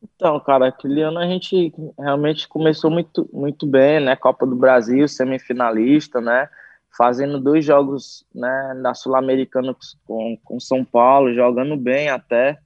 Então, 0.01 0.39
cara, 0.39 0.67
aquele 0.67 1.01
ano 1.01 1.19
a 1.19 1.25
gente 1.25 1.73
realmente 1.97 2.47
começou 2.47 2.89
muito, 2.89 3.29
muito 3.33 3.67
bem, 3.67 3.99
né? 3.99 4.15
Copa 4.15 4.45
do 4.45 4.55
Brasil, 4.55 5.07
semifinalista, 5.07 6.21
né? 6.21 6.49
Fazendo 6.97 7.39
dois 7.39 7.63
jogos 7.63 8.25
né, 8.33 8.73
na 8.77 8.93
Sul-Americana 8.93 9.75
com, 10.05 10.37
com 10.43 10.59
São 10.59 10.83
Paulo, 10.83 11.33
jogando 11.33 11.77
bem 11.77 12.09
até. 12.09 12.57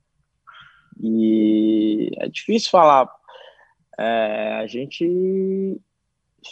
E 1.01 2.11
é 2.17 2.27
difícil 2.29 2.69
falar. 2.69 3.09
É, 3.99 4.59
a 4.61 4.67
gente 4.67 5.79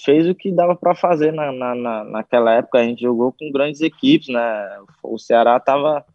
fez 0.04 0.28
o 0.28 0.36
que 0.36 0.52
dava 0.52 0.76
para 0.76 0.96
fazer 0.96 1.32
na, 1.32 1.52
na, 1.52 2.04
naquela 2.04 2.54
época. 2.54 2.80
A 2.80 2.84
gente 2.84 3.02
jogou 3.02 3.32
com 3.32 3.52
grandes 3.52 3.82
equipes, 3.82 4.28
né? 4.30 4.80
O 5.04 5.18
Ceará 5.18 5.58
estava 5.58 6.06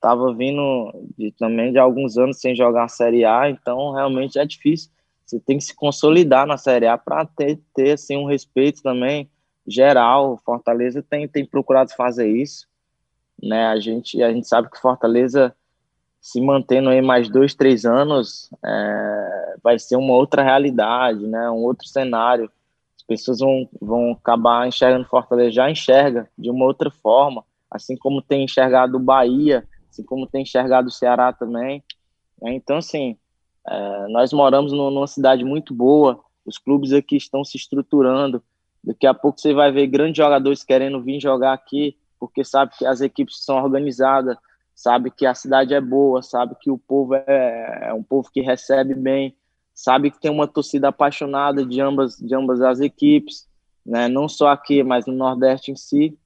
tava 0.00 0.34
vindo 0.34 0.92
de, 1.16 1.32
também 1.32 1.72
de 1.72 1.78
alguns 1.78 2.16
anos 2.16 2.38
sem 2.38 2.54
jogar 2.54 2.84
a 2.84 2.88
Série 2.88 3.24
A, 3.24 3.50
então 3.50 3.92
realmente 3.92 4.38
é 4.38 4.44
difícil. 4.44 4.90
Você 5.24 5.40
tem 5.40 5.58
que 5.58 5.64
se 5.64 5.74
consolidar 5.74 6.46
na 6.46 6.56
Série 6.56 6.86
A 6.86 6.96
para 6.96 7.26
ter, 7.26 7.58
ter 7.74 7.92
assim, 7.92 8.16
um 8.16 8.26
respeito 8.26 8.82
também 8.82 9.28
geral. 9.66 10.40
Fortaleza 10.44 11.02
tem, 11.02 11.26
tem 11.26 11.44
procurado 11.44 11.92
fazer 11.96 12.28
isso. 12.28 12.68
Né? 13.42 13.66
A, 13.66 13.78
gente, 13.80 14.22
a 14.22 14.32
gente 14.32 14.46
sabe 14.46 14.70
que 14.70 14.80
Fortaleza 14.80 15.54
se 16.20 16.40
mantendo 16.40 16.88
aí 16.88 17.02
mais 17.02 17.28
dois, 17.28 17.54
três 17.54 17.84
anos, 17.84 18.50
é, 18.64 19.56
vai 19.62 19.78
ser 19.78 19.96
uma 19.96 20.14
outra 20.14 20.42
realidade, 20.42 21.26
né? 21.26 21.50
um 21.50 21.64
outro 21.64 21.86
cenário. 21.86 22.50
As 22.96 23.02
pessoas 23.02 23.38
vão, 23.38 23.68
vão 23.80 24.12
acabar 24.12 24.66
enxergando 24.66 25.08
Fortaleza, 25.08 25.52
já 25.52 25.70
enxerga 25.70 26.28
de 26.36 26.50
uma 26.50 26.64
outra 26.64 26.90
forma, 26.90 27.44
assim 27.70 27.96
como 27.96 28.22
tem 28.22 28.44
enxergado 28.44 28.96
o 28.96 29.00
Bahia, 29.00 29.66
assim 29.96 30.02
como 30.04 30.26
tem 30.26 30.42
enxergado 30.42 30.88
o 30.88 30.92
Ceará 30.92 31.32
também. 31.32 31.82
Né? 32.40 32.54
Então, 32.54 32.76
assim, 32.76 33.16
é, 33.66 34.08
nós 34.08 34.32
moramos 34.32 34.72
numa 34.72 35.06
cidade 35.06 35.44
muito 35.44 35.74
boa, 35.74 36.22
os 36.44 36.58
clubes 36.58 36.92
aqui 36.92 37.16
estão 37.16 37.42
se 37.42 37.56
estruturando. 37.56 38.42
Daqui 38.84 39.06
a 39.06 39.14
pouco 39.14 39.40
você 39.40 39.54
vai 39.54 39.72
ver 39.72 39.86
grandes 39.88 40.16
jogadores 40.16 40.62
querendo 40.62 41.02
vir 41.02 41.20
jogar 41.20 41.52
aqui, 41.52 41.96
porque 42.20 42.44
sabe 42.44 42.72
que 42.78 42.86
as 42.86 43.00
equipes 43.00 43.44
são 43.44 43.56
organizadas, 43.56 44.36
sabe 44.74 45.10
que 45.10 45.26
a 45.26 45.34
cidade 45.34 45.74
é 45.74 45.80
boa, 45.80 46.22
sabe 46.22 46.54
que 46.60 46.70
o 46.70 46.78
povo 46.78 47.14
é, 47.14 47.88
é 47.88 47.94
um 47.94 48.02
povo 48.02 48.30
que 48.30 48.40
recebe 48.40 48.94
bem, 48.94 49.34
sabe 49.74 50.10
que 50.10 50.20
tem 50.20 50.30
uma 50.30 50.46
torcida 50.46 50.88
apaixonada 50.88 51.64
de 51.64 51.80
ambas, 51.80 52.16
de 52.16 52.34
ambas 52.34 52.60
as 52.60 52.78
equipes, 52.78 53.48
né? 53.84 54.06
não 54.06 54.28
só 54.28 54.48
aqui, 54.48 54.82
mas 54.84 55.06
no 55.06 55.14
Nordeste 55.14 55.72
em 55.72 55.76
si. 55.76 56.16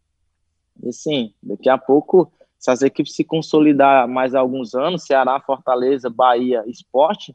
E 0.82 0.92
sim, 0.92 1.32
daqui 1.42 1.68
a 1.68 1.78
pouco, 1.78 2.30
se 2.60 2.70
as 2.70 2.82
equipes 2.82 3.16
se 3.16 3.24
consolidar 3.24 4.06
mais 4.06 4.34
alguns 4.34 4.74
anos, 4.74 5.04
Ceará, 5.04 5.40
Fortaleza, 5.40 6.10
Bahia, 6.10 6.62
Esporte, 6.66 7.34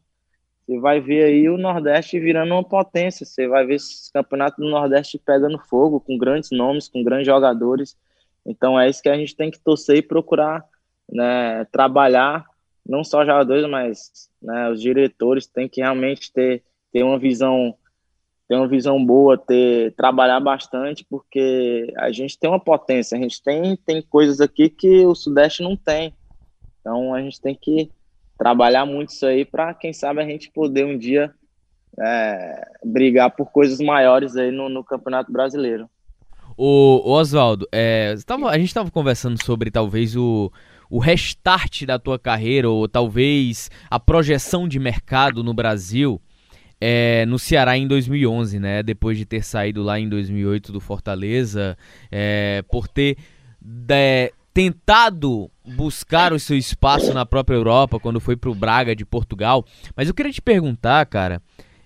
você 0.66 0.80
vai 0.80 1.02
ver 1.02 1.26
aí 1.26 1.50
o 1.50 1.58
Nordeste 1.58 2.20
virando 2.20 2.54
uma 2.54 2.64
potência, 2.64 3.26
você 3.26 3.48
vai 3.48 3.66
ver 3.66 3.76
esse 3.76 4.14
campeonato 4.14 4.62
do 4.62 4.70
Nordeste 4.70 5.20
pegando 5.20 5.60
fogo, 5.60 6.00
com 6.00 6.18
grandes 6.18 6.52
nomes, 6.52 6.88
com 6.88 7.04
grandes 7.04 7.26
jogadores. 7.26 7.98
Então 8.46 8.80
é 8.80 8.88
isso 8.88 9.02
que 9.02 9.10
a 9.10 9.18
gente 9.18 9.36
tem 9.36 9.50
que 9.50 9.60
torcer 9.60 9.98
e 9.98 10.02
procurar 10.02 10.64
né, 11.12 11.66
trabalhar, 11.66 12.46
não 12.86 13.04
só 13.04 13.26
jogadores, 13.26 13.68
mas 13.68 14.30
né, 14.42 14.70
os 14.70 14.80
diretores 14.80 15.48
têm 15.48 15.68
que 15.68 15.82
realmente 15.82 16.32
ter, 16.32 16.64
ter 16.92 17.04
uma 17.04 17.18
visão 17.18 17.76
ter 18.48 18.56
uma 18.56 18.68
visão 18.68 19.04
boa, 19.04 19.38
ter 19.38 19.94
trabalhar 19.96 20.40
bastante, 20.40 21.06
porque 21.10 21.92
a 21.98 22.12
gente 22.12 22.38
tem 22.38 22.50
uma 22.50 22.60
potência, 22.60 23.18
a 23.18 23.22
gente 23.22 23.42
tem, 23.42 23.76
tem 23.76 24.02
coisas 24.02 24.40
aqui 24.40 24.70
que 24.70 25.06
o 25.06 25.16
Sudeste 25.16 25.64
não 25.64 25.76
tem. 25.76 26.14
Então 26.80 27.14
a 27.14 27.22
gente 27.22 27.42
tem 27.42 27.56
que 27.56 27.90
trabalhar 28.38 28.86
muito 28.86 29.10
isso 29.10 29.26
aí 29.26 29.44
para 29.46 29.74
quem 29.74 29.94
sabe 29.94 30.22
a 30.22 30.26
gente 30.26 30.52
poder 30.52 30.86
um 30.86 30.98
dia 30.98 31.34
é, 32.00 32.68
brigar 32.84 33.32
por 33.32 33.52
coisas 33.52 33.80
maiores 33.80 34.36
aí 34.36 34.52
no, 34.52 34.70
no 34.70 34.84
Campeonato 34.84 35.32
Brasileiro. 35.32 35.90
O, 36.58 37.02
Oswaldo, 37.04 37.68
é, 37.72 38.16
a 38.48 38.58
gente 38.58 38.68
estava 38.68 38.90
conversando 38.90 39.44
sobre 39.44 39.70
talvez 39.70 40.16
o, 40.16 40.52
o 40.90 41.00
restart 41.00 41.84
da 41.84 42.00
tua 42.00 42.18
carreira, 42.18 42.70
ou 42.70 42.88
talvez 42.88 43.70
a 43.90 44.00
projeção 44.00 44.68
de 44.68 44.80
mercado 44.80 45.44
no 45.44 45.54
Brasil, 45.54 46.22
é, 46.80 47.26
no 47.26 47.40
Ceará 47.40 47.78
em 47.78 47.88
2011, 47.88 48.60
né? 48.60 48.84
Depois 48.84 49.18
de 49.18 49.26
ter 49.26 49.44
saído 49.44 49.82
lá 49.84 50.00
em 50.00 50.08
2008 50.10 50.72
do 50.72 50.80
Fortaleza, 50.80 51.78
é, 52.12 52.64
por 52.70 52.88
ter 52.88 53.18
de, 53.62 54.32
tentado 54.54 55.50
buscar 55.66 56.32
o 56.32 56.40
seu 56.40 56.58
espaço 56.58 57.14
na 57.14 57.26
própria 57.26 57.56
Europa 57.56 58.00
quando 58.00 58.20
foi 58.20 58.36
para 58.36 58.50
o 58.50 58.56
Braga 58.56 58.96
de 58.96 59.06
Portugal. 59.06 59.66
Mas 59.96 60.08
eu 60.08 60.14
queria 60.14 60.32
te 60.32 60.42
perguntar, 60.42 61.06
cara, 61.08 61.42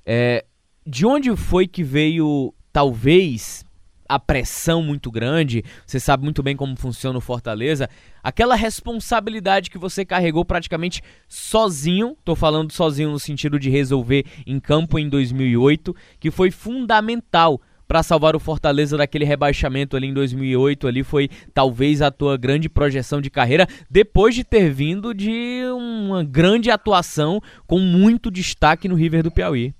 é, 0.05 0.45
de 0.85 1.05
onde 1.05 1.35
foi 1.35 1.67
que 1.67 1.83
veio 1.83 2.53
talvez 2.71 3.65
a 4.09 4.17
pressão 4.17 4.81
muito 4.81 5.11
grande, 5.11 5.63
você 5.85 5.99
sabe 5.99 6.23
muito 6.23 6.41
bem 6.41 6.55
como 6.55 6.75
funciona 6.75 7.19
o 7.19 7.21
Fortaleza, 7.21 7.87
aquela 8.23 8.55
responsabilidade 8.55 9.69
que 9.69 9.77
você 9.77 10.03
carregou 10.03 10.43
praticamente 10.43 11.03
sozinho, 11.27 12.17
tô 12.25 12.35
falando 12.35 12.71
sozinho 12.73 13.11
no 13.11 13.19
sentido 13.19 13.59
de 13.59 13.69
resolver 13.69 14.25
em 14.47 14.59
campo 14.59 14.97
em 14.97 15.07
2008, 15.07 15.95
que 16.19 16.31
foi 16.31 16.49
fundamental 16.49 17.61
para 17.87 18.03
salvar 18.03 18.35
o 18.35 18.39
Fortaleza 18.39 18.97
daquele 18.97 19.25
rebaixamento 19.25 19.95
ali 19.97 20.07
em 20.07 20.13
2008, 20.13 20.87
ali 20.87 21.03
foi 21.03 21.29
talvez 21.53 22.01
a 22.01 22.11
tua 22.11 22.37
grande 22.37 22.69
projeção 22.69 23.21
de 23.21 23.29
carreira, 23.29 23.67
depois 23.89 24.35
de 24.35 24.43
ter 24.43 24.71
vindo 24.71 25.13
de 25.13 25.63
uma 25.75 26.23
grande 26.23 26.69
atuação 26.69 27.41
com 27.65 27.79
muito 27.79 28.29
destaque 28.29 28.87
no 28.87 28.95
River 28.95 29.23
do 29.23 29.31
Piauí. 29.31 29.73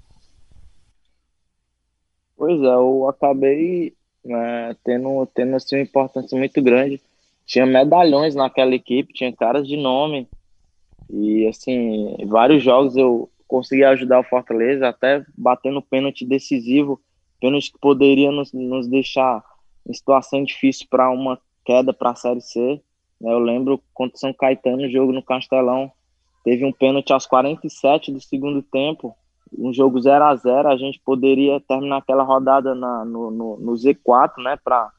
Pois 2.36 2.59
é, 2.61 2.65
eu 2.65 3.07
acabei 3.07 3.93
né, 4.30 4.75
tendo, 4.84 5.25
tendo 5.34 5.55
assim, 5.55 5.75
uma 5.75 5.82
importância 5.82 6.38
muito 6.38 6.61
grande. 6.61 7.01
Tinha 7.45 7.65
medalhões 7.65 8.36
naquela 8.36 8.75
equipe, 8.75 9.13
tinha 9.13 9.36
caras 9.36 9.67
de 9.67 9.75
nome. 9.75 10.27
E, 11.09 11.47
assim, 11.47 12.15
vários 12.27 12.63
jogos 12.63 12.95
eu 12.95 13.30
consegui 13.47 13.84
ajudar 13.84 14.19
o 14.19 14.23
Fortaleza, 14.23 14.88
até 14.88 15.25
batendo 15.36 15.82
pênalti 15.82 16.23
decisivo, 16.23 17.01
pênalti 17.41 17.71
que 17.71 17.80
poderia 17.80 18.32
nos, 18.32 18.53
nos 18.53 18.88
deixar 18.88 19.43
em 19.88 19.93
situação 19.93 20.43
difícil 20.43 20.86
para 20.88 21.09
uma 21.09 21.39
queda 21.65 21.91
para 21.91 22.11
a 22.11 22.15
Série 22.15 22.41
C. 22.41 22.80
Né. 23.19 23.34
Eu 23.34 23.39
lembro 23.39 23.82
contra 23.91 24.17
São 24.17 24.32
Caetano, 24.32 24.89
jogo 24.91 25.11
no 25.11 25.23
Castelão, 25.23 25.91
teve 26.43 26.63
um 26.63 26.71
pênalti 26.71 27.11
aos 27.11 27.25
47 27.25 28.11
do 28.11 28.21
segundo 28.21 28.61
tempo, 28.61 29.15
um 29.57 29.73
jogo 29.73 29.99
0 29.99 30.23
a 30.23 30.35
0 30.35 30.67
a 30.69 30.77
gente 30.77 30.99
poderia 30.99 31.59
terminar 31.59 31.97
aquela 31.97 32.23
rodada 32.23 32.75
na, 32.75 33.03
no, 33.03 33.31
no, 33.31 33.57
no 33.57 33.71
Z4, 33.73 34.43
né, 34.43 34.57
para 34.63 34.91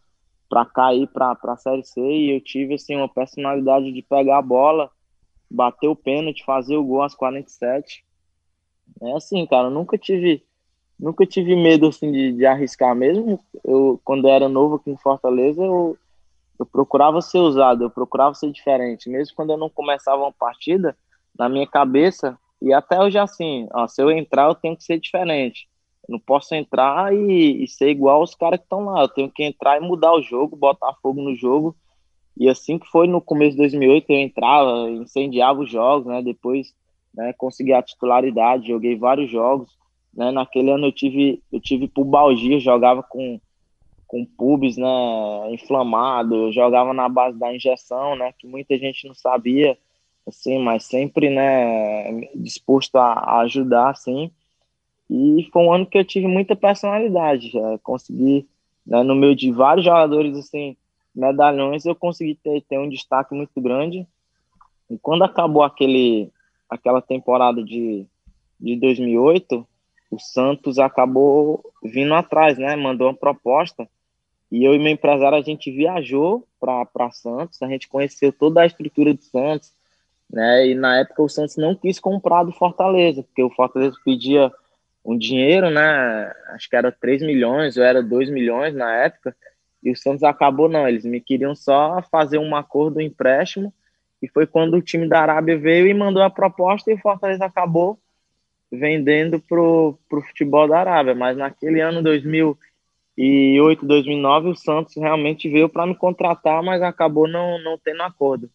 para 0.48 0.64
cair 0.64 1.07
para 1.07 1.38
a 1.40 1.57
Série 1.57 1.84
C 1.84 2.01
e 2.01 2.34
eu 2.34 2.40
tive 2.40 2.74
assim 2.74 2.96
uma 2.96 3.09
personalidade 3.09 3.92
de 3.92 4.03
pegar 4.03 4.38
a 4.38 4.42
bola, 4.42 4.90
bater 5.48 5.86
o 5.86 5.94
pênalti, 5.94 6.44
fazer 6.44 6.76
o 6.76 6.82
gol 6.82 7.05
às 7.05 7.14
47. 7.14 8.05
É 9.01 9.12
assim, 9.12 9.46
cara, 9.46 9.70
nunca 9.70 9.96
tive 9.96 10.42
nunca 10.98 11.24
tive 11.24 11.55
medo 11.55 11.86
assim 11.86 12.11
de, 12.11 12.32
de 12.32 12.44
arriscar 12.44 12.96
mesmo. 12.96 13.38
Eu 13.62 14.01
quando 14.05 14.26
eu 14.26 14.34
era 14.34 14.48
novo 14.48 14.74
aqui 14.74 14.90
em 14.90 14.96
Fortaleza, 14.96 15.62
eu, 15.62 15.96
eu 16.59 16.66
procurava 16.66 17.22
ser 17.22 17.38
usado, 17.38 17.84
eu 17.84 17.90
procurava 17.90 18.34
ser 18.34 18.51
diferente, 18.51 19.09
mesmo 19.09 19.36
quando 19.36 19.51
eu 19.51 19.57
não 19.57 19.70
começava 19.70 20.20
uma 20.20 20.32
partida, 20.32 20.96
na 21.38 21.48
minha 21.48 21.66
cabeça 21.66 22.36
e 22.63 22.73
até 22.73 23.01
hoje, 23.01 23.19
assim, 23.19 23.67
ó, 23.73 23.87
se 23.89 24.03
eu 24.03 24.11
entrar, 24.11 24.49
eu 24.49 24.55
tenho 24.55 24.77
que 24.77 24.85
ser 24.85 25.01
diferente. 25.01 25.69
Eu 26.07 26.13
não 26.15 26.21
posso 26.21 26.55
entrar 26.55 27.15
e, 27.15 27.65
e 27.65 27.69
ser 27.69 27.89
igual 27.89 28.21
aos 28.21 28.35
caras 28.35 28.59
que 28.59 28.67
estão 28.67 28.85
lá. 28.85 29.03
Eu 29.03 29.09
tenho 29.09 29.31
que 29.31 29.43
entrar 29.43 29.79
e 29.79 29.81
mudar 29.81 30.13
o 30.13 30.23
jogo, 30.23 30.57
botar 30.57 30.95
fogo 31.03 31.23
no 31.23 31.35
jogo. 31.35 31.75
E 32.37 32.49
assim 32.49 32.79
que 32.79 32.87
foi 32.87 33.07
no 33.07 33.21
começo 33.21 33.53
de 33.53 33.59
2008, 33.59 34.11
eu 34.11 34.17
entrava, 34.17 34.91
incendiava 34.91 35.61
os 35.61 35.71
jogos, 35.71 36.07
né? 36.07 36.23
Depois 36.23 36.75
né, 37.15 37.33
consegui 37.33 37.73
a 37.73 37.83
titularidade, 37.83 38.69
joguei 38.69 38.97
vários 38.97 39.31
jogos. 39.31 39.79
Né? 40.13 40.31
Naquele 40.31 40.71
ano 40.71 40.87
eu 40.87 40.93
tive, 40.93 41.43
eu 41.53 41.61
tive 41.61 41.89
pubalgia, 41.89 42.61
jogava 42.61 43.03
com, 43.03 43.41
com 44.07 44.25
pubis 44.25 44.77
né, 44.77 44.89
inflamado, 45.53 46.53
jogava 46.53 46.93
na 46.93 47.09
base 47.09 47.39
da 47.39 47.55
injeção, 47.55 48.17
né? 48.17 48.33
Que 48.39 48.47
muita 48.47 48.77
gente 48.79 49.07
não 49.07 49.15
sabia 49.15 49.79
assim, 50.31 50.59
mas 50.59 50.85
sempre, 50.85 51.31
né, 51.31 52.28
disposto 52.35 52.97
a, 52.97 53.41
ajudar, 53.43 53.91
assim. 53.91 54.31
E 55.09 55.49
foi 55.53 55.62
um 55.62 55.72
ano 55.72 55.87
que 55.87 55.99
eu 55.99 56.05
tive 56.05 56.26
muita 56.26 56.57
personalidade, 56.57 57.51
já 57.51 57.78
consegui, 57.83 58.49
né, 58.87 59.03
no 59.03 59.14
meio 59.14 59.37
de 59.37 59.53
vários 59.53 59.85
jogadores, 59.85 60.37
assim, 60.37 60.76
medalhões, 61.14 61.85
eu 61.85 61.95
consegui 61.95 62.35
ter, 62.37 62.62
ter 62.62 62.78
um 62.78 62.89
destaque 62.89 63.35
muito 63.35 63.61
grande. 63.61 64.07
E 64.89 64.99
quando 64.99 65.22
acabou 65.22 65.62
aquele, 65.62 66.31
aquela 66.68 67.03
temporada 67.03 67.62
de, 67.62 68.07
de 68.59 68.76
2008, 68.76 69.66
o 70.11 70.18
Santos 70.18 70.78
acabou 70.78 71.62
vindo 71.83 72.14
atrás, 72.14 72.59
né? 72.59 72.74
Mandou 72.74 73.09
uma 73.09 73.14
proposta 73.14 73.89
e 74.51 74.64
eu 74.64 74.74
e 74.74 74.78
meu 74.78 74.89
empresário 74.89 75.39
a 75.39 75.43
gente 75.43 75.70
viajou 75.70 76.47
para 76.59 77.11
Santos, 77.12 77.62
a 77.62 77.68
gente 77.68 77.89
conheceu 77.89 78.33
toda 78.33 78.62
a 78.62 78.66
estrutura 78.66 79.14
do 79.14 79.22
Santos, 79.22 79.72
né? 80.33 80.68
E 80.68 80.74
na 80.74 80.99
época 80.99 81.22
o 81.22 81.28
Santos 81.28 81.57
não 81.57 81.74
quis 81.74 81.99
comprar 81.99 82.45
do 82.45 82.53
Fortaleza, 82.53 83.22
porque 83.22 83.43
o 83.43 83.51
Fortaleza 83.51 83.97
pedia 84.05 84.51
um 85.05 85.18
dinheiro, 85.18 85.70
né? 85.70 86.33
Acho 86.49 86.68
que 86.68 86.76
era 86.76 86.93
3 86.93 87.22
milhões 87.22 87.76
ou 87.76 87.83
era 87.83 88.03
2 88.03 88.31
milhões 88.31 88.74
na 88.74 88.95
época. 88.95 89.35
E 89.83 89.91
o 89.91 89.97
Santos 89.97 90.22
acabou 90.22 90.68
não, 90.68 90.87
eles 90.87 91.05
me 91.05 91.20
queriam 91.20 91.55
só 91.55 92.03
fazer 92.11 92.39
um 92.39 92.55
acordo, 92.55 92.99
um 92.99 93.03
empréstimo. 93.03 93.72
E 94.22 94.28
foi 94.28 94.47
quando 94.47 94.74
o 94.74 94.83
time 94.83 95.09
da 95.09 95.20
Arábia 95.20 95.59
veio 95.59 95.89
e 95.89 95.95
mandou 95.95 96.22
a 96.22 96.31
proposta 96.31 96.91
e 96.91 96.95
o 96.95 96.99
Fortaleza 96.99 97.45
acabou 97.45 97.99
vendendo 98.70 99.41
pro, 99.41 99.99
pro 100.09 100.20
futebol 100.22 100.68
da 100.68 100.78
Arábia. 100.78 101.14
Mas 101.14 101.37
naquele 101.37 101.81
ano 101.81 102.03
2008, 102.03 103.87
2009, 103.87 104.51
o 104.51 104.55
Santos 104.55 104.95
realmente 104.97 105.49
veio 105.49 105.68
para 105.68 105.87
me 105.87 105.97
contratar, 105.97 106.62
mas 106.62 106.83
acabou 106.83 107.26
não, 107.26 107.59
não 107.64 107.78
tendo 107.78 108.03
acordo 108.03 108.51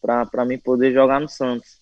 para 0.00 0.44
mim 0.44 0.58
poder 0.58 0.92
jogar 0.92 1.20
no 1.20 1.28
Santos. 1.28 1.80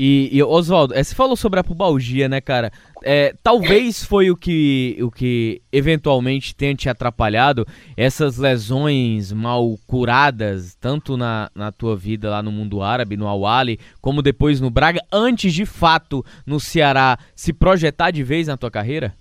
E, 0.00 0.28
e 0.30 0.40
Oswaldo, 0.44 0.94
é, 0.94 1.02
você 1.02 1.12
falou 1.12 1.36
sobre 1.36 1.58
a 1.58 1.64
pubalgia, 1.64 2.28
né, 2.28 2.40
cara? 2.40 2.70
É, 3.02 3.34
talvez 3.42 4.04
foi 4.04 4.30
o 4.30 4.36
que, 4.36 4.96
o 5.00 5.10
que 5.10 5.60
eventualmente 5.72 6.54
tenha 6.54 6.72
te 6.72 6.88
atrapalhado 6.88 7.66
essas 7.96 8.36
lesões 8.36 9.32
mal 9.32 9.76
curadas, 9.88 10.76
tanto 10.80 11.16
na, 11.16 11.50
na 11.52 11.72
tua 11.72 11.96
vida 11.96 12.30
lá 12.30 12.40
no 12.40 12.52
mundo 12.52 12.80
árabe, 12.80 13.16
no 13.16 13.26
Awali, 13.26 13.80
como 14.00 14.22
depois 14.22 14.60
no 14.60 14.70
Braga, 14.70 15.00
antes 15.12 15.52
de 15.52 15.66
fato 15.66 16.24
no 16.46 16.60
Ceará 16.60 17.18
se 17.34 17.52
projetar 17.52 18.12
de 18.12 18.22
vez 18.22 18.46
na 18.46 18.56
tua 18.56 18.70
carreira? 18.70 19.12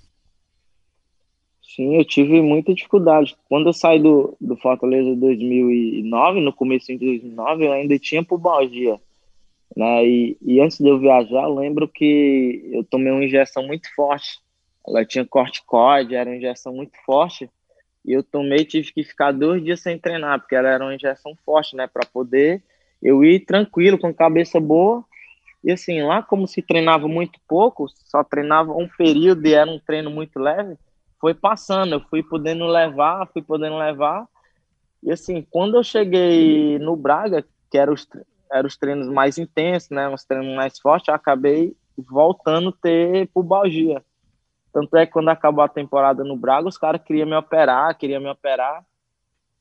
Sim, 1.78 1.96
eu 1.96 2.04
tive 2.04 2.42
muita 2.42 2.74
dificuldade. 2.74 3.38
Quando 3.48 3.70
eu 3.70 3.74
saí 3.74 4.02
do, 4.02 4.36
do 4.42 4.58
Fortaleza 4.58 5.08
em 5.08 5.20
2009, 5.20 6.42
no 6.42 6.52
começo 6.52 6.88
de 6.88 6.98
2009, 6.98 7.66
eu 7.66 7.72
ainda 7.72 7.98
tinha 7.98 8.22
pubalgia 8.22 9.00
né? 9.78 10.04
E, 10.06 10.38
e 10.42 10.60
antes 10.60 10.80
de 10.80 10.88
eu 10.88 11.00
viajar, 11.00 11.44
eu 11.44 11.54
lembro 11.54 11.88
que 11.88 12.68
eu 12.74 12.84
tomei 12.84 13.12
uma 13.12 13.24
injeção 13.24 13.66
muito 13.66 13.94
forte. 13.94 14.40
Ela 14.88 15.06
tinha 15.06 15.24
corticoide, 15.24 16.16
era 16.16 16.28
uma 16.28 16.36
injeção 16.36 16.74
muito 16.74 16.98
forte. 17.06 17.48
E 18.04 18.14
eu 18.14 18.24
tomei, 18.24 18.66
tive 18.66 18.92
que 18.92 19.04
ficar 19.04 19.32
dois 19.32 19.64
dias 19.64 19.82
sem 19.82 20.00
treinar, 20.00 20.40
porque 20.40 20.56
ela 20.56 20.70
era 20.70 20.84
uma 20.84 20.96
injeção 20.96 21.36
forte, 21.46 21.76
né? 21.76 21.86
Para 21.86 22.08
poder 22.08 22.64
eu 23.04 23.24
ir 23.24 23.42
tranquilo, 23.42 24.00
com 24.00 24.12
cabeça 24.12 24.60
boa. 24.60 25.06
E 25.64 25.72
assim, 25.72 26.02
lá 26.02 26.24
como 26.24 26.48
se 26.48 26.62
treinava 26.62 27.08
muito 27.08 27.40
pouco, 27.48 27.88
só 27.90 28.24
treinava 28.24 28.72
um 28.72 28.88
período 28.88 29.46
e 29.46 29.54
era 29.54 29.70
um 29.70 29.80
treino 29.80 30.10
muito 30.10 30.40
leve, 30.40 30.76
foi 31.20 31.34
passando, 31.34 31.94
eu 31.94 32.00
fui 32.10 32.24
podendo 32.24 32.66
levar, 32.68 33.28
fui 33.28 33.42
podendo 33.42 33.78
levar. 33.78 34.28
E 35.02 35.12
assim, 35.12 35.46
quando 35.50 35.78
eu 35.78 35.84
cheguei 35.84 36.80
no 36.80 36.96
Braga, 36.96 37.46
que 37.70 37.78
era 37.78 37.92
os, 37.92 38.08
eram 38.52 38.68
os 38.68 38.78
treinos 38.78 39.08
mais 39.08 39.38
intensos, 39.38 39.90
né, 39.90 40.08
uns 40.10 40.24
treinos 40.24 40.56
mais 40.56 40.80
fortes, 40.80 41.08
eu 41.08 41.14
acabei 41.16 41.76
voltando 41.98 42.70
a 42.70 42.82
ter 42.82 43.28
pubalgia. 43.34 44.04
Tanto 44.72 44.96
é 44.96 45.06
que 45.06 45.14
quando 45.14 45.30
acabou 45.30 45.64
a 45.64 45.70
temporada 45.70 46.24
no 46.24 46.38
Braga, 46.38 46.68
os 46.68 46.78
caras 46.78 47.02
queriam 47.02 47.28
me 47.28 47.36
operar, 47.36 47.98
queriam 47.98 48.22
me 48.22 48.30
operar. 48.30 48.86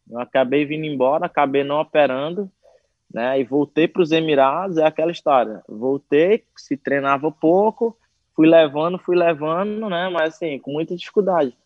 Eu 0.08 0.20
acabei 0.20 0.64
vindo 0.64 0.84
embora, 0.84 1.26
acabei 1.26 1.64
não 1.64 1.80
operando, 1.80 2.50
né? 3.12 3.40
E 3.40 3.44
voltei 3.44 3.88
para 3.88 4.02
os 4.02 4.12
Emirados, 4.12 4.76
é 4.76 4.84
aquela 4.84 5.10
história. 5.10 5.62
Voltei, 5.68 6.44
se 6.56 6.76
treinava 6.76 7.32
pouco, 7.32 7.96
fui 8.36 8.46
levando, 8.46 8.98
fui 8.98 9.16
levando, 9.16 9.88
né? 9.88 10.10
Mas 10.10 10.34
assim, 10.34 10.58
com 10.58 10.70
muita 10.70 10.94
dificuldade. 10.94 11.56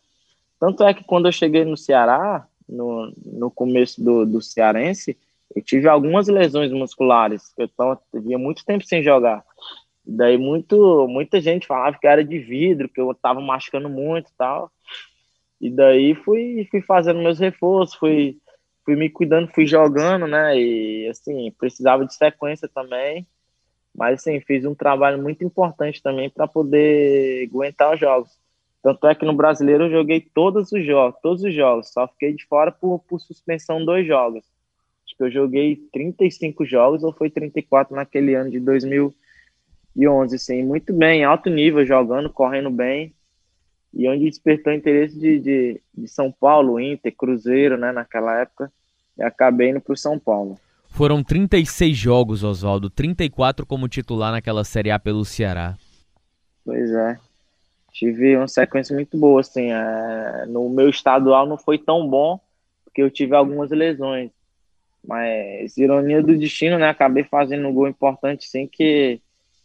Tanto 0.58 0.84
é 0.84 0.94
que 0.94 1.02
quando 1.02 1.26
eu 1.26 1.32
cheguei 1.32 1.64
no 1.64 1.76
Ceará, 1.76 2.46
no, 2.68 3.12
no 3.26 3.50
começo 3.50 4.02
do, 4.02 4.24
do 4.24 4.40
Cearense, 4.40 5.18
eu 5.54 5.60
tive 5.60 5.88
algumas 5.88 6.28
lesões 6.28 6.70
musculares, 6.70 7.52
eu 7.58 7.68
tava, 7.68 8.00
muito 8.14 8.64
tempo 8.64 8.84
sem 8.84 9.02
jogar. 9.02 9.44
Daí 10.06 10.38
muito, 10.38 11.06
muita 11.08 11.40
gente 11.40 11.66
falava 11.66 11.98
que 11.98 12.06
era 12.06 12.24
de 12.24 12.38
vidro, 12.38 12.88
que 12.88 13.00
eu 13.00 13.12
tava 13.14 13.40
machucando 13.40 13.88
muito 13.88 14.28
e 14.28 14.34
tal. 14.38 14.70
E 15.60 15.68
daí 15.70 16.14
fui, 16.14 16.66
fui 16.70 16.80
fazendo 16.80 17.20
meus 17.20 17.38
reforços, 17.38 17.96
fui, 17.96 18.38
fui 18.84 18.96
me 18.96 19.10
cuidando, 19.10 19.48
fui 19.48 19.66
jogando, 19.66 20.26
né? 20.26 20.58
E 20.58 21.08
assim, 21.08 21.50
precisava 21.58 22.06
de 22.06 22.14
sequência 22.14 22.68
também. 22.68 23.26
Mas 24.01 24.18
assim, 24.18 24.40
fiz 24.40 24.64
um 24.64 24.74
trabalho 24.74 25.22
muito 25.22 25.44
importante 25.44 26.03
também 26.03 26.28
para 26.28 26.48
poder 26.48 27.46
aguentar 27.48 27.94
os 27.94 28.01
jogos. 28.01 28.30
Tanto 28.82 29.07
é 29.07 29.14
que 29.14 29.26
no 29.26 29.34
brasileiro 29.34 29.84
eu 29.84 29.90
joguei 29.90 30.20
todos 30.20 30.72
os 30.72 30.84
jogos, 30.84 31.20
todos 31.22 31.44
os 31.44 31.55
jogos, 31.55 31.92
só 31.92 32.09
fiquei 32.09 32.32
de 32.32 32.44
fora 32.46 32.72
por, 32.72 32.98
por 33.01 33.20
suspensão 33.20 33.84
dois 33.84 34.07
jogos 34.07 34.42
que 35.20 35.24
eu 35.24 35.30
joguei 35.30 35.76
35 35.92 36.64
jogos 36.64 37.05
ou 37.05 37.12
foi 37.12 37.28
34 37.28 37.94
naquele 37.94 38.34
ano 38.34 38.51
de 38.51 38.59
2011, 38.59 40.38
sim, 40.38 40.62
muito 40.64 40.94
bem, 40.94 41.24
alto 41.24 41.51
nível, 41.51 41.84
jogando, 41.84 42.30
correndo 42.30 42.70
bem, 42.70 43.12
e 43.92 44.09
onde 44.09 44.24
despertou 44.24 44.72
interesse 44.72 45.18
de, 45.18 45.38
de, 45.38 45.80
de 45.92 46.09
São 46.09 46.32
Paulo, 46.32 46.80
Inter, 46.80 47.14
Cruzeiro, 47.14 47.76
né, 47.76 47.92
naquela 47.92 48.40
época, 48.40 48.72
e 49.18 49.22
acabei 49.22 49.68
indo 49.68 49.80
para 49.82 49.92
o 49.92 49.96
São 49.96 50.18
Paulo. 50.18 50.59
Foram 50.91 51.22
36 51.22 51.97
jogos, 51.97 52.45
Oswaldo, 52.45 52.91
34 52.91 53.64
como 53.64 53.88
titular 53.88 54.32
naquela 54.32 54.64
Série 54.64 54.91
A 54.91 54.99
pelo 54.99 55.24
Ceará. 55.24 55.76
Pois 56.64 56.91
é. 56.93 57.16
Tive 57.93 58.36
uma 58.36 58.49
sequência 58.49 58.95
muito 58.95 59.16
boa, 59.16 59.41
assim. 59.41 59.72
É... 59.72 60.45
No 60.47 60.68
meu 60.68 60.91
estadual 60.91 61.47
não 61.47 61.57
foi 61.57 61.78
tão 61.78 62.07
bom, 62.07 62.38
porque 62.84 63.01
eu 63.01 63.11
tive 63.11 63.34
algumas 63.34 63.70
lesões. 63.70 64.30
Mas 65.03 65.78
ironia 65.78 66.22
do 66.22 66.36
destino, 66.36 66.76
né? 66.76 66.91
Acabei 66.91 67.24
fazendo 67.24 67.66
um 67.68 67.72
gol 67.72 67.88
importante, 67.88 68.47
sim, 68.47 68.66
que, 68.66 69.20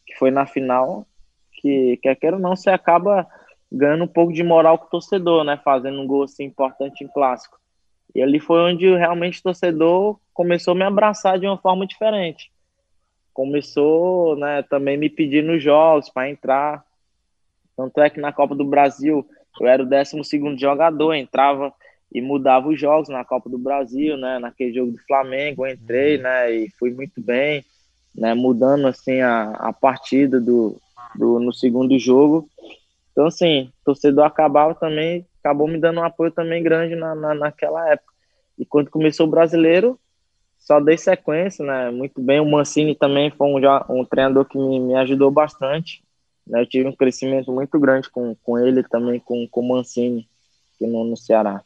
que 0.06 0.16
foi 0.18 0.32
na 0.32 0.46
final. 0.46 1.06
Que 1.52 1.98
quer 2.02 2.16
queira 2.16 2.38
ou 2.38 2.42
não, 2.42 2.56
você 2.56 2.70
acaba 2.70 3.28
ganhando 3.70 4.06
um 4.06 4.08
pouco 4.08 4.32
de 4.32 4.44
moral 4.44 4.78
com 4.78 4.86
o 4.86 4.90
torcedor, 4.90 5.44
né? 5.44 5.60
Fazendo 5.66 6.00
um 6.00 6.08
gol 6.08 6.24
assim 6.24 6.46
importante 6.46 7.04
em 7.04 7.08
clássico. 7.08 7.60
E 8.14 8.22
ali 8.22 8.40
foi 8.40 8.60
onde 8.72 8.86
realmente 8.96 9.40
o 9.40 9.44
torcedor 9.44 10.18
começou 10.36 10.74
a 10.74 10.76
me 10.76 10.84
abraçar 10.84 11.40
de 11.40 11.48
uma 11.48 11.58
forma 11.58 11.88
diferente. 11.88 12.52
Começou, 13.34 14.36
né, 14.36 14.62
também 14.64 14.98
me 14.98 15.10
pedir 15.10 15.42
nos 15.42 15.64
jogos 15.64 16.10
para 16.10 16.30
entrar. 16.30 16.86
Tanto 17.76 18.00
é 18.02 18.10
que 18.10 18.20
na 18.20 18.32
Copa 18.32 18.54
do 18.54 18.66
Brasil 18.66 19.26
eu 19.60 19.68
era 19.68 19.82
o 19.82 19.86
12 19.86 20.58
jogador, 20.58 21.14
entrava 21.14 21.74
e 22.14 22.22
mudava 22.22 22.68
os 22.68 22.80
jogos 22.80 23.10
na 23.10 23.24
Copa 23.24 23.50
do 23.50 23.58
Brasil, 23.58 24.18
né? 24.18 24.38
Naquele 24.40 24.74
jogo 24.74 24.92
do 24.92 24.98
Flamengo, 25.00 25.66
eu 25.66 25.74
entrei, 25.74 26.18
uhum. 26.18 26.24
né? 26.24 26.52
E 26.52 26.70
fui 26.72 26.92
muito 26.92 27.22
bem, 27.22 27.64
né? 28.14 28.34
Mudando 28.34 28.88
assim 28.88 29.22
a, 29.22 29.52
a 29.52 29.74
partida 29.74 30.40
do, 30.40 30.78
do 31.16 31.40
no 31.40 31.54
segundo 31.54 31.98
jogo. 31.98 32.50
Então 33.12 33.26
assim, 33.26 33.72
o 33.82 33.86
torcedor 33.86 34.26
acabava 34.26 34.76
também, 34.76 35.26
acabou 35.40 35.68
me 35.68 35.78
dando 35.78 36.02
um 36.02 36.04
apoio 36.04 36.32
também 36.32 36.62
grande 36.62 36.96
na, 36.96 37.16
na, 37.16 37.34
naquela 37.34 37.90
época. 37.90 38.14
E 38.58 38.66
quando 38.66 38.90
começou 38.90 39.28
o 39.28 39.30
brasileiro, 39.30 40.00
só 40.66 40.80
dei 40.80 40.98
sequência, 40.98 41.64
né? 41.64 41.92
Muito 41.92 42.20
bem. 42.20 42.40
O 42.40 42.46
Mancini 42.46 42.96
também 42.96 43.30
foi 43.30 43.48
um, 43.48 43.60
um 43.90 44.04
treinador 44.04 44.46
que 44.46 44.58
me, 44.58 44.80
me 44.80 44.96
ajudou 44.96 45.30
bastante. 45.30 46.04
Né? 46.46 46.60
Eu 46.60 46.66
tive 46.66 46.90
um 46.90 46.96
crescimento 46.96 47.52
muito 47.52 47.80
grande 47.80 48.10
com, 48.10 48.36
com 48.44 48.58
ele 48.58 48.82
também, 48.82 49.20
com, 49.20 49.48
com 49.48 49.62
o 49.62 49.68
Mancini, 49.70 50.28
aqui 50.74 50.88
no, 50.88 51.04
no 51.04 51.16
Ceará. 51.16 51.64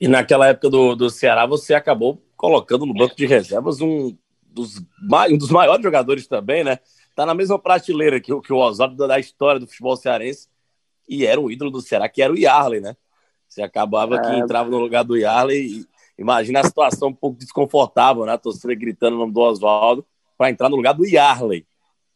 E 0.00 0.08
naquela 0.08 0.48
época 0.48 0.68
do, 0.68 0.96
do 0.96 1.08
Ceará, 1.08 1.46
você 1.46 1.74
acabou 1.74 2.20
colocando 2.36 2.84
no 2.84 2.92
banco 2.92 3.14
de 3.14 3.24
reservas 3.24 3.80
um 3.80 4.16
dos, 4.42 4.82
um 5.30 5.38
dos 5.38 5.50
maiores 5.50 5.84
jogadores 5.84 6.26
também, 6.26 6.64
né? 6.64 6.80
Tá 7.14 7.24
na 7.24 7.34
mesma 7.34 7.56
prateleira 7.56 8.20
que, 8.20 8.32
que 8.40 8.52
o 8.52 8.56
Oswaldo 8.56 9.06
da 9.06 9.20
história 9.20 9.60
do 9.60 9.66
futebol 9.68 9.96
cearense 9.96 10.48
e 11.08 11.24
era 11.24 11.40
um 11.40 11.48
ídolo 11.48 11.70
do 11.70 11.80
Ceará, 11.80 12.08
que 12.08 12.20
era 12.20 12.32
o 12.32 12.36
Yarley, 12.36 12.80
né? 12.80 12.96
Você 13.48 13.62
acabava 13.62 14.16
é... 14.16 14.20
que 14.20 14.34
entrava 14.34 14.68
no 14.68 14.78
lugar 14.78 15.04
do 15.04 15.16
Yarley 15.16 15.66
e 15.66 15.93
imagina 16.18 16.60
a 16.60 16.64
situação 16.64 17.08
um 17.08 17.14
pouco 17.14 17.38
desconfortável, 17.38 18.24
né? 18.24 18.32
A 18.32 18.38
torcida 18.38 18.74
gritando 18.74 19.16
o 19.16 19.18
nome 19.20 19.32
do 19.32 19.40
Oswaldo 19.40 20.06
para 20.36 20.50
entrar 20.50 20.68
no 20.68 20.76
lugar 20.76 20.92
do 20.94 21.06
Yarley. 21.06 21.66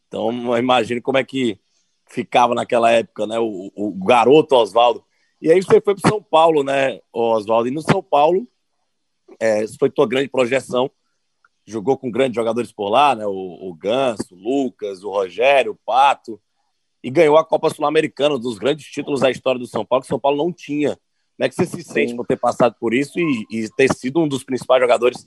Então, 0.07 0.57
imagine 0.57 1.01
como 1.01 1.17
é 1.17 1.23
que 1.23 1.59
ficava 2.07 2.55
naquela 2.55 2.91
época, 2.91 3.27
né? 3.27 3.39
O, 3.39 3.71
o 3.75 3.91
garoto 4.05 4.55
Oswaldo 4.55 5.03
e 5.41 5.49
aí 5.49 5.61
você 5.63 5.79
foi 5.79 5.95
para 5.95 6.09
São 6.09 6.21
Paulo, 6.21 6.63
né, 6.63 6.99
Oswaldo? 7.13 7.69
E 7.69 7.71
no 7.71 7.81
São 7.81 8.03
Paulo, 8.03 8.45
é, 9.39 9.65
foi 9.79 9.89
tua 9.89 10.07
grande 10.07 10.27
projeção. 10.27 10.91
Jogou 11.65 11.97
com 11.97 12.11
grandes 12.11 12.35
jogadores 12.35 12.73
por 12.73 12.89
lá, 12.89 13.15
né? 13.15 13.25
O, 13.25 13.69
o 13.69 13.73
Ganso, 13.73 14.35
o 14.35 14.35
Lucas, 14.35 15.01
o 15.03 15.09
Rogério, 15.09 15.71
o 15.71 15.79
Pato. 15.85 16.41
E 17.01 17.09
ganhou 17.09 17.37
a 17.37 17.45
Copa 17.45 17.69
Sul-Americana, 17.69 18.35
um 18.35 18.39
dos 18.39 18.57
grandes 18.57 18.85
títulos 18.87 19.21
da 19.21 19.31
história 19.31 19.57
do 19.57 19.67
São 19.67 19.85
Paulo, 19.85 20.01
que 20.01 20.07
o 20.07 20.09
São 20.09 20.19
Paulo 20.19 20.37
não 20.37 20.51
tinha. 20.51 20.99
Como 21.39 21.45
é 21.45 21.49
que 21.49 21.55
você 21.55 21.65
se 21.65 21.81
sente 21.83 22.13
por 22.17 22.27
ter 22.27 22.35
passado 22.35 22.75
por 22.77 22.93
isso 22.93 23.17
e, 23.17 23.45
e 23.49 23.69
ter 23.77 23.87
sido 23.93 24.19
um 24.19 24.27
dos 24.27 24.43
principais 24.43 24.81
jogadores 24.81 25.25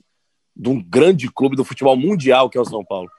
de 0.55 0.69
um 0.69 0.79
grande 0.79 1.27
clube 1.27 1.55
do 1.55 1.65
futebol 1.65 1.97
mundial, 1.97 2.51
que 2.51 2.55
é 2.55 2.61
o 2.61 2.65
São 2.65 2.85
Paulo? 2.85 3.09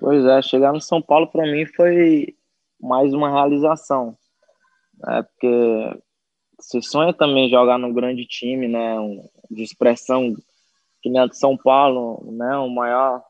Pois 0.00 0.24
é, 0.24 0.40
chegar 0.40 0.72
no 0.72 0.80
São 0.80 1.02
Paulo 1.02 1.26
para 1.26 1.42
mim 1.42 1.66
foi 1.66 2.34
mais 2.80 3.12
uma 3.12 3.30
realização, 3.30 4.16
né? 4.98 5.22
Porque 5.24 6.00
você 6.58 6.80
sonha 6.80 7.12
também 7.12 7.50
jogar 7.50 7.76
num 7.76 7.92
grande 7.92 8.24
time, 8.24 8.66
né? 8.66 8.98
Um, 8.98 9.28
de 9.50 9.62
expressão 9.62 10.34
que 11.02 11.10
nem 11.10 11.20
a 11.20 11.26
de 11.26 11.36
São 11.36 11.54
Paulo, 11.54 12.32
né? 12.32 12.56
O 12.56 12.70
maior 12.70 13.22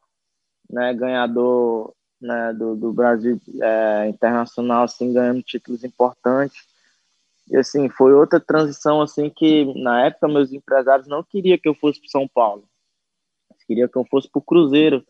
né, 0.71 0.95
ganhador 0.95 1.93
né, 2.23 2.53
do, 2.53 2.77
do 2.77 2.93
Brasil 2.93 3.41
é, 3.61 4.07
internacional, 4.09 4.85
assim, 4.85 5.13
ganhando 5.13 5.43
títulos 5.43 5.83
importantes. 5.83 6.68
E 7.51 7.57
assim, 7.57 7.89
foi 7.89 8.13
outra 8.13 8.39
transição 8.39 9.01
assim 9.01 9.31
que 9.31 9.65
na 9.81 10.07
época 10.07 10.29
meus 10.29 10.53
empresários 10.53 11.09
não 11.09 11.23
queriam 11.23 11.59
que 11.59 11.69
eu 11.69 11.75
fosse 11.75 12.01
para 12.01 12.11
São 12.11 12.29
Paulo. 12.29 12.65
Eles 13.51 13.65
queriam 13.65 13.89
que 13.89 13.97
eu 13.97 14.05
fosse 14.05 14.31
para 14.31 14.39
o 14.39 14.43
Cruzeiro. 14.43 15.05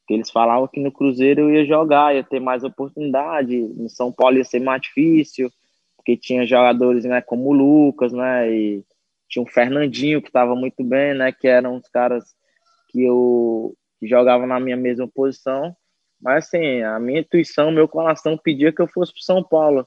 Porque 0.00 0.14
eles 0.14 0.30
falavam 0.30 0.66
que 0.66 0.80
no 0.80 0.90
Cruzeiro 0.90 1.42
eu 1.42 1.50
ia 1.50 1.64
jogar, 1.64 2.14
ia 2.14 2.24
ter 2.24 2.40
mais 2.40 2.64
oportunidade, 2.64 3.56
no 3.56 3.88
São 3.88 4.10
Paulo 4.10 4.38
ia 4.38 4.44
ser 4.44 4.58
mais 4.58 4.82
difícil, 4.82 5.50
porque 5.96 6.16
tinha 6.16 6.44
jogadores, 6.44 7.04
né, 7.04 7.20
como 7.20 7.50
o 7.50 7.52
Lucas, 7.52 8.12
né, 8.12 8.50
e 8.50 8.84
tinha 9.28 9.42
um 9.42 9.46
Fernandinho 9.46 10.20
que 10.20 10.28
estava 10.28 10.56
muito 10.56 10.82
bem, 10.82 11.14
né, 11.14 11.30
que 11.30 11.46
eram 11.46 11.76
os 11.76 11.88
caras 11.88 12.24
que 12.88 13.04
eu 13.04 13.72
que 14.00 14.08
jogavam 14.08 14.46
na 14.46 14.58
minha 14.58 14.76
mesma 14.76 15.06
posição. 15.06 15.76
Mas 16.20 16.46
assim, 16.46 16.82
a 16.82 16.98
minha 16.98 17.20
intuição, 17.20 17.70
meu 17.70 17.86
coração 17.86 18.36
pedia 18.36 18.72
que 18.72 18.82
eu 18.82 18.88
fosse 18.88 19.12
para 19.12 19.22
São 19.22 19.44
Paulo. 19.44 19.86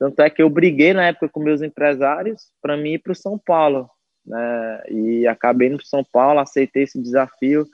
Tanto 0.00 0.22
é 0.22 0.30
que 0.30 0.42
eu 0.42 0.48
briguei 0.48 0.94
na 0.94 1.08
época 1.08 1.28
com 1.28 1.40
meus 1.40 1.60
empresários 1.60 2.50
para 2.62 2.74
mim 2.74 2.92
ir 2.92 3.00
para 3.00 3.12
o 3.12 3.14
São 3.14 3.38
Paulo. 3.38 3.86
Né? 4.24 4.82
E 4.88 5.26
acabei 5.26 5.68
indo 5.68 5.76
para 5.76 5.84
São 5.84 6.02
Paulo, 6.02 6.40
aceitei 6.40 6.84
esse 6.84 6.98
desafio, 6.98 7.66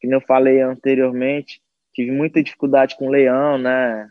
que 0.00 0.12
eu 0.12 0.20
falei 0.20 0.60
anteriormente. 0.60 1.62
Tive 1.94 2.10
muita 2.10 2.42
dificuldade 2.42 2.96
com 2.96 3.06
o 3.06 3.10
Leão, 3.10 3.58
né? 3.58 4.10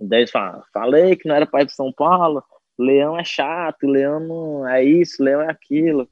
Daí 0.00 0.24
falei 0.72 1.16
que 1.16 1.26
não 1.26 1.34
era 1.34 1.46
para 1.46 1.62
ir 1.62 1.66
para 1.66 1.74
São 1.74 1.92
Paulo. 1.92 2.44
Leão 2.78 3.18
é 3.18 3.24
chato, 3.24 3.88
Leão 3.88 4.20
não 4.20 4.68
é 4.68 4.82
isso, 4.84 5.20
Leão 5.20 5.42
é 5.42 5.50
aquilo. 5.50 6.08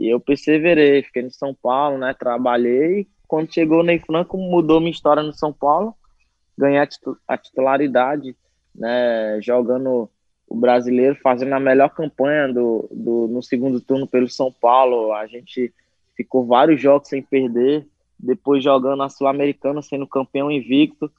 E 0.00 0.08
eu 0.08 0.18
perseverei, 0.18 1.02
fiquei 1.02 1.24
no 1.24 1.30
São 1.30 1.54
Paulo, 1.54 1.98
né? 1.98 2.14
Trabalhei. 2.14 3.06
Quando 3.28 3.52
chegou 3.52 3.80
o 3.80 3.82
Ney 3.82 3.98
Franco, 3.98 4.38
mudou 4.38 4.80
minha 4.80 4.92
história 4.92 5.22
no 5.22 5.34
São 5.34 5.52
Paulo. 5.52 5.94
Ganhei 6.56 6.78
a 7.28 7.36
titularidade 7.36 8.34
né, 8.76 9.40
jogando 9.40 10.08
o 10.48 10.54
brasileiro, 10.54 11.16
fazendo 11.22 11.52
a 11.54 11.60
melhor 11.60 11.90
campanha 11.90 12.52
do, 12.52 12.88
do, 12.90 13.28
no 13.28 13.42
segundo 13.42 13.80
turno 13.80 14.06
pelo 14.06 14.28
São 14.28 14.52
Paulo. 14.52 15.12
A 15.12 15.26
gente 15.26 15.72
ficou 16.16 16.46
vários 16.46 16.80
jogos 16.80 17.08
sem 17.08 17.22
perder, 17.22 17.86
depois 18.18 18.62
jogando 18.62 19.02
a 19.02 19.08
Sul-Americana, 19.08 19.82
sendo 19.82 20.06
campeão 20.06 20.50
invicto. 20.50 21.10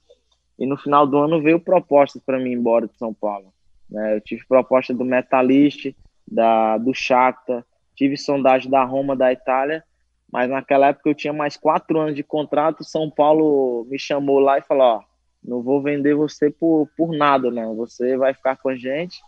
E 0.58 0.66
no 0.66 0.78
final 0.78 1.05
do 1.05 1.18
ano 1.18 1.41
veio 1.41 1.60
propostas 1.60 2.22
para 2.26 2.39
mim 2.39 2.53
embora 2.53 2.88
de 2.88 2.97
São 2.97 3.14
Paulo. 3.14 3.53
Né? 3.89 4.16
Eu 4.16 4.22
tive 4.22 4.45
proposta 4.45 4.93
do 4.93 5.05
Metalist, 5.05 5.93
da, 6.28 6.78
do 6.78 6.93
Shakhtar, 6.93 7.64
tive 7.95 8.18
sondagem 8.18 8.70
da 8.70 8.84
Roma, 8.84 9.16
da 9.16 9.32
Itália, 9.32 9.84
mas 10.32 10.49
naquela 10.49 10.88
época 10.88 11.10
eu 11.10 11.16
tinha 11.16 11.34
mais 11.34 11.55
quatro 11.55 11.99
anos 11.99 12.16
de 12.16 12.24
contrato. 12.24 12.84
São 12.84 13.10
Paulo 13.10 13.86
me 13.89 13.97
chamou 13.97 14.39
lá 14.39 14.58
e 14.58 14.64
falou: 14.64 14.84
Ó, 14.84 15.03
não 15.47 15.61
vou 15.61 15.81
vender 15.81 16.13
você 16.13 16.51
por, 16.51 16.89
por 16.97 17.15
nada, 17.15 17.49
não. 17.49 17.73
Você 17.77 18.17
vai 18.17 18.33
ficar 18.33 18.57
com 18.57 18.67
a 18.67 18.75
gente. 18.75 19.21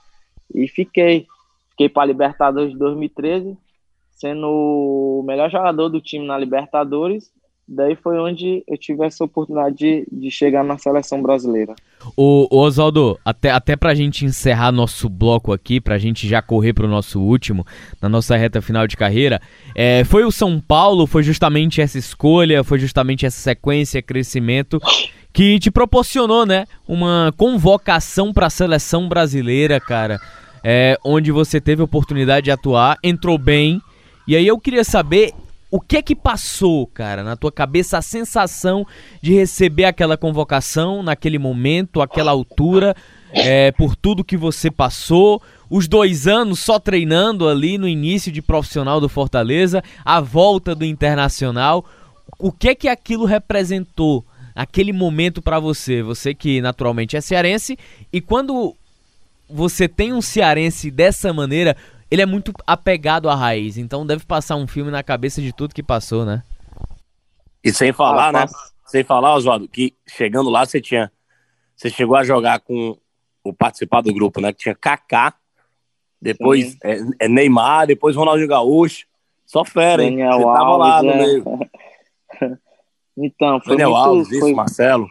E 0.53 0.67
fiquei. 0.67 1.25
Fiquei 1.69 1.87
para 1.87 2.03
a 2.03 2.07
Libertadores 2.07 2.73
de 2.73 2.77
2013, 2.77 3.57
sendo 4.11 4.47
o 4.49 5.23
melhor 5.25 5.49
jogador 5.49 5.87
do 5.87 6.01
time 6.01 6.27
na 6.27 6.37
Libertadores. 6.37 7.31
Daí 7.65 7.95
foi 7.95 8.19
onde 8.19 8.63
eu 8.67 8.77
tive 8.77 9.05
essa 9.05 9.23
oportunidade 9.23 9.77
de, 9.77 10.07
de 10.11 10.29
chegar 10.29 10.61
na 10.61 10.77
seleção 10.77 11.21
brasileira. 11.21 11.75
O, 12.17 12.47
o 12.51 12.57
Oswaldo, 12.57 13.17
até, 13.23 13.51
até 13.51 13.77
para 13.77 13.91
a 13.91 13.95
gente 13.95 14.25
encerrar 14.25 14.71
nosso 14.71 15.07
bloco 15.07 15.53
aqui, 15.53 15.79
para 15.79 15.95
a 15.95 15.97
gente 15.99 16.27
já 16.27 16.41
correr 16.41 16.73
para 16.73 16.85
o 16.85 16.89
nosso 16.89 17.21
último, 17.21 17.65
na 18.01 18.09
nossa 18.09 18.35
reta 18.35 18.61
final 18.61 18.87
de 18.87 18.97
carreira, 18.97 19.39
é, 19.75 20.03
foi 20.03 20.25
o 20.25 20.31
São 20.31 20.59
Paulo, 20.59 21.05
foi 21.05 21.21
justamente 21.21 21.79
essa 21.79 21.97
escolha, 21.97 22.63
foi 22.63 22.79
justamente 22.79 23.25
essa 23.25 23.39
sequência, 23.39 24.01
crescimento 24.01 24.81
que 25.31 25.59
te 25.59 25.69
proporcionou, 25.71 26.45
né, 26.45 26.65
uma 26.87 27.33
convocação 27.37 28.33
para 28.33 28.47
a 28.47 28.49
seleção 28.49 29.07
brasileira, 29.07 29.79
cara, 29.79 30.19
é, 30.63 30.97
onde 31.03 31.31
você 31.31 31.61
teve 31.61 31.81
a 31.81 31.85
oportunidade 31.85 32.45
de 32.45 32.51
atuar, 32.51 32.97
entrou 33.03 33.37
bem. 33.37 33.81
E 34.27 34.35
aí 34.35 34.45
eu 34.45 34.59
queria 34.59 34.83
saber 34.83 35.33
o 35.71 35.79
que 35.79 35.97
é 35.97 36.01
que 36.01 36.15
passou, 36.15 36.87
cara, 36.87 37.23
na 37.23 37.35
tua 37.35 37.51
cabeça, 37.51 37.97
a 37.97 38.01
sensação 38.01 38.85
de 39.21 39.33
receber 39.33 39.85
aquela 39.85 40.17
convocação 40.17 41.03
naquele 41.03 41.37
momento, 41.37 42.01
aquela 42.01 42.31
altura, 42.31 42.95
é, 43.31 43.71
por 43.71 43.95
tudo 43.95 44.23
que 44.23 44.35
você 44.35 44.71
passou, 44.71 45.39
os 45.69 45.87
dois 45.87 46.27
anos 46.27 46.59
só 46.59 46.79
treinando 46.79 47.47
ali 47.47 47.77
no 47.77 47.87
início 47.87 48.31
de 48.31 48.41
profissional 48.41 48.99
do 48.99 49.07
Fortaleza, 49.07 49.83
a 50.03 50.19
volta 50.19 50.73
do 50.73 50.83
Internacional. 50.83 51.85
O 52.39 52.51
que 52.51 52.69
é 52.69 52.75
que 52.75 52.87
aquilo 52.87 53.25
representou 53.25 54.25
aquele 54.59 54.91
momento 54.91 55.41
para 55.41 55.57
você? 55.57 56.03
Você 56.03 56.33
que 56.33 56.59
naturalmente 56.59 57.15
é 57.15 57.21
cearense 57.21 57.77
e 58.11 58.19
quando 58.19 58.75
você 59.49 59.87
tem 59.87 60.11
um 60.11 60.21
cearense 60.21 60.91
dessa 60.91 61.31
maneira, 61.31 61.77
ele 62.11 62.21
é 62.21 62.25
muito 62.25 62.51
apegado 62.67 63.29
à 63.29 63.35
raiz, 63.35 63.77
então 63.77 64.05
deve 64.05 64.25
passar 64.25 64.57
um 64.57 64.67
filme 64.67 64.91
na 64.91 65.01
cabeça 65.01 65.41
de 65.41 65.53
tudo 65.53 65.73
que 65.73 65.81
passou, 65.81 66.25
né? 66.25 66.43
E 67.63 67.71
sem 67.71 67.93
falar, 67.93 68.35
ah, 68.35 68.45
né? 68.45 68.45
Sem 68.85 69.03
falar, 69.03 69.35
Oswaldo, 69.35 69.67
que 69.67 69.95
chegando 70.05 70.49
lá 70.49 70.65
você 70.65 70.81
tinha. 70.81 71.09
Você 71.75 71.89
chegou 71.89 72.17
a 72.17 72.25
jogar 72.25 72.59
com 72.59 72.97
o 73.41 73.53
participar 73.53 74.01
do 74.01 74.13
grupo, 74.13 74.41
né? 74.41 74.51
Que 74.51 74.59
tinha 74.59 74.75
Kaká, 74.75 75.35
depois 76.21 76.75
é, 76.83 76.99
é, 77.19 77.29
Neymar, 77.29 77.87
depois 77.87 78.15
Ronaldinho 78.15 78.49
Gaúcho. 78.49 79.05
Só 79.45 79.63
fera, 79.63 80.03
hein? 80.03 80.17
Daniel 80.17 80.33
você 80.33 80.43
Alves, 80.43 80.59
tava 80.59 80.77
lá 80.77 81.03
no 81.03 81.11
é. 81.11 81.17
meio. 81.17 81.43
Então, 83.21 83.59
foi 83.59 83.75
Daniel 83.75 83.91
muito, 83.91 84.05
Alves, 84.05 84.31
isso, 84.31 84.39
foi, 84.39 84.53
Marcelo. 84.53 85.09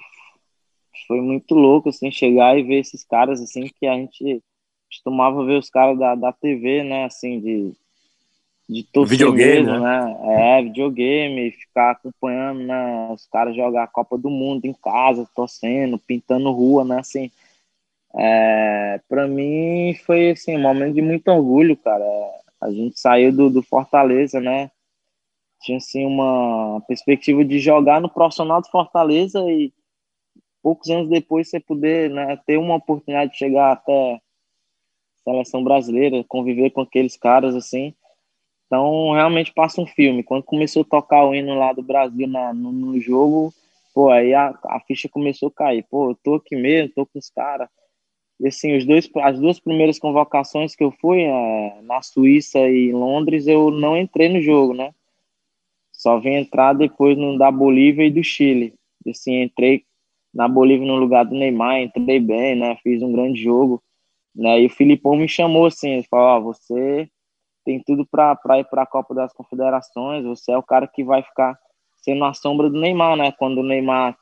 Foi 1.07 1.21
muito 1.21 1.55
louco, 1.55 1.91
assim, 1.91 2.11
chegar 2.11 2.59
e 2.59 2.63
ver 2.63 2.81
esses 2.81 3.05
caras, 3.05 3.41
assim, 3.41 3.69
que 3.79 3.87
a 3.87 3.95
gente 3.95 4.43
costumava 4.87 5.45
ver 5.45 5.59
os 5.59 5.69
caras 5.69 5.99
da, 5.99 6.15
da 6.15 6.33
TV, 6.33 6.83
né, 6.83 7.05
assim, 7.05 7.39
de, 7.39 7.73
de 8.69 8.83
torcer 8.85 9.19
videogame, 9.19 9.67
mesmo, 9.67 9.81
né? 9.81 10.05
né? 10.05 10.59
É, 10.59 10.63
videogame, 10.63 11.51
ficar 11.51 11.91
acompanhando, 11.91 12.61
né, 12.61 13.09
os 13.13 13.27
caras 13.27 13.55
jogar 13.55 13.85
a 13.85 13.89
Copa 13.89 14.17
do 14.17 14.31
Mundo 14.31 14.65
em 14.65 14.73
casa, 14.73 15.29
torcendo, 15.35 15.99
pintando 15.99 16.51
rua, 16.51 16.85
né, 16.85 17.01
assim, 17.01 17.31
é, 18.17 19.01
para 19.07 19.29
mim 19.29 19.95
foi, 20.07 20.31
assim, 20.31 20.57
um 20.57 20.63
momento 20.63 20.95
de 20.95 21.03
muito 21.03 21.29
orgulho, 21.29 21.77
cara, 21.77 22.05
a 22.61 22.71
gente 22.71 22.99
saiu 22.99 23.31
do, 23.31 23.51
do 23.51 23.63
Fortaleza, 23.63 24.41
né, 24.41 24.71
tinha 25.61 25.79
assim 25.79 26.05
uma 26.07 26.81
perspectiva 26.87 27.45
de 27.45 27.59
jogar 27.59 28.01
no 28.01 28.09
profissional 28.09 28.61
do 28.61 28.69
Fortaleza 28.69 29.41
e 29.51 29.73
poucos 30.63 30.91
anos 30.91 31.09
depois 31.09 31.49
você 31.49 31.61
poder 31.61 32.11
né, 32.11 32.37
ter 32.47 32.59
uma 32.59 32.77
oportunidade 32.77 33.33
de 33.33 33.39
chegar 33.39 33.73
até 33.73 34.15
a 34.15 34.21
seleção 35.25 35.63
brasileira, 35.63 36.25
conviver 36.25 36.71
com 36.71 36.81
aqueles 36.81 37.17
caras 37.17 37.55
assim. 37.55 37.95
Então 38.67 39.13
realmente 39.13 39.53
passa 39.53 39.81
um 39.81 39.87
filme. 39.87 40.23
Quando 40.23 40.43
começou 40.43 40.83
a 40.83 40.85
tocar 40.85 41.25
o 41.25 41.35
hino 41.35 41.59
lá 41.59 41.73
do 41.73 41.83
Brasil 41.83 42.29
na, 42.29 42.53
no, 42.53 42.71
no 42.71 43.01
jogo, 43.01 43.53
pô, 43.95 44.11
aí 44.11 44.35
a, 44.35 44.59
a 44.67 44.81
ficha 44.81 45.09
começou 45.09 45.49
a 45.49 45.53
cair. 45.53 45.85
Pô, 45.91 46.11
eu 46.11 46.15
tô 46.23 46.35
aqui 46.35 46.55
mesmo, 46.55 46.95
tô 46.95 47.07
com 47.07 47.19
os 47.19 47.31
caras. 47.31 47.69
E 48.41 48.47
assim, 48.47 48.77
os 48.77 48.85
dois, 48.85 49.11
as 49.17 49.41
duas 49.41 49.59
primeiras 49.59 49.99
convocações 49.99 50.77
que 50.77 50.85
eu 50.85 50.93
fui, 50.93 51.23
é, 51.23 51.81
na 51.83 52.01
Suíça 52.03 52.61
e 52.61 52.91
em 52.91 52.93
Londres, 52.93 53.47
eu 53.49 53.71
não 53.71 53.97
entrei 53.97 54.29
no 54.29 54.41
jogo, 54.41 54.75
né? 54.75 54.95
Só 55.99 56.21
vim 56.21 56.35
entrar 56.35 56.75
depois 56.75 57.19
no 57.19 57.37
da 57.37 57.51
Bolívia 57.51 58.07
e 58.07 58.11
do 58.11 58.23
Chile. 58.23 58.73
Assim, 59.07 59.43
entrei 59.43 59.83
na 60.33 60.47
Bolívia 60.47 60.87
no 60.87 60.95
lugar 60.95 61.25
do 61.25 61.35
Neymar, 61.35 61.81
entrei 61.81 62.21
bem, 62.21 62.55
né? 62.55 62.77
Fiz 62.85 63.03
um 63.03 63.13
grande 63.13 63.43
jogo, 63.43 63.83
né? 64.35 64.61
E 64.61 64.67
o 64.67 64.71
Filipão 64.71 65.17
me 65.17 65.29
chamou 65.29 65.67
assim, 65.67 65.91
ele 65.91 66.05
falou: 66.05 66.27
"Ó, 66.27 66.39
oh, 66.39 66.43
você 66.55 67.11
tem 67.65 67.83
tudo 67.85 68.07
para 68.07 68.59
ir 68.61 68.65
para 68.71 68.83
a 68.83 68.87
Copa 68.87 69.13
das 69.13 69.33
Confederações, 69.33 70.25
você 70.25 70.53
é 70.53 70.57
o 70.57 70.63
cara 70.63 70.87
que 70.87 71.03
vai 71.03 71.23
ficar 71.23 71.59
sendo 71.97 72.25
a 72.25 72.33
sombra 72.33 72.71
do 72.71 72.79
Neymar, 72.79 73.17
né? 73.17 73.33
Quando 73.33 73.59
o 73.59 73.65
Neymar 73.65 74.17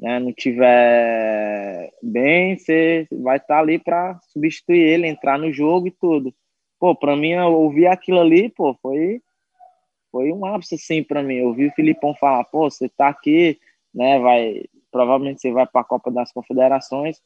né, 0.00 0.18
não 0.18 0.32
tiver 0.32 1.90
bem, 2.02 2.58
você 2.58 3.06
vai 3.12 3.36
estar 3.36 3.54
tá 3.56 3.60
ali 3.60 3.78
para 3.78 4.18
substituir 4.32 4.80
ele, 4.80 5.06
entrar 5.06 5.38
no 5.38 5.52
jogo 5.52 5.86
e 5.86 5.92
tudo. 5.92 6.34
Pô, 6.80 6.96
para 6.96 7.14
mim, 7.14 7.36
ouvir 7.36 7.86
aquilo 7.86 8.20
ali, 8.20 8.48
pô, 8.48 8.74
foi 8.82 9.22
foi 10.12 10.30
um 10.32 10.44
ápice 10.44 10.76
assim 10.76 11.02
para 11.02 11.22
mim. 11.22 11.36
Eu 11.36 11.48
ouvi 11.48 11.66
o 11.68 11.72
Filipão 11.72 12.14
falar, 12.14 12.44
pô, 12.44 12.70
você 12.70 12.88
tá 12.88 13.08
aqui, 13.08 13.58
né, 13.94 14.18
vai, 14.20 14.64
provavelmente 14.92 15.40
você 15.40 15.50
vai 15.50 15.66
para 15.66 15.80
a 15.80 15.84
Copa 15.84 16.10
das 16.10 16.30
Confederações. 16.32 17.20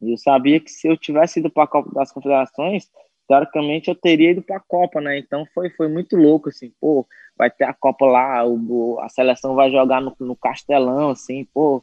E 0.00 0.12
eu 0.12 0.18
sabia 0.18 0.60
que 0.60 0.70
se 0.70 0.88
eu 0.88 0.96
tivesse 0.96 1.40
ido 1.40 1.50
para 1.50 1.64
a 1.64 1.66
Copa 1.66 1.90
das 1.92 2.12
Confederações, 2.12 2.88
teoricamente 3.28 3.88
eu 3.88 3.94
teria 3.94 4.30
ido 4.30 4.42
para 4.42 4.58
a 4.58 4.60
Copa, 4.60 5.00
né? 5.00 5.18
Então 5.18 5.46
foi, 5.54 5.70
foi 5.70 5.88
muito 5.88 6.16
louco, 6.16 6.48
assim, 6.50 6.72
pô, 6.80 7.06
vai 7.36 7.50
ter 7.50 7.64
a 7.64 7.74
Copa 7.74 8.06
lá, 8.06 8.46
o, 8.46 8.98
a 9.00 9.08
seleção 9.08 9.54
vai 9.54 9.70
jogar 9.70 10.00
no, 10.00 10.14
no 10.20 10.36
Castelão, 10.36 11.10
assim, 11.10 11.44
pô, 11.52 11.82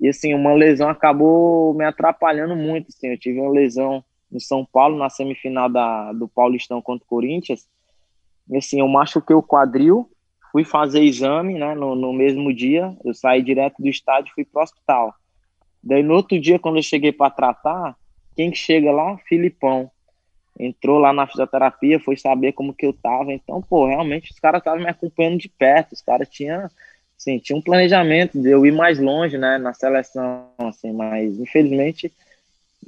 E 0.00 0.08
assim, 0.08 0.34
uma 0.34 0.52
lesão 0.54 0.88
acabou 0.88 1.74
me 1.74 1.84
atrapalhando 1.84 2.56
muito. 2.56 2.88
Assim. 2.88 3.08
Eu 3.08 3.18
tive 3.18 3.40
uma 3.40 3.52
lesão 3.52 4.04
no 4.30 4.40
São 4.40 4.64
Paulo, 4.64 4.98
na 4.98 5.08
semifinal 5.10 5.68
da, 5.68 6.12
do 6.12 6.26
Paulistão 6.28 6.82
contra 6.82 7.04
o 7.04 7.08
Corinthians. 7.08 7.68
Assim, 8.56 8.80
eu 8.80 8.88
machuquei 8.88 9.34
o 9.34 9.42
quadril, 9.42 10.10
fui 10.50 10.64
fazer 10.64 11.02
exame 11.02 11.54
né, 11.54 11.74
no, 11.74 11.94
no 11.94 12.12
mesmo 12.12 12.52
dia. 12.54 12.94
Eu 13.04 13.14
saí 13.14 13.42
direto 13.42 13.80
do 13.80 13.88
estádio 13.88 14.30
e 14.30 14.34
fui 14.34 14.44
para 14.44 14.60
o 14.60 14.62
hospital. 14.62 15.14
Daí 15.82 16.02
no 16.02 16.14
outro 16.14 16.38
dia, 16.38 16.58
quando 16.58 16.76
eu 16.76 16.82
cheguei 16.82 17.12
para 17.12 17.30
tratar, 17.30 17.96
quem 18.36 18.50
que 18.50 18.58
chega 18.58 18.92
lá? 18.92 19.16
Filipão. 19.26 19.90
Entrou 20.58 20.98
lá 20.98 21.12
na 21.12 21.26
fisioterapia, 21.26 21.98
foi 21.98 22.16
saber 22.16 22.52
como 22.52 22.74
que 22.74 22.86
eu 22.86 22.92
tava. 22.92 23.32
Então, 23.32 23.62
pô, 23.62 23.86
realmente 23.86 24.30
os 24.30 24.38
caras 24.38 24.60
estavam 24.60 24.80
me 24.80 24.88
acompanhando 24.88 25.38
de 25.38 25.48
perto. 25.48 25.92
Os 25.92 26.02
caras 26.02 26.28
tinham, 26.28 26.68
assim, 27.18 27.38
tinha 27.38 27.56
um 27.56 27.62
planejamento 27.62 28.40
de 28.40 28.50
eu 28.50 28.64
ir 28.66 28.72
mais 28.72 28.98
longe, 28.98 29.38
né, 29.38 29.58
na 29.58 29.72
seleção, 29.72 30.48
assim, 30.58 30.92
mas 30.92 31.38
infelizmente 31.38 32.12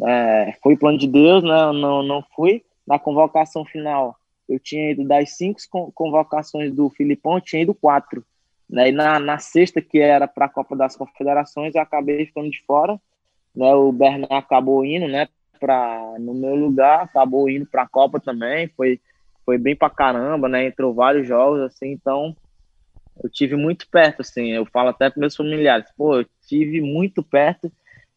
é, 0.02 0.54
foi 0.62 0.76
plano 0.76 0.98
de 0.98 1.06
Deus, 1.06 1.42
né, 1.42 1.72
não, 1.72 2.02
não 2.02 2.22
fui. 2.34 2.62
Na 2.86 2.98
convocação 2.98 3.64
final, 3.64 4.14
eu 4.48 4.58
tinha 4.58 4.90
ido 4.90 5.06
das 5.06 5.36
cinco 5.36 5.60
convocações 5.92 6.72
do 6.72 6.90
Filipão, 6.90 7.36
eu 7.36 7.40
tinha 7.40 7.62
ido 7.62 7.74
quatro. 7.74 8.24
Né, 8.68 8.88
e 8.88 8.92
na, 8.92 9.20
na 9.20 9.38
sexta, 9.38 9.80
que 9.80 9.98
era 9.98 10.26
para 10.26 10.46
a 10.46 10.48
Copa 10.48 10.74
das 10.74 10.96
Confederações, 10.96 11.74
eu 11.74 11.82
acabei 11.82 12.26
ficando 12.26 12.50
de 12.50 12.62
fora 12.66 12.98
né? 13.54 13.72
O 13.74 13.92
Bernard 13.92 14.34
acabou 14.34 14.84
indo, 14.84 15.06
né? 15.06 15.28
Pra, 15.60 16.16
no 16.18 16.34
meu 16.34 16.54
lugar, 16.56 17.04
acabou 17.04 17.48
indo 17.48 17.64
para 17.64 17.82
a 17.82 17.88
Copa 17.88 18.18
também, 18.18 18.68
foi, 18.76 19.00
foi 19.46 19.56
bem 19.56 19.76
para 19.76 19.88
caramba, 19.88 20.48
né? 20.48 20.66
Entrou 20.66 20.92
vários 20.92 21.26
jogos, 21.26 21.60
assim, 21.60 21.92
então 21.92 22.36
eu 23.22 23.30
tive 23.30 23.54
muito 23.54 23.88
perto, 23.88 24.20
assim, 24.20 24.50
eu 24.50 24.66
falo 24.66 24.88
até 24.88 25.08
para 25.08 25.20
meus 25.20 25.36
familiares, 25.36 25.86
pô, 25.96 26.16
eu 26.18 26.26
tive 26.48 26.80
muito 26.80 27.22
perto 27.22 27.70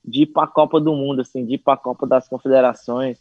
de 0.03 0.23
ir 0.23 0.25
para 0.27 0.43
a 0.43 0.47
Copa 0.47 0.79
do 0.79 0.93
Mundo, 0.93 1.21
assim, 1.21 1.45
de 1.45 1.53
ir 1.53 1.57
para 1.59 1.75
a 1.75 1.77
Copa 1.77 2.07
das 2.07 2.27
Confederações, 2.27 3.19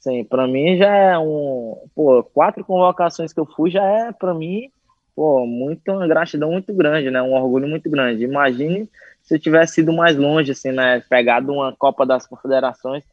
assim, 0.00 0.24
para 0.24 0.48
mim 0.48 0.78
já 0.78 0.94
é 0.94 1.18
um, 1.18 1.76
pô, 1.94 2.24
quatro 2.24 2.64
convocações 2.64 3.32
que 3.32 3.38
eu 3.38 3.46
fui 3.46 3.70
já 3.70 3.84
é 3.84 4.12
para 4.12 4.34
mim, 4.34 4.70
pô, 5.14 5.46
muito 5.46 5.92
uma 5.92 6.08
gratidão 6.08 6.50
muito 6.50 6.72
grande, 6.72 7.10
né? 7.10 7.20
Um 7.22 7.34
orgulho 7.34 7.68
muito 7.68 7.88
grande. 7.90 8.24
Imagine 8.24 8.88
se 9.22 9.34
eu 9.34 9.38
tivesse 9.38 9.82
ido 9.82 9.92
mais 9.92 10.16
longe, 10.16 10.52
assim, 10.52 10.72
né? 10.72 11.00
Pegado 11.08 11.52
uma 11.52 11.74
Copa 11.76 12.06
das 12.06 12.26
Confederações. 12.26 13.04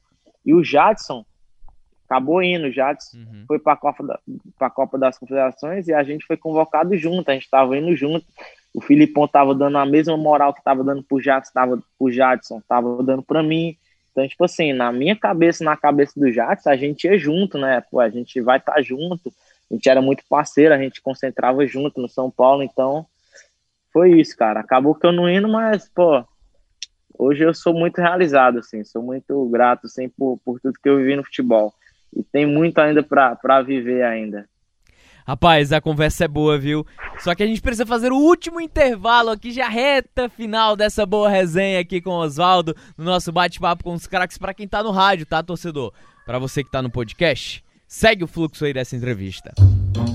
E 0.45 0.53
o 0.53 0.63
Jadson 0.63 1.25
acabou 2.05 2.41
indo, 2.41 2.67
o 2.67 2.71
Jadson 2.71 3.17
uhum. 3.17 3.43
foi 3.45 3.59
para 3.59 3.73
a 3.73 3.77
Copa, 3.77 4.19
da, 4.57 4.69
Copa 4.69 4.97
das 4.97 5.19
Confederações 5.19 5.89
e 5.89 5.93
a 5.93 6.03
gente 6.03 6.25
foi 6.25 6.37
convocado 6.37 6.95
junto, 6.95 7.29
a 7.29 7.33
gente 7.33 7.43
estava 7.43 7.77
indo 7.77 7.93
junto. 7.95 8.25
O 8.73 8.79
Filipão 8.79 9.25
estava 9.25 9.53
dando 9.53 9.77
a 9.77 9.85
mesma 9.85 10.15
moral 10.15 10.53
que 10.53 10.59
estava 10.59 10.83
dando 10.83 11.05
tava 11.53 11.83
pro 11.99 12.09
Jadson, 12.09 12.61
tava 12.67 13.03
dando 13.03 13.23
para 13.23 13.43
mim. 13.43 13.75
Então, 14.17 14.27
tipo 14.27 14.45
assim, 14.45 14.73
na 14.73 14.91
minha 14.91 15.15
cabeça, 15.15 15.63
na 15.63 15.77
cabeça 15.77 16.19
do 16.19 16.31
Jadson, 16.31 16.71
a 16.71 16.75
gente 16.75 17.03
ia 17.03 17.19
junto, 17.19 17.55
né? 17.55 17.81
Pô, 17.81 17.99
a 17.99 18.09
gente 18.09 18.41
vai 18.41 18.57
estar 18.57 18.73
tá 18.73 18.81
junto. 18.81 19.31
A 19.69 19.75
gente 19.75 19.87
era 19.87 20.01
muito 20.01 20.23
parceiro, 20.27 20.73
a 20.73 20.77
gente 20.79 21.03
concentrava 21.03 21.63
junto 21.67 22.01
no 22.01 22.09
São 22.09 22.31
Paulo, 22.31 22.63
então 22.63 23.05
foi 23.93 24.19
isso, 24.19 24.35
cara. 24.35 24.59
Acabou 24.59 24.95
que 24.95 25.05
eu 25.05 25.11
não 25.11 25.29
indo, 25.29 25.47
mas, 25.47 25.87
pô, 25.87 26.25
hoje 27.15 27.43
eu 27.43 27.53
sou 27.53 27.75
muito 27.75 28.01
realizado, 28.01 28.57
assim, 28.57 28.83
sou 28.83 29.03
muito 29.03 29.45
grato, 29.49 29.85
assim, 29.85 30.09
por, 30.09 30.39
por 30.43 30.59
tudo 30.59 30.79
que 30.81 30.89
eu 30.89 30.97
vivi 30.97 31.15
no 31.15 31.23
futebol. 31.23 31.71
E 32.11 32.23
tem 32.23 32.43
muito 32.43 32.79
ainda 32.79 33.03
para 33.03 33.61
viver 33.61 34.01
ainda. 34.01 34.49
Rapaz, 35.27 35.73
a 35.73 35.81
conversa 35.81 36.23
é 36.23 36.27
boa, 36.27 36.57
viu? 36.57 36.87
Só 37.19 37.35
que 37.35 37.43
a 37.43 37.45
gente 37.45 37.61
precisa 37.61 37.85
fazer 37.85 38.13
o 38.13 38.17
último 38.17 38.61
intervalo 38.61 39.29
aqui, 39.29 39.51
já 39.51 39.67
reta 39.67 40.29
final 40.29 40.73
dessa 40.73 41.05
boa 41.05 41.29
resenha 41.29 41.81
aqui 41.81 41.99
com 41.99 42.11
o 42.11 42.19
Oswaldo, 42.19 42.73
no 42.97 43.03
nosso 43.03 43.29
bate-papo 43.29 43.83
com 43.83 43.93
os 43.93 44.07
craques, 44.07 44.37
para 44.37 44.53
quem 44.53 44.65
tá 44.65 44.81
no 44.81 44.91
rádio, 44.91 45.25
tá, 45.25 45.43
torcedor? 45.43 45.91
Para 46.25 46.39
você 46.39 46.63
que 46.63 46.71
tá 46.71 46.81
no 46.81 46.89
podcast, 46.89 47.61
segue 47.85 48.23
o 48.23 48.27
fluxo 48.27 48.63
aí 48.63 48.71
dessa 48.71 48.95
entrevista. 48.95 49.53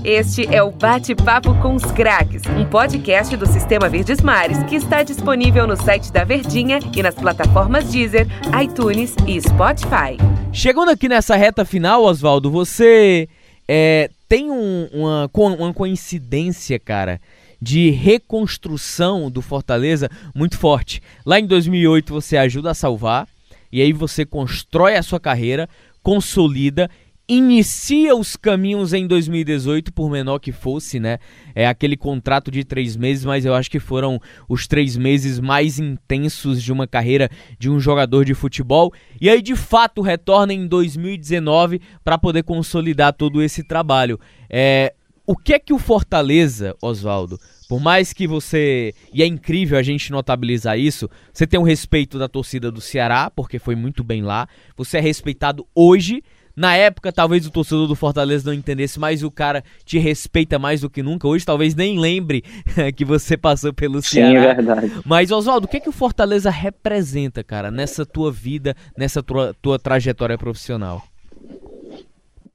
Este 0.03 0.47
é 0.51 0.63
o 0.63 0.71
Bate-Papo 0.71 1.53
com 1.61 1.75
os 1.75 1.85
Craques, 1.91 2.41
um 2.47 2.65
podcast 2.65 3.37
do 3.37 3.45
Sistema 3.45 3.87
Verdes 3.87 4.19
Mares 4.19 4.63
que 4.63 4.75
está 4.75 5.03
disponível 5.03 5.67
no 5.67 5.77
site 5.77 6.11
da 6.11 6.23
Verdinha 6.23 6.79
e 6.95 7.03
nas 7.03 7.13
plataformas 7.13 7.91
Deezer, 7.91 8.25
iTunes 8.59 9.15
e 9.27 9.39
Spotify. 9.39 10.17
Chegando 10.51 10.89
aqui 10.89 11.07
nessa 11.07 11.35
reta 11.35 11.63
final, 11.63 12.03
Oswaldo, 12.03 12.49
você 12.49 13.29
é, 13.67 14.09
tem 14.33 14.49
um, 14.49 14.89
uma, 14.91 15.29
uma 15.59 15.73
coincidência, 15.75 16.79
cara, 16.79 17.21
de 17.61 17.91
reconstrução 17.91 19.29
do 19.29 19.43
Fortaleza 19.43 20.09
muito 20.33 20.57
forte. 20.57 21.03
Lá 21.23 21.39
em 21.39 21.45
2008 21.45 22.11
você 22.11 22.35
ajuda 22.37 22.71
a 22.71 22.73
salvar, 22.73 23.27
e 23.71 23.79
aí 23.79 23.93
você 23.93 24.25
constrói 24.25 24.95
a 24.95 25.03
sua 25.03 25.19
carreira, 25.19 25.69
consolida 26.01 26.89
inicia 27.27 28.15
os 28.15 28.35
caminhos 28.35 28.93
em 28.93 29.07
2018, 29.07 29.93
por 29.93 30.09
menor 30.09 30.39
que 30.39 30.51
fosse, 30.51 30.99
né? 30.99 31.19
É 31.55 31.67
aquele 31.67 31.95
contrato 31.95 32.51
de 32.51 32.63
três 32.63 32.97
meses, 32.97 33.23
mas 33.23 33.45
eu 33.45 33.53
acho 33.53 33.71
que 33.71 33.79
foram 33.79 34.19
os 34.47 34.67
três 34.67 34.97
meses 34.97 35.39
mais 35.39 35.79
intensos 35.79 36.61
de 36.61 36.71
uma 36.71 36.85
carreira 36.85 37.29
de 37.57 37.69
um 37.69 37.79
jogador 37.79 38.25
de 38.25 38.33
futebol. 38.33 38.93
E 39.19 39.29
aí, 39.29 39.41
de 39.41 39.55
fato, 39.55 40.01
retorna 40.01 40.53
em 40.53 40.67
2019 40.67 41.81
para 42.03 42.17
poder 42.17 42.43
consolidar 42.43 43.13
todo 43.13 43.41
esse 43.41 43.63
trabalho. 43.63 44.19
É, 44.49 44.93
o 45.25 45.37
que 45.37 45.53
é 45.53 45.59
que 45.59 45.73
o 45.73 45.79
Fortaleza, 45.79 46.75
Oswaldo, 46.81 47.39
por 47.69 47.79
mais 47.79 48.11
que 48.11 48.27
você. 48.27 48.93
E 49.13 49.23
é 49.23 49.25
incrível 49.25 49.77
a 49.77 49.81
gente 49.81 50.11
notabilizar 50.11 50.77
isso, 50.77 51.09
você 51.33 51.47
tem 51.47 51.57
o 51.57 51.63
respeito 51.63 52.19
da 52.19 52.27
torcida 52.27 52.69
do 52.69 52.81
Ceará, 52.81 53.31
porque 53.33 53.57
foi 53.57 53.75
muito 53.75 54.03
bem 54.03 54.21
lá. 54.21 54.47
Você 54.75 54.97
é 54.97 55.01
respeitado 55.01 55.65
hoje 55.73 56.21
na 56.55 56.75
época, 56.75 57.11
talvez 57.11 57.45
o 57.45 57.51
torcedor 57.51 57.87
do 57.87 57.95
Fortaleza 57.95 58.49
não 58.49 58.53
entendesse, 58.53 58.99
mas 58.99 59.23
o 59.23 59.31
cara 59.31 59.63
te 59.85 59.97
respeita 59.97 60.59
mais 60.59 60.81
do 60.81 60.89
que 60.89 61.01
nunca. 61.01 61.27
Hoje, 61.27 61.45
talvez 61.45 61.75
nem 61.75 61.99
lembre 61.99 62.43
que 62.95 63.03
você 63.03 63.35
passou 63.35 63.73
pelo 63.73 64.01
Ceará. 64.01 64.29
Sim, 64.29 64.47
é 64.47 64.53
verdade. 64.53 64.91
Mas, 65.05 65.31
Oswaldo, 65.31 65.65
o 65.65 65.69
que, 65.69 65.77
é 65.77 65.79
que 65.79 65.89
o 65.89 65.93
Fortaleza 65.93 66.49
representa, 66.49 67.43
cara, 67.43 67.71
nessa 67.71 68.05
tua 68.05 68.31
vida, 68.31 68.75
nessa 68.97 69.23
tua, 69.23 69.55
tua 69.61 69.79
trajetória 69.79 70.37
profissional? 70.37 71.01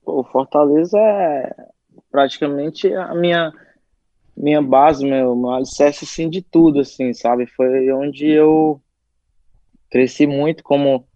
o 0.09 0.24
Fortaleza 0.24 0.99
é 0.99 1.55
praticamente 2.11 2.92
a 2.94 3.14
minha 3.14 3.53
minha 4.36 4.62
base, 4.62 5.05
meu, 5.05 5.34
meu 5.34 5.51
alicerce, 5.51 6.05
assim, 6.05 6.30
de 6.30 6.40
tudo, 6.40 6.78
assim, 6.78 7.12
sabe? 7.12 7.44
Foi 7.46 7.90
onde 7.90 8.28
eu 8.28 8.80
cresci 9.90 10.28
muito 10.28 10.62
como 10.62 11.07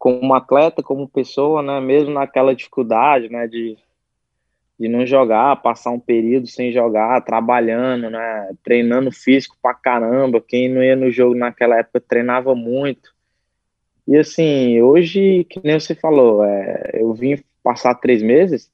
como 0.00 0.32
atleta, 0.32 0.82
como 0.82 1.06
pessoa, 1.06 1.60
né, 1.62 1.78
mesmo 1.78 2.14
naquela 2.14 2.54
dificuldade, 2.54 3.28
né, 3.28 3.46
de, 3.46 3.76
de 4.78 4.88
não 4.88 5.04
jogar, 5.04 5.60
passar 5.60 5.90
um 5.90 6.00
período 6.00 6.46
sem 6.46 6.72
jogar, 6.72 7.20
trabalhando, 7.20 8.08
né, 8.08 8.50
treinando 8.64 9.12
físico 9.12 9.58
pra 9.60 9.74
caramba, 9.74 10.40
quem 10.40 10.70
não 10.70 10.82
ia 10.82 10.96
no 10.96 11.10
jogo 11.10 11.34
naquela 11.34 11.78
época 11.78 12.00
treinava 12.00 12.54
muito, 12.54 13.14
e 14.08 14.16
assim, 14.16 14.80
hoje, 14.80 15.44
que 15.44 15.60
nem 15.62 15.78
você 15.78 15.94
falou, 15.94 16.42
é, 16.46 16.92
eu 16.94 17.12
vim 17.12 17.38
passar 17.62 17.94
três 17.96 18.22
meses, 18.22 18.72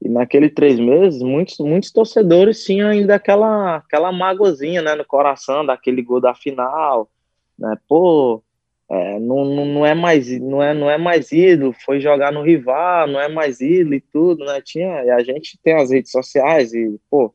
e 0.00 0.08
naqueles 0.08 0.54
três 0.54 0.80
meses, 0.80 1.22
muitos, 1.22 1.58
muitos 1.58 1.92
torcedores 1.92 2.64
tinham 2.64 2.88
ainda 2.88 3.16
aquela, 3.16 3.76
aquela 3.76 4.10
mágoazinha, 4.10 4.80
né, 4.80 4.94
no 4.94 5.04
coração, 5.04 5.66
daquele 5.66 6.00
gol 6.00 6.18
da 6.18 6.34
final, 6.34 7.10
né, 7.58 7.76
pô, 7.86 8.42
é, 8.92 9.18
não, 9.18 9.42
não, 9.46 9.64
não, 9.64 9.86
é 9.86 9.94
mais 9.94 10.28
não 10.38 10.62
é 10.62 10.74
não 10.74 10.90
é 10.90 10.98
mais 10.98 11.32
ídolo 11.32 11.72
foi 11.72 11.98
jogar 11.98 12.30
no 12.30 12.42
rival 12.42 13.06
não 13.06 13.18
é 13.18 13.26
mais 13.26 13.58
ídolo 13.62 13.94
e 13.94 14.00
tudo 14.02 14.44
né? 14.44 14.60
Tinha 14.60 15.02
e 15.04 15.10
a 15.10 15.22
gente 15.22 15.58
tem 15.62 15.72
as 15.72 15.90
redes 15.90 16.10
sociais 16.10 16.74
e 16.74 17.00
pô 17.08 17.32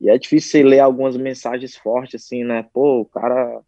e 0.00 0.10
é 0.10 0.18
difícil 0.18 0.66
ler 0.66 0.80
algumas 0.80 1.16
mensagens 1.16 1.76
fortes 1.76 2.24
assim 2.24 2.42
né? 2.42 2.66
Pô 2.72 3.02
o 3.02 3.04
cara 3.04 3.60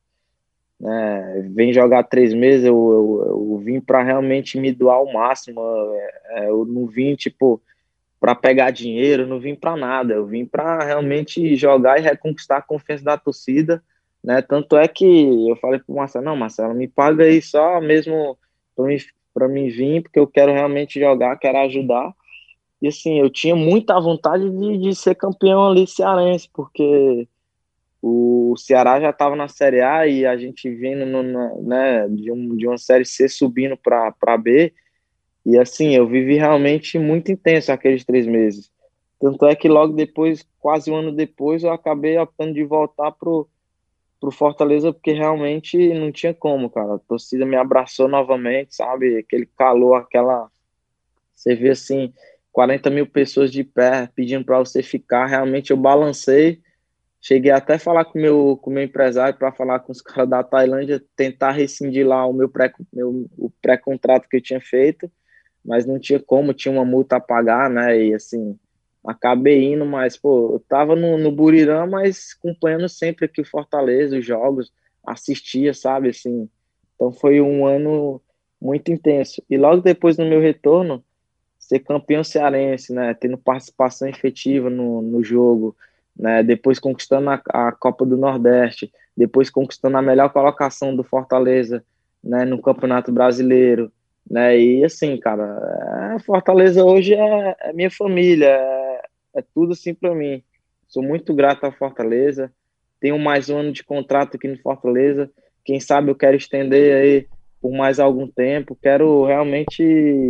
né, 0.80 1.48
vem 1.54 1.72
jogar 1.72 2.02
três 2.02 2.34
meses 2.34 2.66
eu, 2.66 2.74
eu, 2.74 3.26
eu 3.28 3.58
vim 3.58 3.80
para 3.80 4.02
realmente 4.02 4.58
me 4.58 4.72
doar 4.72 4.96
ao 4.96 5.12
máximo 5.12 5.60
é, 6.30 6.48
eu 6.48 6.64
não 6.64 6.84
vim 6.88 7.14
tipo 7.14 7.62
para 8.18 8.34
pegar 8.34 8.72
dinheiro 8.72 9.24
não 9.24 9.38
vim 9.38 9.54
para 9.54 9.76
nada 9.76 10.14
eu 10.14 10.26
vim 10.26 10.44
para 10.44 10.82
realmente 10.82 11.54
jogar 11.54 12.00
e 12.00 12.02
reconquistar 12.02 12.56
a 12.56 12.62
confiança 12.62 13.04
da 13.04 13.16
torcida 13.16 13.80
né? 14.22 14.42
Tanto 14.42 14.76
é 14.76 14.86
que 14.86 15.48
eu 15.48 15.56
falei 15.56 15.80
pro 15.80 15.94
Marcelo, 15.94 16.24
não, 16.24 16.36
Marcelo, 16.36 16.74
me 16.74 16.86
paga 16.86 17.24
aí 17.24 17.40
só 17.40 17.80
mesmo 17.80 18.38
para 19.34 19.48
mim, 19.48 19.64
mim 19.64 19.68
vir, 19.68 20.02
porque 20.02 20.18
eu 20.18 20.26
quero 20.26 20.52
realmente 20.52 21.00
jogar, 21.00 21.36
quero 21.38 21.58
ajudar. 21.58 22.14
E 22.80 22.88
assim, 22.88 23.18
eu 23.18 23.28
tinha 23.28 23.54
muita 23.54 24.00
vontade 24.00 24.48
de, 24.48 24.78
de 24.78 24.94
ser 24.94 25.14
campeão 25.14 25.68
ali 25.68 25.86
cearense, 25.86 26.48
porque 26.52 27.28
o 28.02 28.54
Ceará 28.56 28.98
já 29.00 29.10
estava 29.10 29.36
na 29.36 29.48
Série 29.48 29.82
A 29.82 30.06
e 30.06 30.24
a 30.24 30.36
gente 30.36 30.70
vindo 30.70 31.04
no, 31.04 31.62
né, 31.62 32.08
de, 32.08 32.32
um, 32.32 32.56
de 32.56 32.66
uma 32.66 32.78
Série 32.78 33.04
C 33.04 33.28
subindo 33.28 33.76
para 33.76 34.38
B. 34.38 34.72
E 35.44 35.58
assim, 35.58 35.94
eu 35.94 36.06
vivi 36.06 36.36
realmente 36.36 36.98
muito 36.98 37.30
intenso 37.30 37.72
aqueles 37.72 38.04
três 38.04 38.26
meses. 38.26 38.70
Tanto 39.18 39.44
é 39.46 39.54
que 39.54 39.68
logo 39.68 39.92
depois, 39.92 40.46
quase 40.58 40.90
um 40.90 40.96
ano 40.96 41.12
depois, 41.12 41.62
eu 41.62 41.72
acabei 41.72 42.16
optando 42.18 42.54
de 42.54 42.64
voltar 42.64 43.12
pro 43.12 43.46
pro 44.20 44.30
Fortaleza 44.30 44.92
porque 44.92 45.12
realmente 45.12 45.92
não 45.94 46.12
tinha 46.12 46.34
como, 46.34 46.68
cara. 46.68 46.96
A 46.96 46.98
torcida 46.98 47.46
me 47.46 47.56
abraçou 47.56 48.06
novamente, 48.06 48.76
sabe? 48.76 49.18
Aquele 49.18 49.46
calor, 49.46 49.96
aquela. 49.96 50.50
Você 51.34 51.54
vê 51.54 51.70
assim, 51.70 52.12
40 52.52 52.90
mil 52.90 53.06
pessoas 53.06 53.50
de 53.50 53.64
pé 53.64 54.08
pedindo 54.14 54.44
para 54.44 54.58
você 54.58 54.82
ficar. 54.82 55.26
Realmente 55.26 55.70
eu 55.70 55.76
balancei. 55.76 56.60
Cheguei 57.22 57.50
até 57.50 57.74
a 57.74 57.78
falar 57.78 58.04
com 58.04 58.18
meu, 58.18 58.50
o 58.50 58.56
com 58.56 58.70
meu 58.70 58.82
empresário 58.82 59.38
para 59.38 59.52
falar 59.52 59.80
com 59.80 59.92
os 59.92 60.00
caras 60.02 60.28
da 60.28 60.42
Tailândia, 60.42 61.02
tentar 61.16 61.52
rescindir 61.52 62.06
lá 62.06 62.26
o 62.26 62.32
meu 62.32 62.48
pré, 62.48 62.72
meu, 62.92 63.26
o 63.36 63.50
pré-contrato 63.62 64.28
que 64.28 64.36
eu 64.36 64.42
tinha 64.42 64.60
feito, 64.60 65.10
mas 65.64 65.84
não 65.86 65.98
tinha 65.98 66.20
como, 66.20 66.54
tinha 66.54 66.72
uma 66.72 66.84
multa 66.84 67.16
a 67.16 67.20
pagar, 67.20 67.68
né? 67.68 67.98
E 68.02 68.14
assim, 68.14 68.58
acabei 69.04 69.72
indo, 69.72 69.84
mas, 69.86 70.16
pô, 70.16 70.54
eu 70.54 70.60
tava 70.68 70.94
no, 70.94 71.16
no 71.18 71.32
Burirã, 71.32 71.86
mas 71.86 72.36
acompanhando 72.38 72.88
sempre 72.88 73.24
aqui 73.24 73.40
o 73.40 73.48
Fortaleza, 73.48 74.18
os 74.18 74.24
jogos, 74.24 74.72
assistia, 75.06 75.72
sabe, 75.72 76.10
assim. 76.10 76.48
Então 76.94 77.10
foi 77.12 77.40
um 77.40 77.66
ano 77.66 78.20
muito 78.60 78.92
intenso. 78.92 79.42
E 79.48 79.56
logo 79.56 79.82
depois, 79.82 80.18
no 80.18 80.26
meu 80.26 80.40
retorno, 80.40 81.02
ser 81.58 81.78
campeão 81.80 82.24
cearense, 82.24 82.92
né, 82.92 83.14
tendo 83.14 83.38
participação 83.38 84.08
efetiva 84.08 84.68
no, 84.68 85.00
no 85.00 85.22
jogo, 85.22 85.76
né, 86.16 86.42
depois 86.42 86.78
conquistando 86.78 87.30
a, 87.30 87.40
a 87.48 87.72
Copa 87.72 88.04
do 88.04 88.16
Nordeste, 88.16 88.92
depois 89.16 89.48
conquistando 89.48 89.96
a 89.96 90.02
melhor 90.02 90.30
colocação 90.32 90.94
do 90.94 91.04
Fortaleza, 91.04 91.84
né, 92.22 92.44
no 92.44 92.60
Campeonato 92.60 93.12
Brasileiro, 93.12 93.92
né, 94.28 94.58
e 94.58 94.84
assim, 94.84 95.16
cara, 95.16 96.16
é, 96.16 96.18
Fortaleza 96.20 96.84
hoje 96.84 97.14
é, 97.14 97.56
é 97.60 97.72
minha 97.72 97.90
família, 97.90 98.48
é, 98.48 98.79
é 99.34 99.42
tudo 99.54 99.72
assim 99.72 99.94
para 99.94 100.14
mim. 100.14 100.42
Sou 100.88 101.02
muito 101.02 101.34
grato 101.34 101.64
à 101.64 101.72
Fortaleza. 101.72 102.52
Tenho 103.00 103.18
mais 103.18 103.48
um 103.48 103.58
ano 103.58 103.72
de 103.72 103.84
contrato 103.84 104.36
aqui 104.36 104.48
no 104.48 104.58
Fortaleza. 104.58 105.30
Quem 105.64 105.80
sabe 105.80 106.10
eu 106.10 106.14
quero 106.14 106.36
estender 106.36 106.96
aí 106.96 107.26
por 107.60 107.72
mais 107.72 108.00
algum 108.00 108.26
tempo. 108.26 108.76
Quero 108.80 109.24
realmente 109.24 109.82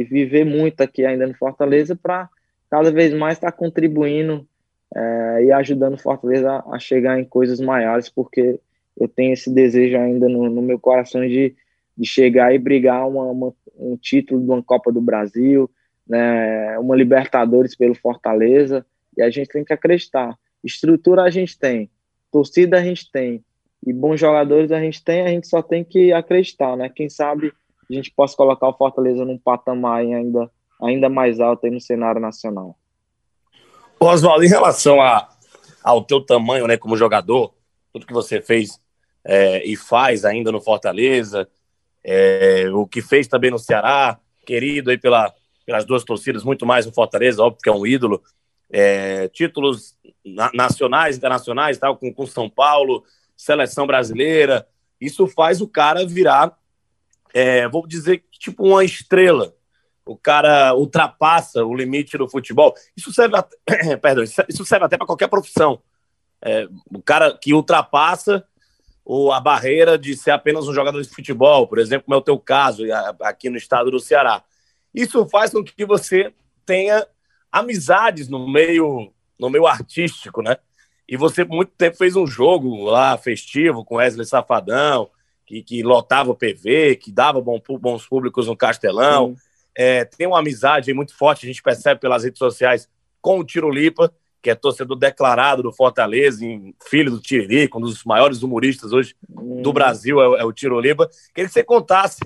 viver 0.04 0.44
muito 0.44 0.80
aqui 0.80 1.04
ainda 1.04 1.26
no 1.26 1.34
Fortaleza 1.34 1.96
para 1.96 2.28
cada 2.70 2.90
vez 2.90 3.12
mais 3.12 3.36
estar 3.36 3.50
tá 3.50 3.56
contribuindo 3.56 4.46
é, 4.94 5.44
e 5.44 5.52
ajudando 5.52 5.98
Fortaleza 5.98 6.62
a, 6.70 6.78
chegar 6.78 7.18
em 7.18 7.24
coisas 7.24 7.60
maiores, 7.60 8.08
porque 8.08 8.60
eu 8.98 9.08
tenho 9.08 9.32
esse 9.32 9.52
desejo 9.52 9.96
ainda 9.96 10.28
no, 10.28 10.48
no 10.50 10.62
meu 10.62 10.78
coração 10.78 11.26
de, 11.26 11.54
de 11.96 12.06
chegar 12.06 12.54
e 12.54 12.58
brigar 12.58 13.08
uma, 13.08 13.24
uma, 13.24 13.54
um 13.76 13.96
título 13.96 14.40
de 14.40 14.50
uma 14.50 14.62
Copa 14.62 14.92
do 14.92 15.00
Brasil, 15.00 15.70
né, 16.06 16.78
uma 16.78 16.96
Libertadores 16.96 17.76
pelo 17.76 17.94
Fortaleza, 17.94 18.84
e 19.16 19.22
a 19.22 19.30
gente 19.30 19.48
tem 19.48 19.64
que 19.64 19.72
acreditar. 19.72 20.36
Estrutura 20.62 21.22
a 21.22 21.30
gente 21.30 21.58
tem, 21.58 21.90
torcida 22.30 22.78
a 22.78 22.82
gente 22.82 23.10
tem, 23.10 23.44
e 23.86 23.92
bons 23.92 24.20
jogadores 24.20 24.70
a 24.72 24.80
gente 24.80 25.02
tem, 25.02 25.22
a 25.22 25.28
gente 25.28 25.48
só 25.48 25.62
tem 25.62 25.82
que 25.82 26.12
acreditar, 26.12 26.76
né? 26.76 26.88
Quem 26.88 27.08
sabe 27.08 27.52
a 27.90 27.94
gente 27.94 28.10
possa 28.10 28.36
colocar 28.36 28.68
o 28.68 28.76
Fortaleza 28.76 29.24
num 29.24 29.38
patamar 29.38 30.00
ainda, 30.00 30.50
ainda 30.80 31.08
mais 31.08 31.40
alto 31.40 31.66
aí 31.66 31.72
no 31.72 31.80
cenário 31.80 32.20
nacional. 32.20 32.76
Oswaldo, 33.98 34.44
em 34.44 34.48
relação 34.48 35.00
a, 35.00 35.28
ao 35.82 36.02
teu 36.04 36.20
tamanho, 36.24 36.66
né, 36.66 36.76
como 36.76 36.96
jogador, 36.96 37.52
tudo 37.92 38.06
que 38.06 38.12
você 38.12 38.40
fez 38.40 38.80
é, 39.24 39.66
e 39.66 39.76
faz 39.76 40.24
ainda 40.24 40.52
no 40.52 40.60
Fortaleza, 40.60 41.48
é, 42.02 42.66
o 42.72 42.86
que 42.86 43.02
fez 43.02 43.26
também 43.26 43.50
no 43.50 43.58
Ceará, 43.58 44.18
querido 44.46 44.90
aí 44.90 44.98
pela, 44.98 45.34
pelas 45.66 45.84
duas 45.84 46.04
torcidas, 46.04 46.44
muito 46.44 46.64
mais 46.64 46.86
no 46.86 46.92
Fortaleza, 46.92 47.42
óbvio 47.42 47.60
que 47.62 47.68
é 47.68 47.72
um 47.72 47.86
ídolo. 47.86 48.22
É, 48.72 49.28
títulos 49.28 49.96
na, 50.24 50.50
nacionais, 50.54 51.16
internacionais, 51.16 51.78
tal, 51.78 51.96
com, 51.96 52.12
com 52.12 52.26
São 52.26 52.48
Paulo, 52.48 53.04
seleção 53.36 53.86
brasileira. 53.86 54.66
Isso 55.00 55.26
faz 55.26 55.60
o 55.60 55.68
cara 55.68 56.06
virar, 56.06 56.56
é, 57.32 57.68
vou 57.68 57.86
dizer, 57.86 58.24
tipo 58.32 58.64
uma 58.64 58.84
estrela. 58.84 59.54
O 60.04 60.16
cara 60.16 60.74
ultrapassa 60.74 61.64
o 61.64 61.74
limite 61.74 62.18
do 62.18 62.28
futebol. 62.28 62.74
Isso 62.96 63.12
serve, 63.12 63.36
até, 63.36 63.96
perdão, 63.98 64.24
isso 64.24 64.64
serve 64.64 64.84
até 64.84 64.96
para 64.96 65.06
qualquer 65.06 65.28
profissão. 65.28 65.80
É, 66.42 66.66
o 66.92 67.02
cara 67.02 67.36
que 67.36 67.52
ultrapassa 67.52 68.44
a 69.32 69.40
barreira 69.40 69.98
de 69.98 70.16
ser 70.16 70.30
apenas 70.30 70.68
um 70.68 70.74
jogador 70.74 71.02
de 71.02 71.08
futebol, 71.08 71.66
por 71.66 71.78
exemplo, 71.78 72.04
como 72.04 72.14
é 72.14 72.18
o 72.18 72.22
teu 72.22 72.38
caso 72.38 72.84
aqui 73.22 73.50
no 73.50 73.56
estado 73.56 73.90
do 73.90 73.98
Ceará. 73.98 74.44
Isso 74.94 75.26
faz 75.28 75.50
com 75.50 75.64
que 75.64 75.84
você 75.84 76.32
tenha 76.64 77.06
amizades 77.50 78.28
no 78.28 78.50
meio, 78.50 79.12
no 79.38 79.50
meio 79.50 79.66
artístico, 79.66 80.42
né? 80.42 80.56
E 81.08 81.16
você, 81.16 81.44
por 81.44 81.56
muito 81.56 81.72
tempo, 81.76 81.96
fez 81.96 82.14
um 82.14 82.26
jogo 82.26 82.84
lá 82.84 83.16
festivo 83.16 83.84
com 83.84 83.96
Wesley 83.96 84.24
Safadão, 84.24 85.10
que, 85.44 85.62
que 85.62 85.82
lotava 85.82 86.30
o 86.30 86.36
PV, 86.36 86.96
que 86.96 87.10
dava 87.10 87.40
bom, 87.40 87.60
bons 87.80 88.06
públicos 88.06 88.46
no 88.46 88.56
Castelão. 88.56 89.34
É, 89.76 90.04
tem 90.04 90.26
uma 90.26 90.38
amizade 90.38 90.92
muito 90.94 91.16
forte, 91.16 91.44
a 91.44 91.48
gente 91.48 91.62
percebe 91.62 92.00
pelas 92.00 92.22
redes 92.22 92.38
sociais, 92.38 92.88
com 93.20 93.40
o 93.40 93.44
Tirolipa, 93.44 94.12
que 94.42 94.50
é 94.50 94.54
torcedor 94.54 94.96
declarado 94.96 95.62
do 95.62 95.72
Fortaleza, 95.72 96.44
filho 96.88 97.10
do 97.10 97.20
Tiririca, 97.20 97.76
um 97.76 97.80
dos 97.80 98.04
maiores 98.04 98.42
humoristas 98.42 98.92
hoje 98.92 99.14
hum. 99.28 99.60
do 99.62 99.72
Brasil 99.72 100.20
é, 100.36 100.40
é 100.40 100.44
o 100.44 100.52
Tirolipa. 100.52 101.10
Queria 101.34 101.48
que 101.48 101.52
você 101.52 101.64
contasse 101.64 102.20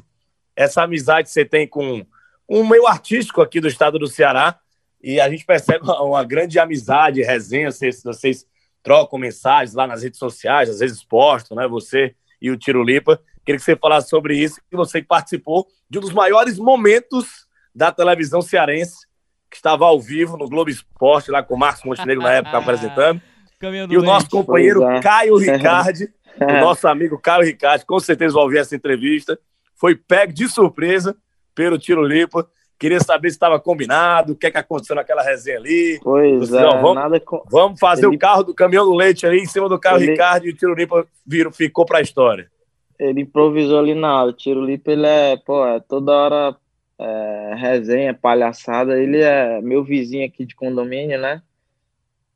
essa 0.55 0.83
amizade 0.83 1.29
que 1.29 1.33
você 1.33 1.45
tem 1.45 1.67
com 1.67 2.07
um 2.49 2.67
meio 2.67 2.87
artístico 2.87 3.41
aqui 3.41 3.61
do 3.61 3.69
estado 3.69 3.99
do 3.99 4.07
Ceará. 4.07 4.59
E 5.05 5.21
a 5.21 5.29
gente 5.29 5.45
percebe 5.45 5.85
uma, 5.85 6.03
uma 6.03 6.25
grande 6.25 6.59
amizade, 6.59 7.23
resenha, 7.23 7.71
vocês, 7.71 8.03
vocês 8.03 8.47
trocam 8.83 9.19
mensagens 9.19 9.75
lá 9.75 9.87
nas 9.87 10.03
redes 10.03 10.19
sociais, 10.19 10.71
às 10.71 10.79
vezes 10.79 11.05
postam, 11.05 11.57
né? 11.57 11.69
Você 11.69 12.15
e 12.41 12.51
o 12.51 12.57
Tiro 12.57 12.83
Lipa. 12.83 13.21
Queria 13.45 13.59
que 13.59 13.65
você 13.65 13.77
falasse 13.77 14.09
sobre 14.09 14.37
isso, 14.37 14.61
que 14.71 14.77
você 14.77 15.03
participou 15.03 15.67
de 15.91 15.99
um 15.99 16.01
dos 16.01 16.13
maiores 16.13 16.59
momentos 16.59 17.47
da 17.75 17.93
televisão 17.93 18.41
cearense, 18.41 19.07
que 19.51 19.57
estava 19.57 19.85
ao 19.85 20.01
vivo 20.01 20.39
no 20.39 20.49
Globo 20.49 20.71
Esporte, 20.71 21.31
lá 21.31 21.43
com 21.43 21.55
o 21.55 21.59
Marcos 21.59 21.85
Montenegro 21.85 22.23
na 22.23 22.33
época 22.33 22.57
apresentando. 22.57 23.21
e 23.91 23.99
o 23.99 24.03
nosso 24.03 24.31
companheiro 24.31 24.83
é. 24.85 25.01
Caio 25.03 25.37
Ricardi, 25.39 26.09
o 26.41 26.61
nosso 26.61 26.89
amigo 26.89 27.19
Caio 27.19 27.45
Ricardi, 27.45 27.85
com 27.85 28.01
certeza 28.01 28.35
vai 28.35 28.43
ouvir 28.43 28.59
essa 28.59 28.75
entrevista, 28.75 29.39
foi 29.75 29.95
pego 29.95 30.33
de 30.33 30.49
surpresa 30.49 31.15
pelo 31.55 31.79
Tiro 31.79 32.03
Lipa. 32.03 32.49
Queria 32.79 33.01
saber 33.01 33.31
se 33.31 33.37
estava 33.37 33.59
combinado, 33.61 34.33
o 34.33 34.37
que 34.37 34.47
é 34.47 34.51
que 34.51 34.59
aconteceu 34.59 34.97
naquela 34.97 35.23
resenha 35.23 35.59
ali. 35.59 35.99
Pois 36.03 36.53
é, 36.53 36.63
vamos, 36.81 37.19
com... 37.25 37.43
vamos 37.51 37.79
fazer 37.79 38.07
ele... 38.07 38.17
o 38.17 38.19
carro 38.19 38.43
do 38.43 38.55
caminhão 38.55 38.85
do 38.85 38.95
leite 38.95 39.27
ali 39.27 39.39
em 39.39 39.47
cima 39.47 39.69
do 39.69 39.79
carro 39.79 39.99
ele... 39.99 40.13
Ricardo 40.13 40.47
e 40.47 40.51
o 40.51 40.57
Tiro 40.57 40.75
Lipa 40.75 41.07
virou, 41.27 41.53
ficou 41.53 41.87
para 41.87 41.99
a 41.99 42.03
história. 42.03 42.51
Ele 42.99 43.23
improvisou 43.23 43.79
ali 43.79 43.95
nada. 43.95 44.31
O 44.31 44.33
Tiro 44.33 44.65
Lipa, 44.65 44.93
ele 44.93 45.07
é, 45.07 45.37
pô, 45.37 45.67
é 45.67 45.81
toda 45.81 46.13
hora 46.13 46.57
é, 46.99 47.55
resenha, 47.57 48.13
palhaçada. 48.15 49.01
Ele 49.01 49.21
é 49.21 49.61
meu 49.61 49.83
vizinho 49.83 50.27
aqui 50.27 50.45
de 50.45 50.55
condomínio, 50.55 51.19
né? 51.19 51.43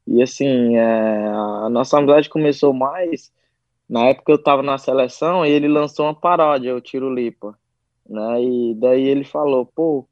E 0.07 0.22
assim, 0.22 0.76
é, 0.76 1.26
a 1.26 1.68
nossa 1.70 1.99
amizade 1.99 2.28
começou 2.28 2.72
mais 2.72 3.30
na 3.89 4.07
época 4.07 4.32
eu 4.32 4.43
tava 4.43 4.62
na 4.62 4.76
seleção 4.76 5.47
e 5.47 5.51
ele 5.51 5.66
lançou 5.66 6.05
uma 6.05 6.14
paródia, 6.14 6.76
o 6.76 6.80
Tiro 6.80 7.12
Lipa 7.12 7.57
né? 8.09 8.43
E 8.43 8.74
daí 8.74 9.07
ele 9.07 9.24
falou, 9.24 9.66
pô, 9.66 10.07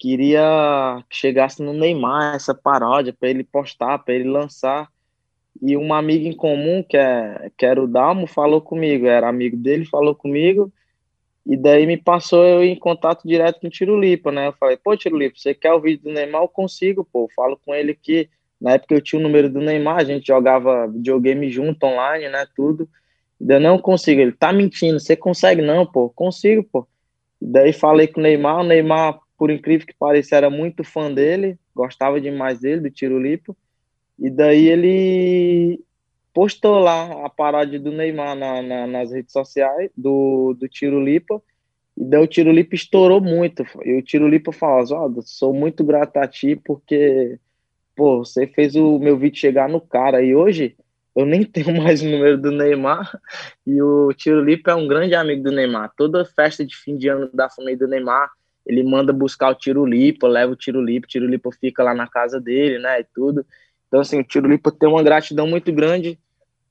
queria 0.00 1.04
que 1.10 1.14
chegasse 1.14 1.62
no 1.62 1.74
Neymar 1.74 2.34
essa 2.34 2.54
paródia 2.54 3.12
para 3.12 3.28
ele 3.28 3.44
postar, 3.44 3.98
para 3.98 4.14
ele 4.14 4.28
lançar. 4.28 4.88
E 5.60 5.76
uma 5.76 5.98
amiga 5.98 6.26
em 6.26 6.34
comum, 6.34 6.82
que, 6.82 6.96
é, 6.96 7.50
que 7.56 7.66
era 7.66 7.80
o 7.80 7.86
Dalmo, 7.86 8.26
falou 8.26 8.62
comigo, 8.62 9.06
era 9.06 9.28
amigo 9.28 9.58
dele, 9.58 9.84
falou 9.84 10.14
comigo, 10.14 10.72
e 11.44 11.54
daí 11.54 11.86
me 11.86 11.98
passou 11.98 12.42
eu 12.44 12.64
em 12.64 12.74
contato 12.74 13.28
direto 13.28 13.60
com 13.60 13.66
o 13.66 13.70
Tirulipa, 13.70 14.32
né? 14.32 14.48
Eu 14.48 14.52
falei, 14.54 14.78
pô, 14.78 14.96
Tirulipa, 14.96 15.36
você 15.36 15.52
quer 15.54 15.74
o 15.74 15.80
vídeo 15.80 16.04
do 16.04 16.12
Neymar? 16.12 16.42
Eu 16.42 16.48
consigo, 16.48 17.06
pô. 17.12 17.28
falo 17.36 17.58
com 17.62 17.74
ele 17.74 17.94
que 17.94 18.30
na 18.58 18.72
época 18.72 18.94
eu 18.94 19.02
tinha 19.02 19.20
o 19.20 19.22
número 19.22 19.50
do 19.50 19.60
Neymar, 19.60 19.98
a 19.98 20.04
gente 20.04 20.26
jogava 20.26 20.86
videogame 20.86 21.50
junto, 21.50 21.84
online, 21.84 22.28
né? 22.28 22.46
Tudo. 22.56 22.88
E 23.38 23.44
daí 23.44 23.60
não 23.60 23.78
consigo. 23.78 24.20
Ele 24.20 24.32
tá 24.32 24.52
mentindo, 24.52 24.98
você 24.98 25.14
consegue? 25.14 25.60
Não, 25.60 25.84
pô, 25.84 26.08
consigo, 26.08 26.62
pô. 26.64 26.86
Daí 27.40 27.72
falei 27.72 28.06
com 28.06 28.20
o 28.20 28.22
Neymar, 28.22 28.60
o 28.60 28.64
Neymar, 28.64 29.18
por 29.40 29.50
incrível 29.50 29.86
que 29.86 29.94
pareça, 29.94 30.36
era 30.36 30.50
muito 30.50 30.84
fã 30.84 31.10
dele, 31.10 31.58
gostava 31.74 32.20
demais 32.20 32.60
dele, 32.60 32.82
do 32.82 32.90
Tiro 32.90 33.18
Lipo. 33.18 33.56
E 34.18 34.28
daí 34.28 34.68
ele 34.68 35.82
postou 36.34 36.78
lá 36.78 37.24
a 37.24 37.30
paródia 37.30 37.80
do 37.80 37.90
Neymar 37.90 38.36
na, 38.36 38.60
na, 38.60 38.86
nas 38.86 39.10
redes 39.10 39.32
sociais 39.32 39.90
do, 39.96 40.54
do 40.60 40.68
Lipa. 41.00 41.42
E 41.96 42.04
daí 42.04 42.22
o 42.22 42.26
Tiro 42.26 42.52
Lipa 42.52 42.74
estourou 42.74 43.18
muito. 43.18 43.64
E 43.82 43.94
o 43.94 44.02
Tiro 44.02 44.28
Lipa 44.28 44.52
falou: 44.52 44.82
Oswaldo, 44.82 45.22
sou 45.22 45.54
muito 45.54 45.82
grato 45.82 46.18
a 46.18 46.28
ti 46.28 46.54
porque 46.54 47.38
pô, 47.96 48.18
você 48.18 48.46
fez 48.46 48.76
o 48.76 48.98
meu 48.98 49.16
vídeo 49.16 49.40
chegar 49.40 49.70
no 49.70 49.80
cara. 49.80 50.22
E 50.22 50.34
hoje 50.34 50.76
eu 51.16 51.24
nem 51.24 51.44
tenho 51.48 51.74
mais 51.82 52.02
o 52.02 52.10
número 52.10 52.36
do 52.36 52.50
Neymar 52.50 53.18
e 53.66 53.80
o 53.80 54.12
Tiro 54.12 54.44
Lipa 54.44 54.72
é 54.72 54.74
um 54.74 54.86
grande 54.86 55.14
amigo 55.14 55.42
do 55.44 55.50
Neymar. 55.50 55.94
Toda 55.96 56.26
festa 56.26 56.62
de 56.62 56.76
fim 56.76 56.98
de 56.98 57.08
ano 57.08 57.30
da 57.32 57.48
família 57.48 57.78
do 57.78 57.88
Neymar, 57.88 58.30
ele 58.66 58.82
manda 58.82 59.12
buscar 59.12 59.50
o 59.50 59.54
Tiro 59.54 59.84
Lipa, 59.84 60.28
leva 60.28 60.52
o 60.52 60.56
Tiro 60.56 60.82
Lipa, 60.82 61.06
o 61.06 61.08
Tiro 61.08 61.26
Lipa 61.26 61.50
fica 61.52 61.82
lá 61.82 61.94
na 61.94 62.06
casa 62.06 62.40
dele, 62.40 62.78
né, 62.78 63.00
e 63.00 63.04
tudo. 63.04 63.44
Então, 63.88 64.00
assim, 64.00 64.20
o 64.20 64.24
Tiro 64.24 64.48
Lipa 64.48 64.70
tem 64.70 64.88
uma 64.88 65.02
gratidão 65.02 65.46
muito 65.46 65.72
grande 65.72 66.18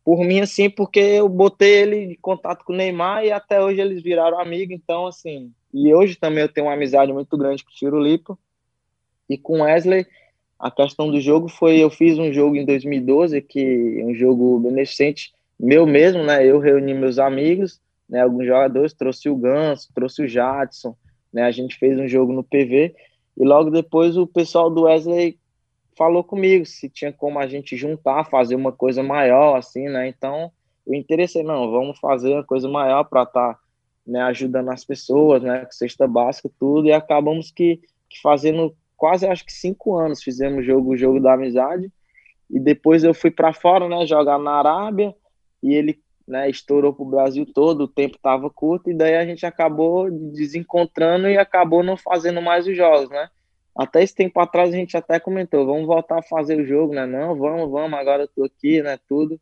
por 0.03 0.23
mim, 0.23 0.39
assim, 0.39 0.69
porque 0.69 0.99
eu 0.99 1.27
botei 1.27 1.81
ele 1.81 1.97
em 2.13 2.17
contato 2.21 2.63
com 2.63 2.73
o 2.73 2.75
Neymar 2.75 3.25
e 3.25 3.31
até 3.31 3.61
hoje 3.61 3.81
eles 3.81 4.01
viraram 4.01 4.39
amigos, 4.39 4.75
então, 4.75 5.05
assim, 5.05 5.51
e 5.73 5.93
hoje 5.93 6.15
também 6.15 6.41
eu 6.41 6.49
tenho 6.49 6.67
uma 6.67 6.73
amizade 6.73 7.11
muito 7.11 7.37
grande 7.37 7.63
com 7.63 7.69
o 7.69 7.73
Tiro 7.73 8.01
Lipa 8.01 8.37
e 9.29 9.37
com 9.37 9.61
Wesley, 9.61 10.05
a 10.57 10.69
questão 10.69 11.09
do 11.09 11.21
jogo 11.21 11.47
foi, 11.47 11.77
eu 11.77 11.89
fiz 11.89 12.17
um 12.17 12.33
jogo 12.33 12.55
em 12.55 12.65
2012, 12.65 13.41
que 13.41 14.03
um 14.03 14.13
jogo 14.13 14.59
beneficente 14.59 15.31
meu 15.59 15.85
mesmo, 15.85 16.23
né, 16.23 16.45
eu 16.45 16.57
reuni 16.57 16.93
meus 16.93 17.19
amigos, 17.19 17.81
né, 18.09 18.21
alguns 18.21 18.45
jogadores, 18.45 18.93
trouxe 18.93 19.29
o 19.29 19.35
Ganso, 19.35 19.89
trouxe 19.93 20.23
o 20.23 20.27
Jadson, 20.27 20.95
né, 21.31 21.43
a 21.43 21.51
gente 21.51 21.77
fez 21.77 21.97
um 21.99 22.07
jogo 22.07 22.33
no 22.33 22.43
PV, 22.43 22.95
e 23.37 23.45
logo 23.45 23.69
depois 23.69 24.17
o 24.17 24.27
pessoal 24.27 24.69
do 24.69 24.83
Wesley 24.83 25.37
falou 25.97 26.23
comigo 26.23 26.65
se 26.65 26.89
tinha 26.89 27.11
como 27.11 27.39
a 27.39 27.47
gente 27.47 27.75
juntar, 27.75 28.29
fazer 28.29 28.55
uma 28.55 28.71
coisa 28.71 29.03
maior, 29.03 29.57
assim, 29.57 29.89
né? 29.89 30.07
Então, 30.07 30.51
eu 30.87 30.93
interessei, 30.93 31.43
não, 31.43 31.69
vamos 31.69 31.99
fazer 31.99 32.33
uma 32.33 32.43
coisa 32.43 32.69
maior 32.69 33.03
para 33.03 33.23
estar 33.23 33.53
tá, 33.53 33.59
né, 34.07 34.21
ajudando 34.23 34.69
as 34.69 34.85
pessoas, 34.85 35.43
né? 35.43 35.65
Com 35.65 35.71
cesta 35.71 36.07
básica, 36.07 36.49
tudo, 36.57 36.87
e 36.87 36.93
acabamos 36.93 37.51
que, 37.51 37.81
que 38.09 38.21
fazendo 38.21 38.73
quase, 38.95 39.27
acho 39.27 39.45
que 39.45 39.53
cinco 39.53 39.97
anos, 39.97 40.23
fizemos 40.23 40.65
jogo, 40.65 40.91
o 40.91 40.97
jogo 40.97 41.19
da 41.19 41.33
amizade, 41.33 41.91
e 42.49 42.59
depois 42.59 43.03
eu 43.03 43.13
fui 43.13 43.29
para 43.29 43.53
fora, 43.53 43.87
né, 43.87 44.05
jogar 44.05 44.39
na 44.39 44.51
Arábia, 44.51 45.13
e 45.61 45.73
ele 45.73 45.99
né, 46.29 46.49
estourou 46.49 46.93
para 46.93 47.03
o 47.03 47.09
Brasil 47.09 47.45
todo, 47.45 47.81
o 47.81 47.87
tempo 47.87 48.15
estava 48.15 48.49
curto, 48.49 48.89
e 48.89 48.93
daí 48.93 49.17
a 49.17 49.25
gente 49.25 49.45
acabou 49.45 50.09
desencontrando 50.11 51.27
e 51.27 51.37
acabou 51.37 51.81
não 51.81 51.97
fazendo 51.97 52.41
mais 52.41 52.67
os 52.67 52.77
jogos, 52.77 53.09
né? 53.09 53.29
Até 53.75 54.03
esse 54.03 54.13
tempo 54.13 54.39
atrás 54.39 54.73
a 54.73 54.77
gente 54.77 54.95
até 54.95 55.19
comentou, 55.19 55.65
vamos 55.65 55.87
voltar 55.87 56.19
a 56.19 56.23
fazer 56.23 56.59
o 56.59 56.65
jogo, 56.65 56.93
né? 56.93 57.05
Não, 57.05 57.35
vamos, 57.35 57.69
vamos, 57.71 57.97
agora 57.97 58.23
eu 58.23 58.27
tô 58.27 58.43
aqui, 58.43 58.81
né? 58.81 58.99
Tudo. 59.07 59.39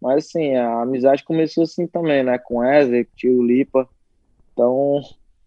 Mas 0.00 0.26
assim, 0.26 0.54
a 0.54 0.80
amizade 0.82 1.24
começou 1.24 1.64
assim 1.64 1.86
também, 1.86 2.22
né? 2.22 2.38
Com 2.38 2.58
Wesley, 2.58 3.04
com 3.04 3.16
tio 3.16 3.42
Lipa. 3.42 3.88
Então, 4.52 5.00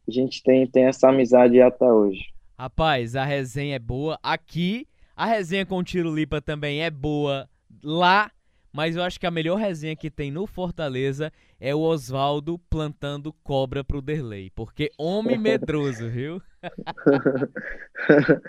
a 0.07 0.11
gente 0.11 0.43
tem, 0.43 0.67
tem 0.67 0.85
essa 0.85 1.09
amizade 1.09 1.59
até 1.59 1.85
hoje. 1.85 2.33
Rapaz, 2.57 3.15
a 3.15 3.25
resenha 3.25 3.77
é 3.77 3.79
boa. 3.79 4.19
Aqui, 4.21 4.87
a 5.15 5.25
resenha 5.25 5.65
com 5.65 5.77
o 5.77 5.83
Tiro 5.83 6.13
Lipa 6.13 6.41
também 6.41 6.83
é 6.83 6.91
boa. 6.91 7.49
Lá, 7.83 8.31
mas 8.73 8.95
eu 8.95 9.03
acho 9.03 9.19
que 9.19 9.27
a 9.27 9.31
melhor 9.31 9.57
resenha 9.57 9.95
que 9.95 10.09
tem 10.09 10.31
no 10.31 10.47
Fortaleza 10.47 11.31
é 11.59 11.75
o 11.75 11.79
Oswaldo 11.79 12.57
plantando 12.69 13.33
cobra 13.43 13.83
pro 13.83 14.01
Derlei. 14.01 14.49
Porque 14.49 14.89
homem 14.97 15.37
medroso, 15.63 16.09
viu? 16.09 16.41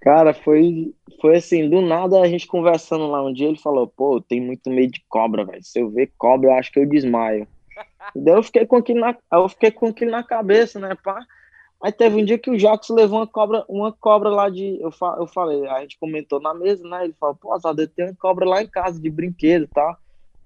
Cara, 0.00 0.32
foi, 0.32 0.94
foi 1.20 1.36
assim, 1.36 1.68
do 1.68 1.82
nada 1.82 2.20
a 2.20 2.28
gente 2.28 2.46
conversando 2.46 3.08
lá 3.08 3.24
um 3.24 3.32
dia, 3.32 3.48
ele 3.48 3.58
falou, 3.58 3.88
pô, 3.88 4.20
tem 4.20 4.40
muito 4.40 4.70
medo 4.70 4.92
de 4.92 5.04
cobra, 5.08 5.44
velho. 5.44 5.64
Se 5.64 5.80
eu 5.80 5.90
ver 5.90 6.12
cobra, 6.16 6.50
eu 6.50 6.54
acho 6.54 6.72
que 6.72 6.78
eu 6.78 6.88
desmaio. 6.88 7.46
E 8.14 8.20
daí 8.22 8.34
eu 8.34 8.42
fiquei 8.42 8.64
com 8.64 8.76
aquilo 8.76 9.00
na, 9.00 9.16
eu 9.32 9.48
fiquei 9.48 9.70
com 9.70 9.88
aquilo 9.88 10.12
na 10.12 10.22
cabeça, 10.22 10.78
né, 10.78 10.96
pá? 11.02 11.18
Aí 11.82 11.92
teve 11.92 12.16
um 12.16 12.24
dia 12.24 12.38
que 12.38 12.50
o 12.50 12.58
Jacques 12.58 12.88
levou 12.88 13.18
uma 13.18 13.26
cobra, 13.26 13.64
uma 13.68 13.92
cobra 13.92 14.30
lá 14.30 14.48
de. 14.48 14.80
Eu, 14.80 14.90
fa, 14.90 15.16
eu 15.18 15.26
falei, 15.26 15.66
a 15.66 15.80
gente 15.80 15.98
comentou 15.98 16.40
na 16.40 16.54
mesa, 16.54 16.88
né? 16.88 17.04
Ele 17.04 17.14
falou, 17.20 17.36
pô, 17.36 17.52
Azado, 17.52 17.82
eu 17.82 17.88
tenho 17.88 18.08
uma 18.08 18.16
cobra 18.16 18.48
lá 18.48 18.62
em 18.62 18.66
casa 18.66 19.00
de 19.00 19.10
brinquedo, 19.10 19.68
tá? 19.68 19.96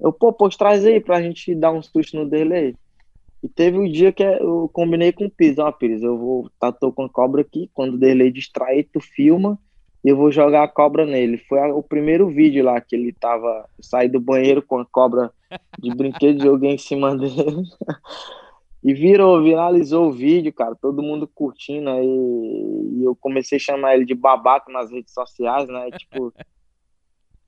Eu, 0.01 0.13
pô, 0.13 0.33
pois 0.33 0.57
traz 0.57 0.85
aí 0.85 1.01
pra 1.01 1.23
gente 1.23 1.55
dar 1.55 1.73
um 1.73 1.83
susto 1.83 2.17
no 2.17 2.29
dele 2.29 2.55
aí. 2.55 2.75
E 3.43 3.49
teve 3.49 3.79
um 3.79 3.91
dia 3.91 4.13
que 4.13 4.23
eu 4.23 4.69
combinei 4.73 5.13
com 5.13 5.25
o 5.25 5.31
Pires, 5.31 5.59
ó, 5.59 5.71
Pires, 5.73 6.03
eu 6.03 6.19
vou, 6.19 6.51
tá, 6.59 6.71
tô 6.71 6.93
com 6.93 7.05
a 7.05 7.09
cobra 7.09 7.41
aqui, 7.41 7.71
quando 7.73 7.95
o 7.95 7.99
Derlei 7.99 8.31
distrair, 8.31 8.89
tu 8.93 9.01
filma 9.01 9.59
e 10.05 10.09
eu 10.09 10.17
vou 10.17 10.31
jogar 10.31 10.65
a 10.65 10.69
cobra 10.69 11.07
nele. 11.07 11.39
Foi 11.39 11.59
a, 11.59 11.75
o 11.75 11.83
primeiro 11.83 12.29
vídeo 12.29 12.65
lá 12.65 12.81
que 12.81 12.97
ele 12.97 13.13
tava, 13.13 13.67
saí 13.81 14.09
do 14.09 14.21
banheiro 14.21 14.63
com 14.63 14.79
a 14.79 14.87
cobra 14.87 15.31
de 15.79 15.95
brinquedo, 15.95 16.43
joguei 16.43 16.73
em 16.73 16.79
cima 16.79 17.17
dele. 17.17 17.63
e 18.83 18.95
virou, 18.95 19.43
viralizou 19.43 20.09
o 20.09 20.13
vídeo, 20.13 20.53
cara, 20.53 20.75
todo 20.75 21.03
mundo 21.03 21.29
curtindo 21.29 21.91
aí, 21.91 22.07
e 22.07 23.05
eu 23.05 23.15
comecei 23.15 23.57
a 23.57 23.61
chamar 23.61 23.95
ele 23.95 24.05
de 24.05 24.15
babaca 24.15 24.73
nas 24.73 24.91
redes 24.91 25.13
sociais, 25.13 25.69
né, 25.69 25.91
tipo... 25.99 26.33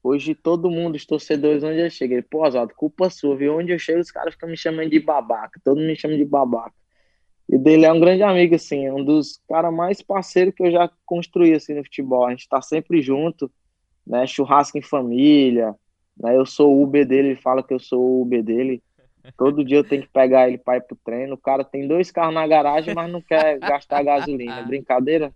Hoje 0.05 0.35
todo 0.35 0.68
mundo, 0.68 0.97
os 0.97 1.07
torcedores, 1.07 1.62
onde 1.62 1.78
eu 1.78 1.89
cheguei, 1.89 2.22
pô, 2.22 2.45
Oswaldo, 2.45 2.74
culpa 2.74 3.09
sua, 3.09 3.37
viu? 3.37 3.57
Onde 3.57 3.70
eu 3.70 3.78
chego, 3.78 4.01
os 4.01 4.11
caras 4.11 4.35
ficam 4.35 4.49
me 4.49 4.57
chamando 4.57 4.91
de 4.91 4.99
babaca, 4.99 5.61
todo 5.64 5.76
mundo 5.76 5.87
me 5.87 5.95
chama 5.95 6.16
de 6.16 6.24
babaca. 6.24 6.74
E 7.49 7.59
dele 7.59 7.85
é 7.85 7.93
um 7.93 8.01
grande 8.01 8.22
amigo, 8.22 8.55
assim, 8.55 8.87
é 8.87 8.93
um 8.93 9.05
dos 9.05 9.41
caras 9.49 9.72
mais 9.72 10.01
parceiros 10.01 10.55
que 10.55 10.62
eu 10.62 10.70
já 10.70 10.91
construí, 11.05 11.53
assim, 11.53 11.74
no 11.74 11.85
futebol. 11.85 12.26
A 12.26 12.30
gente 12.30 12.49
tá 12.49 12.62
sempre 12.62 13.03
junto, 13.03 13.51
né? 14.07 14.26
Churrasco 14.26 14.78
em 14.78 14.83
família, 14.83 15.74
né? 16.16 16.37
Eu 16.37 16.47
sou 16.47 16.74
o 16.74 16.83
Uber 16.83 17.07
dele, 17.07 17.28
ele 17.28 17.37
fala 17.37 17.62
que 17.62 17.74
eu 17.74 17.78
sou 17.78 18.01
o 18.01 18.22
Uber 18.22 18.43
dele. 18.43 18.83
Todo 19.37 19.64
dia 19.64 19.79
eu 19.79 19.85
tenho 19.85 20.03
que 20.03 20.09
pegar 20.09 20.49
ele 20.49 20.59
para 20.59 20.79
ir 20.79 20.83
pro 20.83 20.97
treino. 21.05 21.35
O 21.35 21.39
cara 21.39 21.64
tem 21.64 21.87
dois 21.87 22.11
carros 22.11 22.35
na 22.35 22.47
garagem, 22.47 22.95
mas 22.95 23.11
não 23.11 23.20
quer 23.20 23.59
gastar 23.59 24.03
gasolina. 24.05 24.62
Brincadeira? 24.62 25.33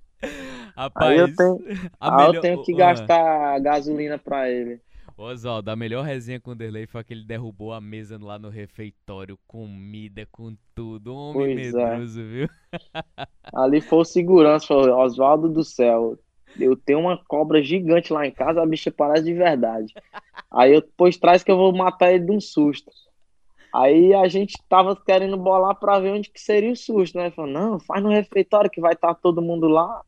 Rapaz, 0.77 1.11
aí 1.11 1.19
eu 1.19 1.35
tenho, 1.35 1.59
aí 2.01 2.17
melhor... 2.17 2.35
eu 2.35 2.41
tenho 2.41 2.63
que 2.63 2.75
gastar 2.75 3.59
gasolina 3.61 4.19
pra 4.19 4.51
ele. 4.51 4.81
Oswaldo, 5.19 5.71
a 5.71 5.77
melhor 5.77 6.05
resenha 6.05 6.39
com 6.39 6.51
o 6.51 6.55
Derlei 6.55 6.87
foi 6.87 7.03
que 7.03 7.15
ele 7.15 7.25
derrubou 7.25 7.73
a 7.73 7.81
mesa 7.81 8.19
lá 8.21 8.39
no 8.39 8.51
refeitório, 8.51 9.39
comida, 9.47 10.29
com 10.31 10.55
tudo. 10.75 11.15
Homem 11.15 11.55
pois 11.55 11.75
é. 11.75 11.91
medroso, 11.91 12.21
é. 12.21 12.25
viu? 12.25 12.49
Ali 13.55 13.81
foi 13.81 14.01
o 14.01 14.05
segurança, 14.05 14.67
falou, 14.67 14.99
Oswaldo 14.99 15.49
do 15.49 15.65
céu, 15.65 16.19
eu 16.59 16.77
tenho 16.77 17.01
uma 17.01 17.17
cobra 17.17 17.63
gigante 17.63 18.13
lá 18.13 18.27
em 18.27 18.31
casa, 18.31 18.63
a 18.63 18.67
bicha 18.67 18.91
parece 18.91 19.25
de 19.25 19.33
verdade. 19.33 19.95
Aí 20.51 20.75
eu 20.75 20.83
depois 20.83 21.17
traz 21.17 21.43
que 21.43 21.51
eu 21.51 21.57
vou 21.57 21.75
matar 21.75 22.13
ele 22.13 22.27
de 22.27 22.33
um 22.33 22.41
susto. 22.41 22.91
Aí 23.77 24.15
a 24.15 24.27
gente 24.27 24.57
tava 24.71 24.97
querendo 24.97 25.37
bolar 25.37 25.75
para 25.75 25.99
ver 26.01 26.13
onde 26.13 26.31
que 26.31 26.41
seria 26.41 26.73
o 26.73 26.77
susto, 26.77 27.19
né? 27.19 27.31
Falou, 27.31 27.51
não, 27.51 27.79
faz 27.79 28.03
no 28.03 28.09
refeitório 28.09 28.71
que 28.71 28.81
vai 28.81 28.95
estar 28.95 29.09
tá 29.09 29.21
todo 29.23 29.43
mundo 29.43 29.69
lá. 29.69 30.01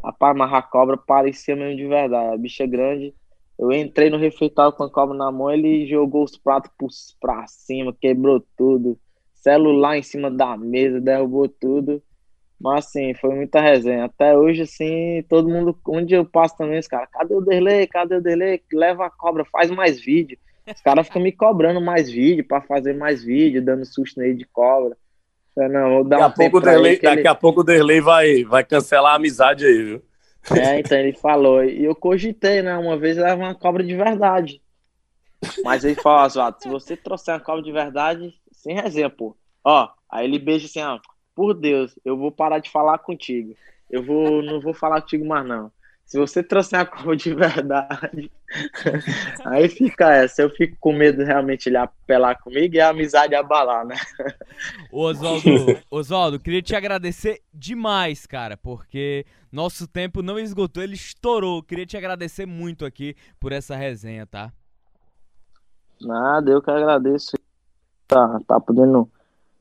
Rapaz, 0.00 0.36
mas 0.36 0.52
a 0.52 0.62
cobra 0.62 0.96
parecia 0.96 1.56
mesmo 1.56 1.76
de 1.76 1.88
verdade. 1.88 2.34
A 2.34 2.38
bicha 2.38 2.64
grande. 2.66 3.12
Eu 3.58 3.72
entrei 3.72 4.10
no 4.10 4.16
refeitório 4.16 4.72
com 4.72 4.84
a 4.84 4.90
cobra 4.90 5.16
na 5.16 5.30
mão, 5.32 5.50
ele 5.50 5.88
jogou 5.88 6.22
os 6.22 6.38
pratos 6.38 6.70
pra 7.20 7.44
cima, 7.48 7.92
quebrou 8.00 8.46
tudo. 8.56 8.96
Celular 9.34 9.98
em 9.98 10.02
cima 10.04 10.30
da 10.30 10.56
mesa, 10.56 11.00
derrubou 11.00 11.48
tudo. 11.48 12.00
Mas 12.60 12.86
assim, 12.86 13.12
foi 13.14 13.34
muita 13.34 13.60
resenha. 13.60 14.04
Até 14.04 14.38
hoje, 14.38 14.62
assim, 14.62 15.24
todo 15.28 15.48
mundo, 15.48 15.76
onde 15.88 16.14
eu 16.14 16.24
passo 16.24 16.56
também, 16.56 16.78
os 16.78 16.86
caras, 16.86 17.08
cadê 17.10 17.34
o 17.34 17.40
Derlei? 17.40 17.88
Cadê 17.88 18.14
o 18.14 18.22
Derlei? 18.22 18.62
Leva 18.72 19.06
a 19.06 19.10
cobra, 19.10 19.44
faz 19.46 19.68
mais 19.68 20.00
vídeo. 20.00 20.38
Os 20.66 20.80
caras 20.80 21.06
ficam 21.06 21.22
me 21.22 21.32
cobrando 21.32 21.80
mais 21.80 22.10
vídeo 22.10 22.44
para 22.44 22.60
fazer 22.60 22.94
mais 22.94 23.22
vídeo, 23.22 23.64
dando 23.64 23.84
susto 23.84 24.20
nele 24.20 24.34
de 24.34 24.44
cobra. 24.44 24.96
Não, 25.56 25.90
vou 25.90 26.04
dar 26.04 26.18
daqui, 26.18 26.22
um 26.22 26.26
a 26.26 26.30
pouco 26.30 26.56
o 26.58 26.60
Derlei, 26.60 26.98
daqui 26.98 27.20
ele... 27.20 27.28
a 27.28 27.34
pouco 27.34 27.60
o 27.60 27.64
Derlei 27.64 28.00
vai, 28.00 28.44
vai 28.44 28.64
cancelar 28.64 29.12
a 29.12 29.16
amizade 29.16 29.66
aí, 29.66 29.82
viu? 29.82 30.02
É, 30.56 30.78
então 30.78 30.96
ele 30.96 31.12
falou. 31.12 31.64
E 31.64 31.84
eu 31.84 31.94
cogitei, 31.94 32.62
né? 32.62 32.76
Uma 32.78 32.96
vez 32.96 33.16
levar 33.16 33.36
uma 33.36 33.54
cobra 33.54 33.82
de 33.82 33.94
verdade. 33.94 34.62
Mas 35.64 35.84
ele 35.84 35.96
falou, 35.96 36.26
Oswaldo, 36.26 36.58
se 36.60 36.68
você 36.68 36.96
trouxer 36.96 37.34
uma 37.34 37.40
cobra 37.40 37.62
de 37.62 37.72
verdade, 37.72 38.34
sem 38.52 38.74
resenha, 38.74 39.10
pô. 39.10 39.36
Ó, 39.64 39.88
aí 40.08 40.24
ele 40.26 40.38
beija 40.38 40.66
assim, 40.66 40.82
ó, 40.82 40.98
por 41.34 41.54
Deus, 41.54 41.98
eu 42.04 42.16
vou 42.16 42.30
parar 42.30 42.58
de 42.58 42.70
falar 42.70 42.98
contigo. 42.98 43.54
Eu 43.90 44.02
vou, 44.02 44.42
não 44.42 44.60
vou 44.60 44.72
falar 44.72 45.00
contigo 45.02 45.26
mais, 45.26 45.46
não. 45.46 45.70
Se 46.10 46.18
você 46.18 46.42
trouxer 46.42 46.80
a 46.80 46.84
cobra 46.84 47.14
de 47.14 47.32
verdade, 47.32 48.32
aí 49.46 49.68
fica 49.68 50.12
essa. 50.12 50.42
Eu 50.42 50.50
fico 50.50 50.76
com 50.80 50.92
medo 50.92 51.22
realmente 51.22 51.68
ele 51.68 51.76
apelar 51.76 52.34
comigo 52.42 52.74
e 52.74 52.80
a 52.80 52.88
amizade 52.88 53.32
abalar, 53.32 53.86
né? 53.86 53.94
Oswaldo, 54.90 55.46
Oswaldo, 55.88 56.40
queria 56.40 56.60
te 56.60 56.74
agradecer 56.74 57.40
demais, 57.54 58.26
cara, 58.26 58.56
porque 58.56 59.24
nosso 59.52 59.86
tempo 59.86 60.20
não 60.20 60.36
esgotou, 60.36 60.82
ele 60.82 60.94
estourou. 60.94 61.62
Queria 61.62 61.86
te 61.86 61.96
agradecer 61.96 62.44
muito 62.44 62.84
aqui 62.84 63.14
por 63.38 63.52
essa 63.52 63.76
resenha, 63.76 64.26
tá? 64.26 64.52
Nada, 66.00 66.50
eu 66.50 66.60
que 66.60 66.72
agradeço. 66.72 67.36
Tá, 68.08 68.40
tá 68.48 68.58
podendo 68.58 69.08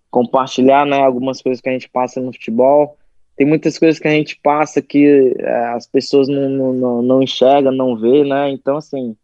compartilhar, 0.09 0.83
né, 0.87 0.99
algumas 0.99 1.43
coisas 1.43 1.61
que 1.61 1.69
a 1.69 1.73
gente 1.73 1.87
passa 1.87 2.19
no 2.19 2.33
futebol 2.33 2.97
tem 3.39 3.47
muitas 3.47 3.79
coisas 3.79 3.97
que 3.97 4.07
a 4.09 4.11
gente 4.11 4.37
passa 4.43 4.81
que 4.81 5.33
é, 5.39 5.67
as 5.69 5.87
pessoas 5.87 6.27
não, 6.27 6.73
não, 6.73 7.01
não 7.01 7.23
enxergam, 7.23 7.71
não 7.71 7.95
vê, 7.95 8.25
né? 8.25 8.51
Então, 8.51 8.75
assim, 8.75 9.15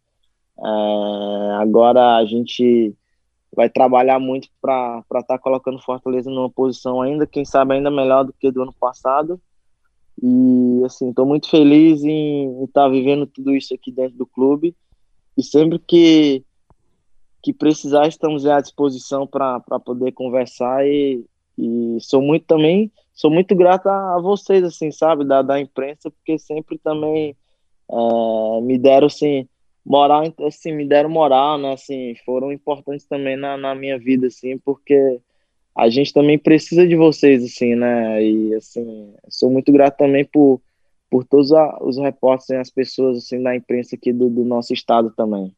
é, 0.57 1.51
agora 1.59 2.15
a 2.15 2.23
gente 2.23 2.95
vai 3.53 3.69
trabalhar 3.69 4.17
muito 4.17 4.47
para 4.61 5.03
estar 5.03 5.23
tá 5.23 5.37
colocando 5.37 5.81
Fortaleza 5.81 6.31
numa 6.31 6.49
posição 6.49 7.01
ainda, 7.01 7.27
quem 7.27 7.43
sabe 7.43 7.73
ainda 7.73 7.91
melhor 7.91 8.23
do 8.23 8.31
que 8.31 8.49
do 8.49 8.61
ano 8.61 8.73
passado. 8.79 9.37
E, 10.23 10.81
assim, 10.85 11.09
estou 11.09 11.25
muito 11.25 11.49
feliz 11.49 12.01
em 12.01 12.63
estar 12.63 12.83
tá 12.83 12.89
vivendo 12.89 13.27
tudo 13.27 13.53
isso 13.53 13.73
aqui 13.73 13.91
dentro 13.91 14.17
do 14.17 14.25
clube. 14.25 14.73
E 15.37 15.43
sempre 15.43 15.77
que, 15.77 16.41
que 17.43 17.51
precisar, 17.51 18.07
estamos 18.07 18.45
à 18.45 18.61
disposição 18.61 19.27
para 19.27 19.59
poder 19.83 20.13
conversar. 20.13 20.87
E, 20.87 21.25
e 21.57 21.97
sou 21.99 22.21
muito 22.21 22.45
também 22.45 22.91
sou 23.15 23.31
muito 23.31 23.55
grato 23.55 23.87
a, 23.87 24.19
vocês, 24.19 24.63
assim, 24.63 24.91
sabe, 24.91 25.25
da, 25.25 25.41
da 25.41 25.59
imprensa, 25.59 26.11
porque 26.11 26.37
sempre 26.37 26.77
também 26.77 27.35
é, 27.89 28.61
me 28.61 28.77
deram, 28.77 29.07
assim, 29.07 29.47
moral, 29.85 30.23
assim, 30.45 30.73
me 30.73 30.85
deram 30.85 31.09
moral, 31.09 31.57
né, 31.57 31.73
assim, 31.73 32.13
foram 32.25 32.51
importantes 32.51 33.07
também 33.07 33.37
na, 33.37 33.57
na 33.57 33.73
minha 33.73 33.97
vida, 33.97 34.27
assim, 34.27 34.57
porque 34.59 35.19
a 35.73 35.89
gente 35.89 36.13
também 36.13 36.37
precisa 36.37 36.85
de 36.85 36.95
vocês, 36.95 37.43
assim, 37.43 37.73
né, 37.73 38.21
e, 38.21 38.53
assim, 38.53 39.13
sou 39.29 39.49
muito 39.49 39.71
grato 39.71 39.97
também 39.97 40.25
por, 40.25 40.61
por 41.09 41.23
todos 41.23 41.51
os 41.81 41.97
repórteres 41.97 42.49
e 42.49 42.55
as 42.55 42.69
pessoas, 42.69 43.17
assim, 43.19 43.41
da 43.41 43.55
imprensa 43.55 43.95
aqui 43.95 44.11
do, 44.11 44.29
do 44.29 44.43
nosso 44.43 44.73
estado 44.73 45.09
também. 45.15 45.53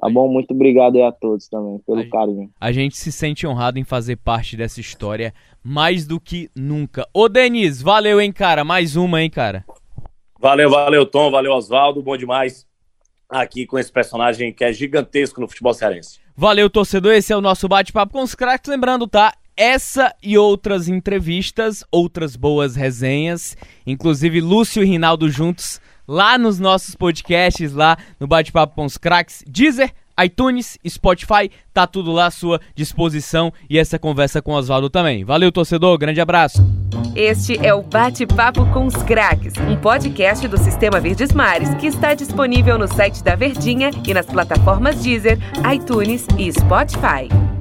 Tá 0.00 0.08
bom? 0.08 0.28
Muito 0.28 0.52
obrigado 0.52 1.02
a 1.02 1.12
todos 1.12 1.48
também 1.48 1.78
pelo 1.86 2.00
a, 2.00 2.08
carinho. 2.08 2.50
A 2.60 2.72
gente 2.72 2.96
se 2.96 3.12
sente 3.12 3.46
honrado 3.46 3.78
em 3.78 3.84
fazer 3.84 4.16
parte 4.16 4.56
dessa 4.56 4.80
história 4.80 5.34
mais 5.62 6.06
do 6.06 6.18
que 6.18 6.50
nunca. 6.56 7.06
Ô, 7.12 7.28
Denis, 7.28 7.80
valeu, 7.82 8.20
hein, 8.20 8.32
cara? 8.32 8.64
Mais 8.64 8.96
uma, 8.96 9.22
hein, 9.22 9.30
cara? 9.30 9.64
Valeu, 10.40 10.70
valeu, 10.70 11.06
Tom. 11.06 11.30
Valeu, 11.30 11.52
Oswaldo. 11.52 12.02
Bom 12.02 12.16
demais 12.16 12.66
aqui 13.28 13.64
com 13.66 13.78
esse 13.78 13.90
personagem 13.90 14.52
que 14.52 14.64
é 14.64 14.72
gigantesco 14.72 15.40
no 15.40 15.48
futebol 15.48 15.72
cearense. 15.72 16.20
Valeu, 16.36 16.68
torcedor. 16.68 17.12
Esse 17.12 17.32
é 17.32 17.36
o 17.36 17.40
nosso 17.40 17.68
bate-papo 17.68 18.12
com 18.12 18.22
os 18.22 18.34
craques. 18.34 18.70
Lembrando, 18.70 19.06
tá? 19.06 19.34
Essa 19.56 20.14
e 20.22 20.38
outras 20.38 20.88
entrevistas, 20.88 21.84
outras 21.92 22.36
boas 22.36 22.74
resenhas, 22.74 23.56
inclusive 23.86 24.40
Lúcio 24.40 24.82
e 24.82 24.86
Rinaldo 24.86 25.28
juntos, 25.28 25.78
lá 26.06 26.38
nos 26.38 26.58
nossos 26.58 26.94
podcasts, 26.94 27.72
lá 27.72 27.96
no 28.18 28.26
Bate-Papo 28.26 28.74
com 28.74 28.84
os 28.84 28.96
Craques, 28.96 29.42
Deezer, 29.46 29.92
iTunes, 30.22 30.78
Spotify, 30.86 31.50
tá 31.72 31.86
tudo 31.86 32.12
lá 32.12 32.26
à 32.26 32.30
sua 32.30 32.60
disposição 32.74 33.52
e 33.68 33.78
essa 33.78 33.98
conversa 33.98 34.42
com 34.42 34.52
o 34.52 34.56
Oswaldo 34.56 34.90
também. 34.90 35.24
Valeu, 35.24 35.50
torcedor, 35.50 35.96
grande 35.98 36.20
abraço. 36.20 36.64
Este 37.14 37.58
é 37.64 37.74
o 37.74 37.82
Bate-Papo 37.82 38.66
com 38.66 38.86
os 38.86 38.96
Craques, 38.96 39.54
um 39.68 39.76
podcast 39.76 40.46
do 40.46 40.58
Sistema 40.58 41.00
Verdes 41.00 41.32
Mares 41.32 41.74
que 41.74 41.86
está 41.86 42.14
disponível 42.14 42.78
no 42.78 42.88
site 42.88 43.22
da 43.22 43.34
Verdinha 43.34 43.90
e 44.06 44.14
nas 44.14 44.26
plataformas 44.26 45.02
Deezer, 45.02 45.38
iTunes 45.72 46.26
e 46.38 46.52
Spotify. 46.52 47.51